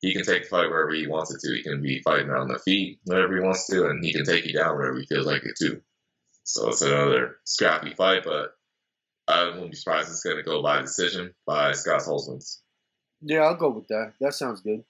He 0.00 0.12
can 0.12 0.24
take 0.24 0.42
the 0.42 0.48
fight 0.50 0.68
wherever 0.68 0.92
he 0.92 1.06
wants 1.06 1.32
it 1.34 1.40
to. 1.40 1.54
He 1.54 1.62
can 1.62 1.80
be 1.80 2.02
fighting 2.02 2.30
on 2.30 2.48
the 2.48 2.58
feet 2.58 3.00
whenever 3.04 3.34
he 3.34 3.40
wants 3.42 3.66
to, 3.68 3.86
and 3.86 4.04
he 4.04 4.12
can 4.12 4.26
take 4.26 4.44
you 4.44 4.52
down 4.52 4.76
wherever 4.76 4.98
he 4.98 5.06
feels 5.06 5.24
like 5.26 5.44
it 5.44 5.56
too. 5.58 5.80
So 6.42 6.68
it's 6.68 6.82
another 6.82 7.38
scrappy 7.44 7.94
fight, 7.94 8.24
but 8.24 8.54
I 9.26 9.46
wouldn't 9.46 9.70
be 9.70 9.76
surprised 9.78 10.10
it's 10.10 10.22
going 10.22 10.36
to 10.36 10.42
go 10.42 10.62
by 10.62 10.82
decision 10.82 11.34
by 11.46 11.72
Scott 11.72 12.02
Holtzman. 12.02 12.44
Yeah, 13.22 13.40
I'll 13.44 13.56
go 13.56 13.70
with 13.70 13.88
that. 13.88 14.12
That 14.20 14.34
sounds 14.34 14.60
good. 14.60 14.84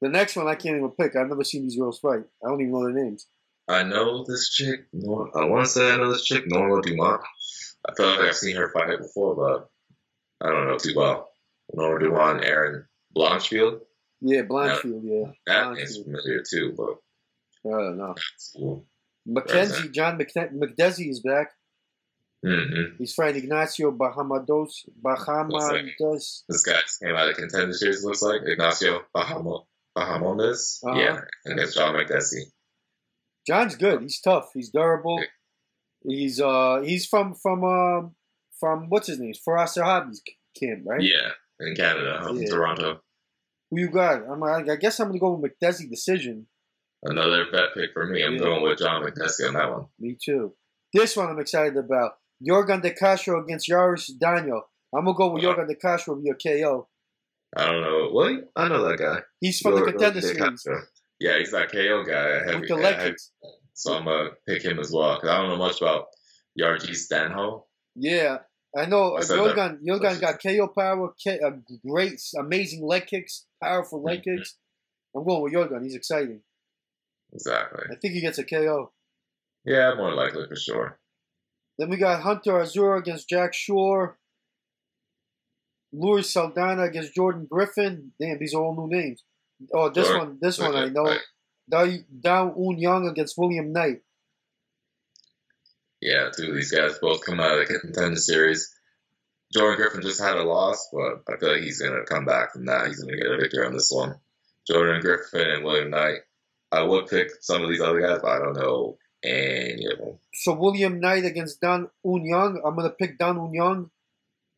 The 0.00 0.08
next 0.08 0.36
one 0.36 0.48
I 0.48 0.54
can't 0.54 0.76
even 0.76 0.90
pick. 0.90 1.16
I've 1.16 1.28
never 1.28 1.44
seen 1.44 1.62
these 1.62 1.76
girls 1.76 1.98
fight. 1.98 2.22
I 2.44 2.48
don't 2.48 2.60
even 2.60 2.72
know 2.72 2.84
their 2.84 3.04
names. 3.04 3.26
I 3.68 3.82
know 3.82 4.24
this 4.24 4.50
chick. 4.50 4.86
I 4.94 5.44
want 5.44 5.64
to 5.66 5.70
say 5.70 5.92
I 5.92 5.96
know 5.96 6.10
this 6.10 6.24
chick, 6.24 6.44
Norma 6.46 6.82
Dumont. 6.82 7.22
I 7.88 7.94
feel 7.94 8.06
like 8.06 8.20
I've 8.20 8.36
seen 8.36 8.56
her 8.56 8.70
fight 8.70 8.98
before, 8.98 9.36
but 9.36 9.70
I 10.46 10.50
don't 10.50 10.66
know 10.66 10.78
too 10.78 10.94
well. 10.96 11.30
Norma 11.72 12.00
Dumont, 12.00 12.44
Erin 12.44 12.86
Blanchfield. 13.16 13.80
Yeah, 14.20 14.42
Blanchfield. 14.42 15.02
Yeah, 15.04 15.32
that 15.46 15.78
is 15.78 15.98
familiar 15.98 16.42
too, 16.48 16.74
but 16.76 17.70
I 17.70 17.70
don't 17.82 17.98
know. 17.98 18.14
Cool. 18.56 18.86
Mackenzie 19.26 19.90
John 19.90 20.18
Makdessi 20.18 21.08
is 21.10 21.20
back. 21.20 21.52
Mm-hmm. 22.44 22.96
He's 22.98 23.14
fighting 23.14 23.44
Ignacio 23.44 23.92
Bahamados. 23.92 24.88
Bahamados. 25.00 26.42
This 26.48 26.62
guy 26.62 26.80
just 26.80 27.00
came 27.00 27.14
out 27.14 27.28
of 27.28 27.36
contender 27.36 27.74
series. 27.74 28.02
Looks 28.02 28.22
like 28.22 28.40
Ignacio 28.44 29.02
Bahamo, 29.14 29.66
Bahamondes. 30.00 30.78
Uh-huh. 30.84 30.98
Yeah, 30.98 31.20
against 31.46 31.76
John 31.76 31.94
Makdessi. 31.94 32.42
John's 33.46 33.76
good. 33.76 34.02
He's 34.02 34.20
tough. 34.20 34.50
He's 34.54 34.70
durable. 34.70 35.22
He's 36.02 36.40
uh 36.40 36.80
he's 36.84 37.06
from 37.06 37.34
from 37.34 37.64
uh 37.64 38.08
from 38.58 38.88
what's 38.88 39.08
his 39.08 39.18
name? 39.18 39.32
Firas 39.46 39.76
Zahabi's 39.76 40.22
camp, 40.58 40.82
right? 40.86 41.02
Yeah, 41.02 41.30
in 41.60 41.74
Canada, 41.74 42.30
yeah. 42.34 42.48
Toronto. 42.48 43.00
Who 43.70 43.80
you 43.80 43.88
got? 43.88 44.22
I'm 44.30 44.42
I 44.42 44.76
guess 44.76 45.00
I'm 45.00 45.08
gonna 45.08 45.18
go 45.18 45.34
with 45.34 45.52
Makdessi 45.52 45.88
decision. 45.88 46.46
Another 47.02 47.46
bet 47.50 47.74
pick 47.74 47.92
for 47.94 48.06
me. 48.06 48.22
I'm 48.22 48.34
yeah. 48.34 48.40
going 48.40 48.62
with 48.62 48.78
John 48.78 49.02
Makdessi 49.02 49.48
on 49.48 49.54
that 49.54 49.70
one. 49.70 49.86
Me 49.98 50.16
too. 50.22 50.54
This 50.92 51.16
one 51.16 51.28
I'm 51.30 51.38
excited 51.38 51.76
about. 51.76 52.12
Yorgan 52.46 52.82
De 52.82 52.90
Castro 52.90 53.42
against 53.42 53.68
Yaris 53.68 54.10
Daniel. 54.18 54.62
I'm 54.94 55.04
gonna 55.04 55.16
go 55.16 55.32
with 55.32 55.44
uh, 55.44 55.48
Yorgan 55.48 55.68
De 55.68 55.74
Castro 55.74 56.16
via 56.16 56.34
KO. 56.34 56.88
I 57.56 57.66
don't 57.66 57.82
know. 57.82 58.08
What? 58.10 58.50
I 58.56 58.68
know 58.68 58.88
that 58.88 58.98
guy. 58.98 59.20
He's 59.40 59.60
from 59.60 59.74
the 59.74 59.82
contender 59.82 60.20
series. 60.20 60.66
Yeah, 61.18 61.38
he's 61.38 61.52
that 61.52 61.70
KO 61.70 62.04
guy. 62.04 62.44
Heavy, 62.44 62.60
with 62.60 62.68
the 62.68 62.76
leg 62.76 62.98
kicks. 62.98 63.32
So 63.74 63.94
I'm 63.94 64.04
gonna 64.04 64.30
pick 64.46 64.62
him 64.62 64.78
as 64.78 64.90
well 64.92 65.14
because 65.16 65.30
I 65.30 65.38
don't 65.38 65.48
know 65.48 65.56
much 65.56 65.80
about 65.80 66.06
Jarjis 66.58 67.10
Danho. 67.12 67.64
Yeah, 67.96 68.38
I 68.76 68.86
know 68.86 69.16
Yorgan. 69.20 69.78
Yorgan 69.86 70.20
got 70.20 70.42
KO 70.42 70.68
power, 70.68 71.12
K, 71.22 71.40
uh, 71.40 71.50
great, 71.86 72.20
amazing 72.38 72.86
leg 72.86 73.06
kicks, 73.06 73.46
powerful 73.62 74.02
leg 74.02 74.20
mm-hmm. 74.20 74.38
kicks. 74.38 74.56
I'm 75.14 75.24
going 75.24 75.42
with 75.42 75.52
Yorgan. 75.52 75.82
He's 75.82 75.94
exciting. 75.96 76.40
Exactly. 77.32 77.84
I 77.90 77.96
think 77.96 78.14
he 78.14 78.20
gets 78.20 78.38
a 78.38 78.44
KO. 78.44 78.92
Yeah, 79.64 79.94
more 79.96 80.14
likely 80.14 80.46
for 80.48 80.56
sure. 80.56 80.98
Then 81.78 81.90
we 81.90 81.96
got 81.96 82.22
Hunter 82.22 82.60
Azure 82.60 82.96
against 82.96 83.28
Jack 83.28 83.54
Shore. 83.54 84.18
Luis 85.92 86.32
Saldana 86.32 86.82
against 86.84 87.14
Jordan 87.14 87.46
Griffin. 87.50 88.12
Damn, 88.20 88.38
these 88.38 88.54
are 88.54 88.62
all 88.62 88.76
new 88.76 88.96
names. 88.96 89.24
Oh, 89.74 89.90
this 89.90 90.08
one, 90.08 90.38
this 90.40 90.58
one 90.58 90.74
I 90.74 90.88
know. 90.88 91.16
Dao 91.70 92.56
Un 92.56 92.78
Young 92.78 93.06
against 93.08 93.36
William 93.36 93.72
Knight. 93.72 94.02
Yeah, 96.00 96.30
two 96.34 96.48
of 96.48 96.54
these 96.54 96.72
guys 96.72 96.98
both 96.98 97.24
come 97.24 97.40
out 97.40 97.58
of 97.58 97.68
the 97.68 97.78
contender 97.78 98.16
series. 98.16 98.74
Jordan 99.52 99.76
Griffin 99.76 100.02
just 100.02 100.20
had 100.20 100.36
a 100.36 100.44
loss, 100.44 100.88
but 100.92 101.22
I 101.28 101.36
feel 101.38 101.52
like 101.52 101.62
he's 101.62 101.80
going 101.82 101.92
to 101.92 102.04
come 102.04 102.24
back 102.24 102.52
from 102.52 102.66
that. 102.66 102.86
He's 102.86 103.02
going 103.02 103.14
to 103.14 103.20
get 103.20 103.30
a 103.30 103.36
victory 103.36 103.66
on 103.66 103.74
this 103.74 103.90
one. 103.90 104.14
Jordan 104.66 105.00
Griffin 105.00 105.50
and 105.50 105.64
William 105.64 105.90
Knight. 105.90 106.20
I 106.72 106.82
would 106.82 107.08
pick 107.08 107.30
some 107.40 107.62
of 107.62 107.68
these 107.68 107.80
other 107.80 108.00
guys, 108.00 108.20
but 108.22 108.30
I 108.30 108.38
don't 108.38 108.56
know 108.56 108.96
any 109.24 109.86
of 109.92 109.98
them. 109.98 110.18
So 110.34 110.54
William 110.54 111.00
Knight 111.00 111.24
against 111.24 111.60
Dan 111.60 111.88
Un 112.06 112.24
Young. 112.24 112.62
I'm 112.64 112.76
going 112.76 112.88
to 112.88 112.94
pick 112.94 113.18
Dan 113.18 113.38
Un 113.38 113.52
Young. 113.52 113.90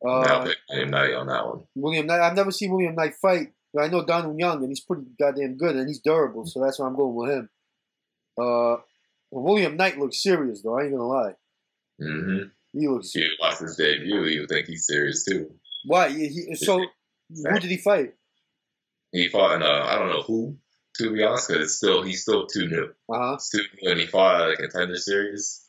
Uh, 0.04 0.20
I'll 0.20 0.44
pick 0.44 0.56
William 0.68 0.90
Knight 0.90 1.14
on 1.14 1.26
that 1.28 1.46
one. 1.46 1.62
William 1.74 2.06
Knight. 2.06 2.20
I've 2.20 2.36
never 2.36 2.50
seen 2.50 2.72
William 2.72 2.94
Knight 2.94 3.14
fight. 3.20 3.52
But 3.72 3.84
I 3.84 3.88
know 3.88 4.04
Donald 4.04 4.38
Young, 4.38 4.58
and 4.58 4.68
he's 4.68 4.80
pretty 4.80 5.04
goddamn 5.18 5.56
good, 5.56 5.76
and 5.76 5.88
he's 5.88 6.00
durable, 6.00 6.44
so 6.44 6.60
that's 6.60 6.78
why 6.78 6.86
I'm 6.86 6.96
going 6.96 7.14
with 7.14 7.30
him. 7.30 7.48
Uh, 8.38 8.76
William 9.30 9.76
Knight 9.76 9.98
looks 9.98 10.22
serious, 10.22 10.62
though. 10.62 10.78
I 10.78 10.82
ain't 10.82 10.92
gonna 10.92 11.06
lie. 11.06 11.34
Mm-hmm. 12.00 12.48
He 12.72 12.88
looks. 12.88 13.14
If 13.14 13.22
you 13.22 13.30
watch 13.40 13.58
his 13.58 13.76
debut, 13.76 14.24
you 14.24 14.46
think 14.46 14.66
he's 14.66 14.86
serious 14.86 15.24
too. 15.24 15.52
Why? 15.84 16.10
He, 16.10 16.54
so, 16.54 16.78
who 17.30 17.58
did 17.58 17.70
he 17.70 17.78
fight? 17.78 18.14
He 19.10 19.28
fought 19.28 19.56
in 19.56 19.62
uh, 19.62 19.86
I 19.88 19.98
don't 19.98 20.10
know 20.10 20.22
who, 20.22 20.56
to 20.96 21.12
be 21.12 21.22
honest, 21.22 21.48
because 21.48 21.64
it's 21.64 21.76
still 21.76 22.02
he's 22.02 22.22
still 22.22 22.46
too 22.46 22.68
new. 22.68 22.90
Uh 23.10 23.18
huh. 23.18 23.38
Too 23.50 23.62
new, 23.82 23.90
and 23.90 24.00
he 24.00 24.06
fought 24.06 24.50
a 24.50 24.56
contender 24.56 24.96
series. 24.96 25.61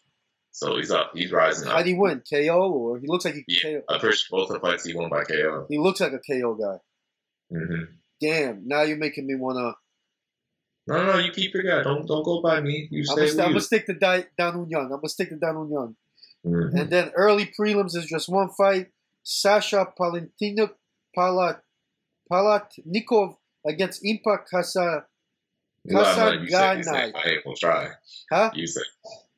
So 0.54 0.78
he's 0.78 0.92
up. 0.92 1.12
He's 1.16 1.32
rising 1.32 1.68
up. 1.68 1.74
How 1.74 1.80
did 1.80 1.88
he 1.88 1.94
win? 1.96 2.22
KO 2.30 2.72
or 2.72 3.00
he 3.00 3.08
looks 3.08 3.26
like 3.26 3.34
he 3.34 3.44
yeah, 3.48 3.80
KO? 3.80 3.82
I'm 3.90 4.00
pretty 4.00 4.18
sure 4.18 4.40
both 4.40 4.50
the 4.50 4.60
fights 4.60 4.86
he 4.86 4.94
won 4.94 5.10
by 5.10 5.24
KO. 5.24 5.66
He 5.68 5.80
looks 5.80 6.00
like 6.00 6.14
a 6.14 6.20
KO 6.20 6.54
guy. 6.54 6.78
Mm-hmm. 7.58 7.84
Damn! 8.22 8.68
Now 8.68 8.84
you're 8.84 8.98
making 8.98 9.26
me 9.26 9.34
wanna. 9.36 9.74
No, 10.86 11.06
no, 11.06 11.18
you 11.18 11.32
keep 11.32 11.56
your 11.56 11.64
guy. 11.64 11.82
Don't 11.82 12.06
don't 12.08 12.24
go 12.24 12.40
by 12.42 12.62
me. 12.62 12.88
You 12.92 13.04
stay. 13.04 13.32
I'm 13.32 13.50
gonna 13.50 13.62
stick 13.62 13.88
to 13.88 13.94
Di- 13.94 14.28
Danun 14.40 14.70
Young. 14.70 14.86
I'm 14.86 15.00
gonna 15.00 15.10
stick 15.10 15.30
to 15.30 15.38
Danun 15.38 15.72
Young. 15.72 15.96
Mm-hmm. 16.46 16.78
And 16.78 16.90
then 16.90 17.12
early 17.16 17.52
prelims 17.60 17.96
is 17.96 18.06
just 18.06 18.30
one 18.30 18.50
fight: 18.50 18.92
Sasha 19.24 19.88
Palantino 20.00 20.70
Palat 21.18 21.62
Palatnikov 22.32 23.38
against 23.66 24.04
Impa 24.04 24.46
Kasa. 24.50 25.06
Kasaganai. 25.90 27.12
I 27.14 27.38
will 27.46 27.56
try. 27.56 27.90
Huh? 28.32 28.52
You 28.54 28.68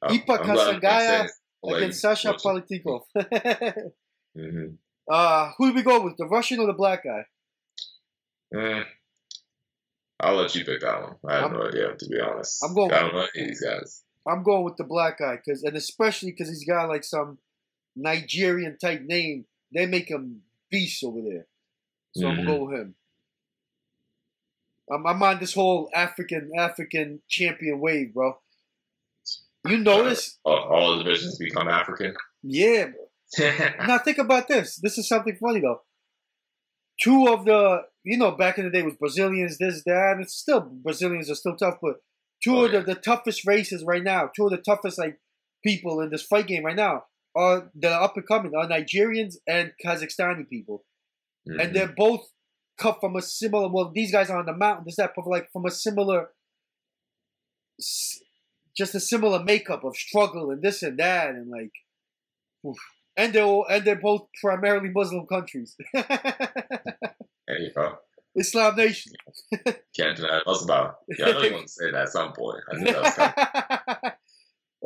say. 0.09 0.17
Impa 0.19 0.37
Kasanaya 0.39 1.29
against 1.67 2.01
Sasha 2.01 2.33
Palatnikov. 2.33 3.01
mm-hmm. 3.17 4.65
Uh, 5.07 5.51
who 5.57 5.69
do 5.69 5.75
we 5.75 5.83
go 5.83 6.01
with, 6.01 6.17
the 6.17 6.25
Russian 6.25 6.59
or 6.59 6.67
the 6.67 6.73
black 6.73 7.03
guy? 7.03 7.25
Mm. 8.53 8.85
I'll 10.19 10.35
let 10.35 10.55
you 10.55 10.63
pick 10.63 10.81
that 10.81 11.01
one. 11.01 11.15
I 11.27 11.35
have 11.35 11.51
I'm, 11.51 11.53
no 11.53 11.67
idea, 11.67 11.95
to 11.95 12.07
be 12.07 12.19
honest. 12.19 12.63
I'm 12.63 12.73
going. 12.73 12.91
I 12.91 13.01
don't 13.01 13.13
know 13.13 13.27
these 13.33 13.61
guys. 13.61 14.03
I'm 14.27 14.43
going 14.43 14.63
with 14.63 14.77
the 14.77 14.83
black 14.83 15.19
guy 15.19 15.35
because, 15.35 15.63
and 15.63 15.75
especially 15.75 16.31
because 16.31 16.47
he's 16.47 16.65
got 16.65 16.89
like 16.89 17.03
some 17.03 17.37
Nigerian 17.95 18.77
type 18.77 19.01
name. 19.01 19.45
They 19.73 19.85
make 19.85 20.09
him 20.09 20.41
beast 20.71 21.03
over 21.03 21.21
there, 21.21 21.47
so 22.15 22.23
mm-hmm. 22.23 22.39
I'm 22.39 22.45
gonna 22.45 22.57
go 22.57 22.65
with 22.65 22.79
him. 22.79 22.95
I'm, 24.91 25.05
I'm 25.05 25.21
on 25.21 25.39
this 25.39 25.53
whole 25.53 25.89
African 25.93 26.51
African 26.57 27.21
champion 27.27 27.79
wave, 27.79 28.13
bro. 28.13 28.37
You 29.67 29.77
notice 29.77 30.37
uh, 30.45 30.49
all 30.49 30.97
the 30.97 31.03
divisions 31.03 31.37
become 31.37 31.67
African. 31.67 32.13
Yeah. 32.43 32.87
now 33.87 33.97
think 33.97 34.17
about 34.17 34.47
this. 34.47 34.79
This 34.81 34.97
is 34.97 35.07
something 35.07 35.35
funny 35.35 35.61
though. 35.61 35.81
Two 37.01 37.27
of 37.27 37.45
the 37.45 37.81
you 38.05 38.17
know, 38.17 38.31
back 38.31 38.57
in 38.57 38.65
the 38.65 38.71
day 38.71 38.83
was 38.83 38.93
Brazilians, 38.93 39.57
this, 39.57 39.83
that. 39.85 40.17
It's 40.21 40.35
still 40.35 40.61
Brazilians 40.61 41.29
are 41.29 41.35
still 41.35 41.55
tough, 41.55 41.79
but 41.81 41.95
two 42.43 42.55
oh, 42.55 42.65
of 42.65 42.71
the, 42.71 42.81
the 42.81 42.95
toughest 42.95 43.45
races 43.45 43.83
right 43.85 44.03
now, 44.03 44.29
two 44.33 44.45
of 44.45 44.51
the 44.51 44.57
toughest 44.57 44.99
like 44.99 45.19
people 45.65 45.99
in 45.99 46.11
this 46.11 46.21
fight 46.21 46.47
game 46.47 46.63
right 46.63 46.75
now 46.75 47.05
are 47.35 47.71
the 47.75 47.89
up 47.89 48.15
and 48.15 48.27
coming 48.27 48.53
are 48.55 48.67
Nigerians 48.67 49.35
and 49.47 49.71
Kazakhstani 49.83 50.47
people, 50.47 50.85
mm-hmm. 51.49 51.59
and 51.59 51.75
they're 51.75 51.93
both 51.97 52.21
cut 52.77 52.99
from 53.01 53.15
a 53.15 53.21
similar. 53.23 53.69
Well, 53.69 53.91
these 53.93 54.11
guys 54.11 54.29
are 54.29 54.37
on 54.37 54.45
the 54.45 54.55
mountain. 54.55 54.85
This 54.85 54.97
that, 54.97 55.13
but 55.15 55.27
like 55.27 55.51
from 55.51 55.65
a 55.65 55.71
similar, 55.71 56.29
just 58.77 58.95
a 58.95 58.99
similar 58.99 59.43
makeup 59.43 59.83
of 59.83 59.95
struggle 59.95 60.51
and 60.51 60.61
this 60.61 60.83
and 60.83 60.97
that, 60.99 61.29
and 61.29 61.49
like, 61.49 61.71
oof. 62.65 62.77
and 63.15 63.33
they're 63.33 63.43
all, 63.43 63.65
and 63.69 63.85
they're 63.85 63.95
both 63.95 64.27
primarily 64.41 64.89
Muslim 64.89 65.25
countries. 65.27 65.75
There 67.47 67.59
you 67.59 67.71
go. 67.73 67.97
Islam 68.35 68.75
Nation. 68.75 69.13
Can't 69.95 70.17
deny 70.17 70.41
it. 70.45 70.63
about. 70.63 70.97
Yeah, 71.07 71.27
I 71.27 71.31
know 71.31 71.41
you 71.41 71.53
want 71.53 71.67
to 71.67 71.71
say 71.71 71.91
that 71.91 72.01
at 72.01 72.09
some 72.09 72.33
point. 72.33 72.57
I 72.71 72.77
knew 72.77 72.85
that 72.85 73.01
was 73.01 73.93
coming. 73.93 74.11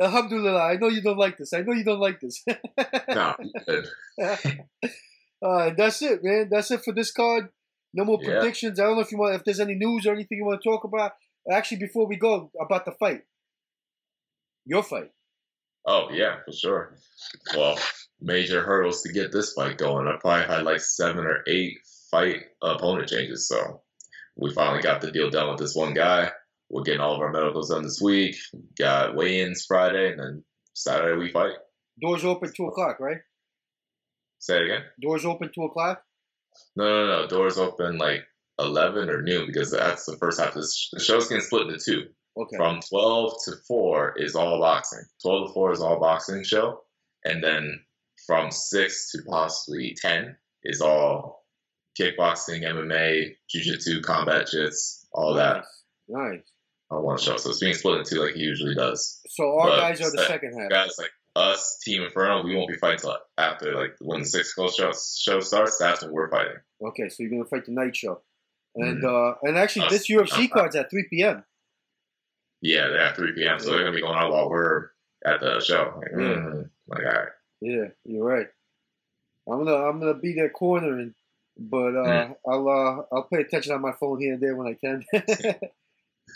Alhamdulillah. 0.00 0.62
I 0.62 0.76
know 0.76 0.88
you 0.88 1.02
don't 1.02 1.18
like 1.18 1.36
this. 1.36 1.52
I 1.52 1.62
know 1.62 1.72
you 1.72 1.84
don't 1.84 2.00
like 2.00 2.20
this. 2.20 2.44
no. 3.08 3.34
Uh, 5.42 5.70
that's 5.76 6.02
it, 6.02 6.22
man. 6.22 6.48
That's 6.50 6.70
it 6.70 6.84
for 6.84 6.92
this 6.92 7.10
card. 7.10 7.48
No 7.94 8.04
more 8.04 8.18
yeah. 8.20 8.38
predictions. 8.38 8.78
I 8.78 8.84
don't 8.84 8.96
know 8.96 9.00
if 9.00 9.10
you 9.10 9.18
want, 9.18 9.34
if 9.34 9.44
there's 9.44 9.58
any 9.58 9.74
news 9.74 10.06
or 10.06 10.12
anything 10.12 10.38
you 10.38 10.44
want 10.44 10.62
to 10.62 10.68
talk 10.68 10.84
about. 10.84 11.12
Actually, 11.50 11.78
before 11.78 12.06
we 12.06 12.16
go 12.16 12.50
about 12.60 12.84
the 12.84 12.92
fight, 12.92 13.22
your 14.64 14.82
fight. 14.82 15.10
Oh 15.86 16.08
yeah, 16.12 16.36
for 16.44 16.52
sure. 16.52 16.96
Well, 17.56 17.78
major 18.20 18.62
hurdles 18.62 19.02
to 19.02 19.12
get 19.12 19.32
this 19.32 19.52
fight 19.52 19.78
going. 19.78 20.06
I 20.06 20.16
probably 20.20 20.46
had 20.46 20.64
like 20.64 20.80
seven 20.80 21.24
or 21.24 21.42
eight 21.46 21.78
fight 22.10 22.44
opponent 22.62 23.08
changes. 23.08 23.48
So 23.48 23.82
we 24.36 24.52
finally 24.52 24.82
got 24.82 25.00
the 25.00 25.10
deal 25.10 25.30
done 25.30 25.50
with 25.50 25.58
this 25.58 25.74
one 25.74 25.94
guy. 25.94 26.30
We're 26.68 26.82
getting 26.82 27.00
all 27.00 27.14
of 27.14 27.20
our 27.20 27.32
medicals 27.32 27.70
done 27.70 27.82
this 27.82 28.00
week. 28.00 28.36
Got 28.78 29.16
weigh-ins 29.16 29.64
Friday, 29.66 30.12
and 30.12 30.20
then 30.20 30.44
Saturday 30.74 31.18
we 31.18 31.30
fight. 31.32 31.54
Doors 32.00 32.24
open 32.24 32.52
two 32.54 32.66
o'clock, 32.66 33.00
right? 33.00 33.18
Say 34.38 34.56
it 34.56 34.64
again. 34.64 34.82
Doors 35.00 35.24
open 35.24 35.50
two 35.54 35.64
o'clock. 35.64 36.02
No, 36.76 36.84
no, 36.84 37.06
no. 37.06 37.26
Doors 37.26 37.58
open 37.58 37.98
like 37.98 38.22
eleven 38.58 39.10
or 39.10 39.22
noon 39.22 39.46
because 39.46 39.72
that's 39.72 40.04
the 40.04 40.16
first 40.16 40.40
half. 40.40 40.54
The 40.54 41.00
show's 41.00 41.28
getting 41.28 41.44
split 41.44 41.68
into 41.68 41.78
two. 41.84 42.08
Okay. 42.36 42.56
From 42.56 42.80
twelve 42.88 43.34
to 43.44 43.52
four 43.66 44.14
is 44.16 44.34
all 44.34 44.58
boxing. 44.60 45.04
Twelve 45.22 45.48
to 45.48 45.52
four 45.54 45.72
is 45.72 45.80
all 45.80 45.98
boxing 46.00 46.44
show, 46.44 46.82
and 47.24 47.42
then 47.42 47.80
from 48.26 48.50
six 48.50 49.10
to 49.12 49.18
possibly 49.28 49.96
ten 50.00 50.36
is 50.62 50.80
all 50.80 51.44
kickboxing, 51.98 52.62
MMA, 52.62 53.34
jiu-jitsu, 53.50 54.00
combat 54.02 54.46
jits, 54.46 55.04
all 55.12 55.34
that 55.34 55.64
Nice. 56.08 56.40
On 56.90 57.02
one 57.04 57.18
show. 57.18 57.36
So 57.36 57.50
it's 57.50 57.60
being 57.60 57.74
split 57.74 57.98
into 58.00 58.20
like 58.22 58.34
he 58.34 58.40
usually 58.42 58.74
does. 58.74 59.20
So 59.28 59.58
our 59.58 59.68
But 59.68 59.76
guys 59.80 60.00
are 60.00 60.10
the 60.10 60.24
second 60.26 60.58
half. 60.58 60.70
Guys 60.70 60.94
like 60.98 61.10
us, 61.36 61.78
Team 61.84 62.02
Inferno, 62.02 62.42
we 62.42 62.56
won't 62.56 62.68
be 62.68 62.76
fighting 62.76 62.98
till 62.98 63.16
after 63.38 63.74
like 63.74 63.94
when 64.00 64.20
the 64.20 64.26
six 64.26 64.52
o'clock 64.52 64.72
show, 64.74 64.90
show 64.92 65.38
starts. 65.40 65.78
That's 65.78 66.02
when 66.02 66.10
we're 66.12 66.30
fighting. 66.30 66.56
Okay, 66.82 67.08
so 67.08 67.22
you're 67.22 67.30
gonna 67.30 67.44
fight 67.44 67.64
the 67.66 67.72
night 67.72 67.94
show, 67.94 68.22
and 68.74 69.02
Mhm. 69.02 69.32
uh, 69.34 69.38
and 69.42 69.56
actually 69.56 69.86
Us. 69.86 69.92
this 69.92 70.08
UFC 70.10 70.48
card's 70.48 70.74
at 70.74 70.90
3 70.90 71.06
p.m. 71.10 71.44
Yeah, 72.62 72.88
they're 72.88 73.00
at 73.00 73.16
three 73.16 73.32
p.m. 73.32 73.58
So 73.58 73.70
they're 73.70 73.80
gonna 73.80 73.92
be 73.92 74.00
going 74.02 74.18
out 74.18 74.30
while 74.32 74.50
we're 74.50 74.90
at 75.24 75.40
the 75.40 75.60
show. 75.60 75.94
Like, 75.96 76.10
Yeah. 76.12 76.18
mm, 76.18 76.70
like 76.88 77.04
all 77.04 77.12
right. 77.12 77.28
Yeah, 77.60 77.84
you're 78.04 78.24
right. 78.24 78.46
I'm 79.50 79.64
gonna 79.64 79.76
I'm 79.76 79.98
gonna 80.00 80.14
be 80.14 80.34
there 80.34 80.50
cornering, 80.50 81.14
but 81.58 81.96
uh, 81.96 82.26
Hmm. 82.26 82.32
I'll 82.48 82.68
uh, 82.68 83.14
I'll 83.14 83.28
pay 83.32 83.40
attention 83.40 83.72
on 83.72 83.80
my 83.82 83.92
phone 83.92 84.20
here 84.20 84.34
and 84.34 84.42
there 84.42 84.54
when 84.56 84.66
I 84.68 84.74
can. 84.74 85.04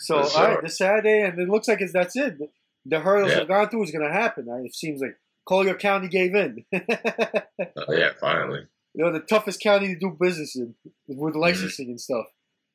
so 0.01 0.15
For 0.17 0.23
all 0.23 0.29
sure. 0.29 0.55
right, 0.55 0.63
this 0.63 0.79
Saturday, 0.79 1.23
and 1.23 1.39
it 1.39 1.49
looks 1.49 1.69
like 1.69 1.81
it's 1.81 1.93
that's 1.93 2.17
it. 2.17 2.39
The 2.87 3.01
hurdles 3.01 3.33
Yeah. 3.33 3.39
have 3.41 3.49
gone 3.49 3.69
through 3.69 3.85
is 3.85 3.91
gonna 3.91 4.13
happen. 4.13 4.49
It 4.65 4.75
seems 4.75 5.01
like 5.01 5.17
Collier 5.47 5.75
County 5.75 6.09
gave 6.09 6.35
in. 6.35 6.65
Uh, 6.73 6.81
yeah, 7.91 8.11
finally. 8.21 8.67
you 8.95 9.05
know, 9.05 9.13
the 9.13 9.21
toughest 9.21 9.61
county 9.63 9.89
to 9.95 9.99
do 10.01 10.17
business 10.19 10.57
in 10.57 10.75
with 11.07 11.35
licensing 11.37 11.89
and 11.89 12.01
stuff. 12.01 12.27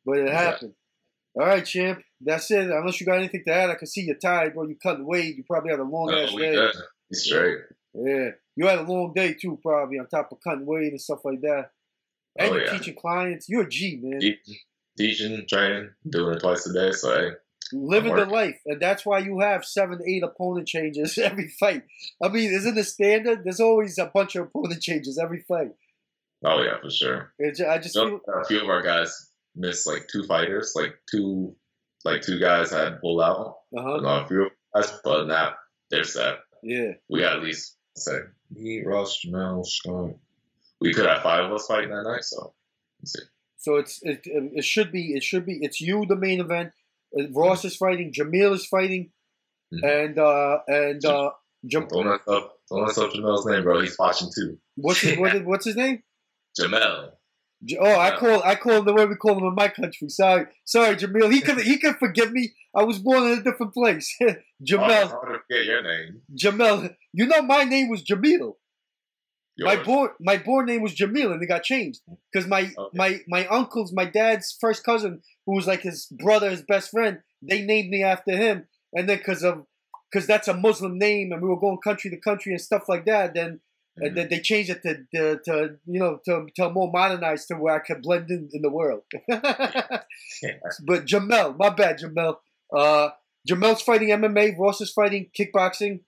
But 0.06 0.20
it 0.20 0.30
happened. 0.32 0.74
All 1.40 1.46
right, 1.46 1.66
champ. 1.66 2.02
That's 2.22 2.52
it. 2.52 2.70
Unless 2.70 3.00
you 3.00 3.06
got 3.06 3.20
anything 3.20 3.44
to 3.48 3.54
add, 3.54 3.70
I 3.70 3.76
can 3.76 3.88
see 3.88 4.02
you're 4.02 4.16
tired, 4.18 4.54
bro. 4.54 4.68
You 4.68 4.76
cut 4.82 5.04
weight. 5.04 5.38
You 5.38 5.44
probably 5.46 5.72
had 5.72 5.80
a 5.80 5.84
long 5.84 6.12
ass 6.14 6.32
day. 6.34 6.52
good. 6.52 6.76
He's 7.10 7.24
straight. 7.24 7.60
Yeah, 7.94 8.32
you 8.56 8.68
had 8.68 8.80
a 8.80 8.84
long 8.84 9.14
day 9.16 9.34
too, 9.34 9.58
probably 9.64 9.98
on 10.00 10.08
top 10.08 10.32
of 10.32 10.40
cutting 10.44 10.66
weight 10.66 10.92
and 10.92 11.00
stuff 11.02 11.24
like 11.24 11.42
that. 11.42 11.72
Oh, 12.40 12.44
and 12.44 12.52
Oh, 12.52 12.56
you're 12.56 12.66
yeah. 12.66 12.72
teaching 12.78 12.96
clients. 12.96 13.48
You're 13.50 13.64
a 13.64 13.70
G, 13.70 14.00
man. 14.02 14.20
Teaching, 14.98 15.46
training, 15.48 15.92
doing 16.10 16.36
it 16.36 16.40
twice 16.42 16.66
a 16.68 16.74
day. 16.74 16.92
So 16.92 17.16
hey, 17.16 17.30
Living 17.72 18.16
the 18.16 18.26
life, 18.26 18.60
and 18.66 18.82
that's 18.82 19.06
why 19.06 19.20
you 19.20 19.40
have 19.40 19.64
seven, 19.64 20.00
eight 20.06 20.24
opponent 20.24 20.68
changes 20.68 21.18
every 21.24 21.48
fight. 21.60 21.84
I 22.24 22.28
mean, 22.28 22.52
isn't 22.52 22.76
the 22.76 22.84
standard? 22.84 23.44
There's 23.44 23.60
always 23.60 23.98
a 23.98 24.08
bunch 24.14 24.36
of 24.36 24.48
opponent 24.48 24.82
changes 24.90 25.18
every 25.18 25.40
fight. 25.48 25.72
oh 26.44 26.62
yeah, 26.64 26.80
for 26.82 26.90
sure. 26.90 27.32
It 27.40 27.56
ju- 27.56 27.66
I 27.68 27.78
just 27.78 27.96
feel, 27.96 28.20
a 28.28 28.44
few 28.46 28.62
of 28.62 28.70
our 28.70 28.82
guys 28.82 29.29
missed 29.60 29.86
like 29.86 30.08
two 30.08 30.24
fighters, 30.24 30.74
like 30.76 30.96
two, 31.12 31.56
like 32.06 32.22
two 32.22 32.40
guys 32.40 32.72
had 32.72 33.00
pulled 33.02 33.22
out. 33.22 33.58
uh 33.78 33.82
huh, 33.84 33.96
And 33.98 34.06
a 34.08 34.28
few 34.28 34.50
guys, 34.74 34.92
but 35.04 35.28
not 35.28 35.56
they're 35.92 36.04
set. 36.04 36.38
yeah. 36.64 36.94
We 37.10 37.20
got 37.22 37.38
at 37.38 37.44
least 37.44 37.76
say 37.96 38.18
me, 38.52 38.84
Ross, 38.86 39.20
Jamel, 39.26 39.66
Scott. 39.66 40.16
We 40.82 40.94
could 40.94 41.06
have 41.06 41.22
five 41.22 41.44
of 41.46 41.52
us 41.52 41.68
fighting 41.68 41.90
that 41.90 42.04
night. 42.04 42.24
So 42.24 42.54
let's 43.02 43.14
see. 43.14 43.24
So 43.58 43.76
it's 43.76 44.00
it, 44.04 44.22
it 44.24 44.64
should 44.64 44.92
be 44.92 45.14
it 45.14 45.24
should 45.24 45.46
be 45.46 45.60
it's 45.62 45.82
you 45.82 46.06
the 46.08 46.16
main 46.16 46.40
event. 46.40 46.72
Ross 47.32 47.66
is 47.66 47.76
fighting, 47.76 48.14
Jamil 48.14 48.54
is 48.54 48.66
fighting, 48.66 49.12
Mhm. 49.74 50.06
and 50.06 50.20
uh 50.20 50.60
and 50.68 51.04
uh 51.06 51.32
Jam- 51.66 51.88
Don't 51.90 52.06
mess 52.08 52.22
up. 52.28 52.58
Don't 52.70 52.86
mess 52.86 52.98
up 52.98 53.12
Jamel's 53.12 53.46
name, 53.46 53.64
bro. 53.64 53.82
He's 53.82 53.98
watching 54.00 54.30
too. 54.34 54.58
what's 54.76 55.02
his, 55.02 55.18
what 55.18 55.36
is, 55.36 55.42
what's 55.44 55.66
his 55.66 55.76
name? 55.76 56.02
Jamel. 56.58 57.12
Oh, 57.80 58.00
I 58.00 58.16
call 58.16 58.42
I 58.44 58.56
call 58.56 58.78
him 58.78 58.86
the 58.86 58.94
way 58.94 59.06
we 59.06 59.16
call 59.16 59.38
him 59.38 59.44
in 59.46 59.56
my 59.56 59.68
country. 59.68 60.08
Sorry, 60.10 60.46
sorry, 60.66 60.96
Jamil. 60.96 61.32
He 61.32 61.42
could 61.42 61.60
he 61.60 61.78
could 61.78 61.98
forgive 61.98 62.32
me. 62.32 62.54
I 62.74 62.84
was 62.84 63.00
born 63.00 63.24
in 63.24 63.40
a 63.40 63.44
different 63.44 63.74
place. 63.74 64.16
Jamel, 64.66 65.10
gonna 65.12 65.40
forget 65.40 65.66
your 65.66 65.84
name. 65.84 66.22
Jamel. 66.34 66.96
You 67.12 67.26
know 67.28 67.42
my 67.42 67.64
name 67.66 67.90
was 67.90 68.04
Jamil. 68.04 68.54
My 69.62 69.74
Yours. 69.74 69.86
born 69.86 70.10
my 70.22 70.38
born 70.38 70.68
name 70.68 70.82
was 70.82 70.96
Jamil, 70.96 71.34
and 71.34 71.44
it 71.44 71.48
got 71.48 71.64
changed 71.64 72.00
because 72.32 72.48
my 72.48 72.72
Okay. 72.78 72.98
my 72.98 73.20
my 73.28 73.46
uncle's 73.48 73.92
my 73.92 74.06
dad's 74.06 74.58
first 74.60 74.86
cousin, 74.86 75.22
who 75.46 75.56
was 75.56 75.68
like 75.68 75.82
his 75.82 76.06
brother, 76.06 76.50
his 76.50 76.62
best 76.62 76.92
friend. 76.92 77.20
They 77.42 77.62
named 77.62 77.90
me 77.90 78.04
after 78.04 78.32
him, 78.32 78.68
and 78.94 79.10
then 79.10 79.18
because 79.18 79.44
of 79.44 79.66
because 80.10 80.26
that's 80.26 80.48
a 80.48 80.54
Muslim 80.54 80.98
name, 80.98 81.34
and 81.34 81.42
we 81.42 81.50
were 81.50 81.60
going 81.60 81.78
country 81.84 82.10
to 82.10 82.18
country 82.18 82.54
and 82.54 82.62
stuff 82.62 82.88
like 82.88 83.06
that. 83.06 83.34
Then 83.34 83.60
and 84.02 84.18
then 84.18 84.30
they 84.30 84.40
changed 84.40 84.70
it 84.70 84.82
to, 84.84 84.96
to, 85.16 85.40
to 85.46 85.76
you 85.86 86.00
know 86.00 86.20
to, 86.26 86.46
to 86.56 86.70
more 86.70 86.92
modernized 86.92 87.48
to 87.50 87.56
where 87.56 87.76
I 87.76 87.80
could 87.80 88.02
blend 88.02 88.30
in 88.30 88.50
in 88.54 88.62
the 88.62 88.70
world. 88.72 89.04
but 89.30 91.06
Jamel, 91.06 91.58
my 91.58 91.70
bad, 91.70 92.00
Jamel. 92.00 92.38
Uh, 92.76 93.10
Jamel's 93.50 93.82
fighting 93.82 94.10
MMA. 94.10 94.58
Ross 94.58 94.82
is 94.82 94.92
fighting 94.92 95.30
kickboxing, 95.38 96.02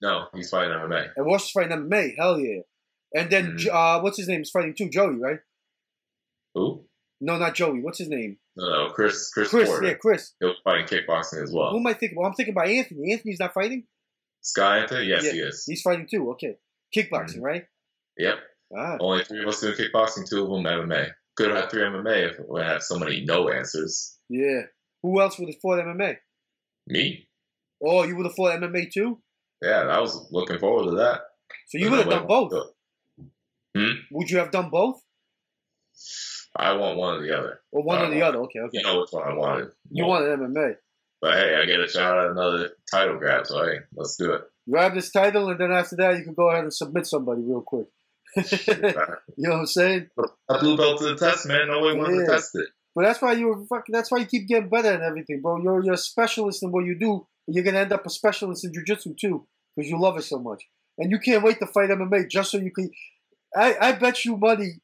No, 0.00 0.26
he's 0.34 0.50
fighting 0.50 0.72
MMA. 0.72 1.08
and 1.16 1.26
Ross 1.26 1.44
is 1.46 1.50
fighting 1.50 1.72
MMA. 1.76 2.14
Hell 2.16 2.38
yeah! 2.40 2.60
And 3.14 3.30
then 3.30 3.56
Mhm. 3.58 3.68
uh, 3.72 4.00
what's 4.02 4.16
his 4.16 4.28
name 4.28 4.42
is 4.42 4.50
fighting 4.50 4.74
too? 4.74 4.88
Joey, 4.88 5.16
right? 5.16 5.40
Who? 6.54 6.84
No, 7.20 7.38
not 7.38 7.54
Joey. 7.54 7.80
What's 7.80 7.98
his 7.98 8.08
name? 8.08 8.38
No, 8.56 8.68
no, 8.86 8.90
Chris. 8.92 9.30
Chris, 9.32 9.48
Chris. 9.50 9.68
Porter. 9.68 9.86
Yeah, 9.88 9.94
Chris. 9.94 10.32
He'll 10.40 10.50
be 10.50 10.56
fighting 10.64 10.86
kickboxing 10.86 11.42
as 11.42 11.52
well. 11.52 11.70
Who 11.70 11.78
am 11.78 11.86
I 11.86 11.92
thinking? 11.94 12.16
Well, 12.18 12.26
I'm 12.28 12.34
thinking 12.34 12.54
about 12.54 12.68
Anthony. 12.68 13.12
Anthony's 13.12 13.40
not 13.40 13.52
fighting. 13.54 13.84
Sky 14.42 14.78
Anthony? 14.78 15.06
Yes, 15.06 15.24
Yeah, 15.24 15.32
he 15.32 15.38
is. 15.40 15.64
He's 15.66 15.82
fighting 15.82 16.06
too. 16.06 16.30
Okay, 16.32 16.46
Mm-hmm. 16.48 16.65
Kickboxing, 16.96 17.40
right? 17.42 17.64
Yep. 18.18 18.36
Only 19.00 19.24
three 19.24 19.42
of 19.42 19.48
us 19.48 19.60
doing 19.60 19.74
kickboxing, 19.74 20.28
two 20.28 20.42
of 20.42 20.50
them 20.50 20.64
MMA. 20.64 21.10
Could 21.36 21.50
have 21.50 21.60
had 21.60 21.70
three 21.70 21.82
MMA 21.82 22.30
if 22.30 22.36
we 22.48 22.60
had 22.60 22.82
so 22.82 22.98
many 22.98 23.24
no 23.24 23.48
answers. 23.50 24.18
yeah. 24.28 24.62
Who 25.02 25.20
else 25.20 25.38
would 25.38 25.48
have 25.50 25.60
fought 25.60 25.78
MMA? 25.84 26.16
Me? 26.88 27.28
Oh, 27.84 28.02
you 28.02 28.16
would 28.16 28.26
have 28.26 28.34
fought 28.34 28.58
MMA 28.60 28.90
too. 28.90 29.20
Yeah, 29.62 29.82
I 29.82 30.00
was 30.00 30.26
looking 30.32 30.58
forward 30.58 30.90
to 30.90 30.96
that. 30.96 31.20
So 31.68 31.78
you 31.78 31.90
would 31.90 32.00
have 32.00 32.08
done 32.10 32.26
both. 32.26 32.52
Hmm? 33.76 33.92
Would 34.10 34.30
you 34.30 34.38
have 34.38 34.50
done 34.50 34.70
both, 34.70 35.00
I 36.56 36.72
want 36.72 36.96
one 36.98 37.14
or 37.16 37.22
the 37.22 37.38
other. 37.38 37.60
or 37.72 37.82
one 37.82 38.00
or 38.02 38.10
the 38.10 38.22
other? 38.22 38.38
Okay, 38.40 38.60
okay. 38.60 38.78
You 38.78 38.82
know 38.82 39.00
which 39.00 39.10
one 39.12 39.28
I 39.30 39.34
wanted. 39.34 39.68
You 39.90 40.06
wanted 40.06 40.38
MMA. 40.38 40.76
But 41.20 41.34
hey, 41.34 41.56
I 41.56 41.66
get 41.66 41.80
a 41.80 41.88
shot 41.88 42.18
at 42.18 42.30
another 42.30 42.70
title 42.90 43.18
grab, 43.18 43.46
so 43.46 43.64
hey, 43.64 43.78
let's 43.94 44.16
do 44.16 44.32
it. 44.32 44.42
Grab 44.70 44.94
this 44.94 45.10
title, 45.12 45.48
and 45.50 45.60
then 45.60 45.70
after 45.72 45.96
that, 45.96 46.16
you 46.18 46.24
can 46.24 46.34
go 46.34 46.50
ahead 46.50 46.64
and 46.64 46.74
submit 46.74 47.06
somebody 47.06 47.42
real 47.42 47.62
quick. 47.62 47.86
you 48.36 48.74
know 49.38 49.50
what 49.52 49.58
I'm 49.60 49.66
saying? 49.66 50.08
I 50.48 50.58
blue 50.58 50.76
belt 50.76 50.98
to 50.98 51.04
the 51.06 51.16
test, 51.16 51.46
man. 51.46 51.68
Nobody 51.68 51.96
wanted 51.98 52.16
Yeah. 52.20 52.26
to 52.26 52.32
test 52.32 52.50
it. 52.54 52.68
But 52.94 53.02
that's 53.04 53.20
why 53.22 53.32
you 53.34 53.48
were 53.48 53.64
fucking. 53.66 53.92
That's 53.92 54.10
why 54.10 54.18
you 54.18 54.26
keep 54.26 54.48
getting 54.48 54.68
better 54.68 54.88
at 54.92 55.02
everything, 55.02 55.40
bro. 55.42 55.58
You're 55.62 55.84
you're 55.84 55.94
a 55.94 55.98
specialist 55.98 56.62
in 56.62 56.72
what 56.72 56.84
you 56.84 56.98
do. 56.98 57.26
and 57.46 57.54
You're 57.54 57.64
gonna 57.64 57.78
end 57.78 57.92
up 57.92 58.06
a 58.06 58.10
specialist 58.10 58.64
in 58.64 58.72
jujitsu 58.72 59.16
too, 59.16 59.46
because 59.76 59.88
you 59.90 60.00
love 60.00 60.16
it 60.18 60.22
so 60.22 60.38
much, 60.38 60.64
and 60.98 61.10
you 61.10 61.18
can't 61.18 61.44
wait 61.44 61.58
to 61.60 61.66
fight 61.66 61.90
MMA 61.90 62.28
just 62.28 62.50
so 62.50 62.58
you 62.58 62.72
can. 62.72 62.90
I 63.54 63.76
I 63.80 63.92
bet 63.92 64.24
you 64.24 64.36
money. 64.36 64.80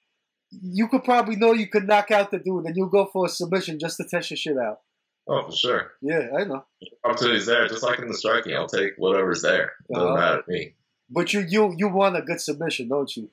You 0.51 0.89
could 0.89 1.03
probably 1.05 1.37
know 1.37 1.53
you 1.53 1.67
could 1.69 1.87
knock 1.87 2.11
out 2.11 2.31
the 2.31 2.39
dude, 2.39 2.67
and 2.67 2.77
you'll 2.77 2.89
go 2.91 3.07
for 3.13 3.25
a 3.27 3.29
submission 3.29 3.79
just 3.79 3.97
to 3.97 4.05
test 4.05 4.31
your 4.31 4.37
shit 4.37 4.59
out. 4.59 4.81
Oh, 5.29 5.45
for 5.49 5.53
sure. 5.57 5.93
Yeah, 6.01 6.29
I 6.37 6.45
know. 6.45 6.65
Opportunity's 7.05 7.47
there. 7.47 7.67
Just 7.69 7.83
like 7.83 8.01
in 8.01 8.09
the 8.09 8.15
striking, 8.15 8.55
I'll 8.55 8.67
take 8.67 8.95
whatever's 8.97 9.43
there. 9.43 9.73
Doesn't 9.93 10.09
Uh-huh. 10.09 10.17
matter 10.17 10.43
to 10.43 10.51
me. 10.51 10.75
But 11.11 11.33
you 11.33 11.41
you 11.41 11.75
you 11.77 11.89
want 11.89 12.17
a 12.17 12.23
good 12.23 12.41
submission, 12.41 12.89
don't 12.89 13.15
you? 13.17 13.31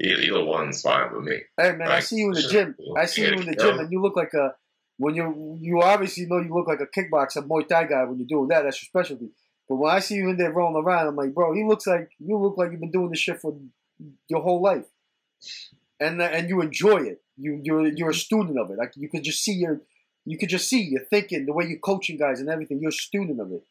Either, 0.00 0.20
either 0.22 0.44
one's 0.44 0.82
fine 0.82 1.14
with 1.14 1.24
me. 1.24 1.42
Hey 1.56 1.72
man, 1.76 1.88
I 1.88 2.00
see 2.00 2.16
you 2.16 2.28
in 2.28 2.34
the 2.34 2.42
gym. 2.42 2.74
I 2.96 3.06
see 3.06 3.22
you 3.22 3.38
in 3.38 3.46
the 3.46 3.54
gym, 3.54 3.78
and 3.78 3.92
you 3.92 4.00
look 4.02 4.16
like 4.16 4.34
a 4.34 4.54
when 4.96 5.14
you 5.14 5.56
you 5.60 5.80
obviously 5.82 6.26
know 6.26 6.38
you 6.40 6.52
look 6.52 6.66
like 6.66 6.80
a 6.80 6.86
kickboxer, 6.86 7.36
a 7.36 7.42
Muay 7.42 7.68
Thai 7.68 7.84
guy 7.84 8.04
when 8.04 8.18
you're 8.18 8.26
doing 8.26 8.48
that. 8.48 8.62
That's 8.62 8.82
your 8.82 8.88
specialty. 8.88 9.30
But 9.68 9.76
when 9.76 9.92
I 9.92 10.00
see 10.00 10.16
you 10.16 10.28
in 10.30 10.36
there 10.36 10.52
rolling 10.52 10.82
around, 10.82 11.06
I'm 11.06 11.16
like, 11.16 11.32
bro, 11.34 11.54
he 11.54 11.64
looks 11.64 11.86
like 11.86 12.10
you 12.18 12.36
look 12.38 12.58
like 12.58 12.70
you've 12.72 12.80
been 12.80 12.90
doing 12.90 13.10
this 13.10 13.20
shit 13.20 13.40
for 13.40 13.56
your 14.28 14.42
whole 14.42 14.60
life, 14.60 14.84
and 16.00 16.20
uh, 16.20 16.24
and 16.24 16.48
you 16.48 16.60
enjoy 16.60 17.02
it. 17.02 17.22
You 17.36 17.60
you're 17.62 17.86
you're 17.86 18.10
a 18.10 18.14
student 18.14 18.58
of 18.58 18.70
it. 18.70 18.78
Like 18.78 18.92
you 18.96 19.08
can 19.08 19.22
just 19.22 19.42
see 19.44 19.52
your 19.54 19.80
you 20.24 20.38
could 20.38 20.48
just 20.48 20.68
see 20.68 20.82
you're 20.82 21.04
thinking, 21.04 21.46
the 21.46 21.52
way 21.52 21.66
you're 21.66 21.78
coaching 21.78 22.16
guys 22.18 22.40
and 22.40 22.48
everything. 22.48 22.78
You're 22.80 22.90
a 22.90 22.92
student 22.92 23.40
of 23.40 23.52
it. 23.52 23.62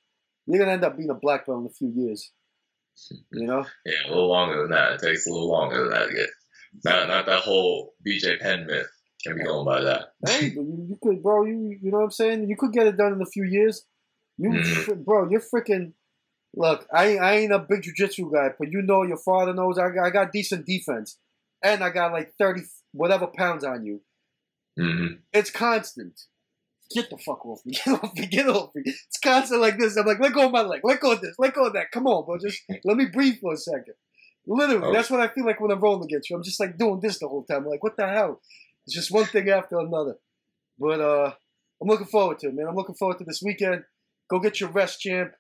You're 0.45 0.59
gonna 0.59 0.73
end 0.73 0.83
up 0.83 0.97
being 0.97 1.09
a 1.09 1.15
black 1.15 1.45
belt 1.45 1.61
in 1.61 1.65
a 1.67 1.69
few 1.69 1.89
years. 1.95 2.31
You 3.31 3.47
know. 3.47 3.65
Yeah, 3.85 3.93
a 4.07 4.09
little 4.09 4.29
longer 4.29 4.61
than 4.61 4.71
that. 4.71 4.93
It 4.93 5.01
takes 5.01 5.25
a 5.27 5.31
little 5.31 5.49
longer 5.49 5.83
than 5.83 5.89
that 5.91 6.07
to 6.09 6.13
get. 6.13 6.29
Not 6.85 7.07
not 7.07 7.25
that 7.25 7.41
whole 7.41 7.93
BJ 8.05 8.39
Penn 8.39 8.67
myth. 8.67 8.87
Can 9.25 9.35
be 9.37 9.43
going 9.43 9.65
by 9.65 9.81
that. 9.81 10.07
Hey, 10.25 10.49
but 10.49 10.63
you, 10.63 10.85
you 10.89 10.97
could, 11.01 11.23
bro. 11.23 11.45
You 11.45 11.77
you 11.81 11.91
know 11.91 11.99
what 11.99 12.03
I'm 12.05 12.11
saying? 12.11 12.49
You 12.49 12.57
could 12.57 12.73
get 12.73 12.87
it 12.87 12.97
done 12.97 13.13
in 13.13 13.21
a 13.21 13.25
few 13.25 13.45
years. 13.45 13.85
You, 14.37 14.49
Mhm. 14.49 15.05
bro, 15.05 15.29
you're 15.29 15.41
freaking. 15.41 15.93
Look, 16.55 16.85
I 16.93 17.17
I 17.17 17.33
ain't 17.35 17.53
a 17.53 17.59
big 17.59 17.81
jujitsu 17.83 18.31
guy, 18.31 18.49
but 18.59 18.71
you 18.71 18.81
know 18.81 19.03
your 19.03 19.17
father 19.17 19.53
knows 19.53 19.77
I 19.79 19.89
got, 19.89 20.05
I 20.05 20.09
got 20.11 20.31
decent 20.31 20.65
defense, 20.65 21.17
and 21.63 21.83
I 21.83 21.89
got 21.89 22.11
like 22.11 22.33
thirty 22.37 22.61
whatever 22.91 23.27
pounds 23.27 23.63
on 23.63 23.85
you. 23.85 24.01
hmm 24.77 25.07
It's 25.31 25.49
constant. 25.49 26.19
Get 26.93 27.09
the 27.09 27.17
fuck 27.17 27.45
off 27.45 27.65
me! 27.65 27.73
Get 27.85 27.87
off 28.03 28.13
me! 28.15 28.25
Get 28.27 28.47
off 28.49 28.75
me! 28.75 28.83
It's 28.85 29.19
constant 29.23 29.61
like 29.61 29.77
this. 29.77 29.95
I'm 29.97 30.05
like, 30.05 30.19
let 30.19 30.33
go 30.33 30.45
of 30.45 30.51
my 30.51 30.61
leg. 30.61 30.81
Let 30.83 30.99
go 30.99 31.11
of 31.13 31.21
this. 31.21 31.35
Let 31.39 31.53
go 31.53 31.65
of 31.65 31.73
that. 31.73 31.91
Come 31.91 32.07
on, 32.07 32.25
bro. 32.25 32.37
Just 32.37 32.61
let 32.83 32.97
me 32.97 33.05
breathe 33.05 33.39
for 33.41 33.53
a 33.53 33.57
second. 33.57 33.93
Literally, 34.45 34.85
Oh. 34.87 34.93
that's 34.93 35.09
what 35.09 35.21
I 35.21 35.27
feel 35.29 35.45
like 35.45 35.59
when 35.61 35.71
I'm 35.71 35.79
rolling 35.79 36.03
against 36.03 36.29
you. 36.29 36.35
I'm 36.35 36.43
just 36.43 36.59
like 36.59 36.77
doing 36.77 36.99
this 36.99 37.19
the 37.19 37.27
whole 37.27 37.43
time. 37.43 37.63
I'm 37.63 37.69
like, 37.69 37.83
what 37.83 37.95
the 37.97 38.07
hell? 38.07 38.41
It's 38.85 38.93
just 38.95 39.11
one 39.11 39.25
thing 39.25 39.49
after 39.49 39.79
another. 39.79 40.17
But 40.77 40.99
uh, 40.99 41.31
I'm 41.81 41.87
looking 41.87 42.07
forward 42.07 42.39
to 42.39 42.47
it, 42.47 42.55
man. 42.55 42.67
I'm 42.67 42.75
looking 42.75 42.95
forward 42.95 43.19
to 43.19 43.23
this 43.23 43.41
weekend. 43.41 43.83
Go 44.29 44.39
get 44.39 44.59
your 44.59 44.69
rest, 44.69 44.99
champ. 44.99 45.33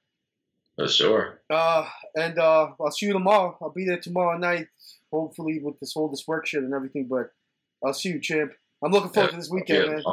For 0.77 0.87
sure. 0.87 1.41
Uh, 1.49 1.87
and 2.15 2.39
uh, 2.39 2.69
I'll 2.79 2.91
see 2.91 3.07
you 3.07 3.13
tomorrow. 3.13 3.57
I'll 3.61 3.71
be 3.71 3.85
there 3.85 3.99
tomorrow 3.99 4.37
night, 4.37 4.67
hopefully 5.11 5.59
with 5.61 5.79
this 5.79 5.93
whole 5.93 6.07
this 6.09 6.23
work 6.27 6.47
shit 6.47 6.63
and 6.63 6.73
everything. 6.73 7.07
But 7.09 7.31
I'll 7.85 7.93
see 7.93 8.09
you, 8.09 8.19
champ. 8.21 8.53
I'm 8.83 8.91
looking 8.91 9.11
forward 9.11 9.31
to 9.31 9.35
this 9.37 9.49
weekend, 9.49 9.85
Yeah. 9.85 9.89
man. 9.95 10.03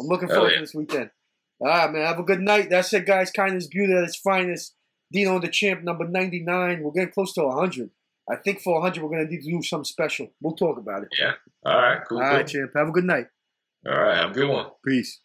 I'm 0.00 0.06
looking 0.06 0.28
forward 0.28 0.50
yeah. 0.50 0.56
to 0.56 0.60
this 0.62 0.74
weekend. 0.74 1.10
All 1.60 1.68
right, 1.68 1.90
man. 1.90 2.06
Have 2.06 2.18
a 2.18 2.24
good 2.24 2.40
night. 2.40 2.68
That's 2.70 2.92
it, 2.92 3.06
guys. 3.06 3.30
Kindness, 3.30 3.66
beauty 3.66 3.92
at 3.92 4.04
its 4.04 4.16
finest. 4.16 4.74
Dino 5.12 5.38
the 5.38 5.48
champ, 5.48 5.82
number 5.82 6.06
99. 6.06 6.82
We're 6.82 6.92
getting 6.92 7.12
close 7.12 7.32
to 7.34 7.44
100. 7.44 7.90
I 8.28 8.36
think 8.36 8.60
for 8.60 8.74
100, 8.74 9.02
we're 9.02 9.08
going 9.08 9.24
to 9.24 9.32
need 9.32 9.42
to 9.42 9.50
do 9.50 9.62
something 9.62 9.84
special. 9.84 10.28
We'll 10.40 10.56
talk 10.56 10.78
about 10.78 11.04
it. 11.04 11.08
Yeah. 11.18 11.32
All 11.64 11.76
right. 11.76 12.00
Cool. 12.08 12.18
All 12.18 12.24
cool. 12.24 12.36
right, 12.36 12.46
champ. 12.46 12.72
Have 12.74 12.88
a 12.88 12.92
good 12.92 13.04
night. 13.04 13.26
All 13.86 13.98
right. 13.98 14.16
Have 14.16 14.32
a 14.32 14.34
good 14.34 14.48
one. 14.48 14.66
Peace. 14.84 15.20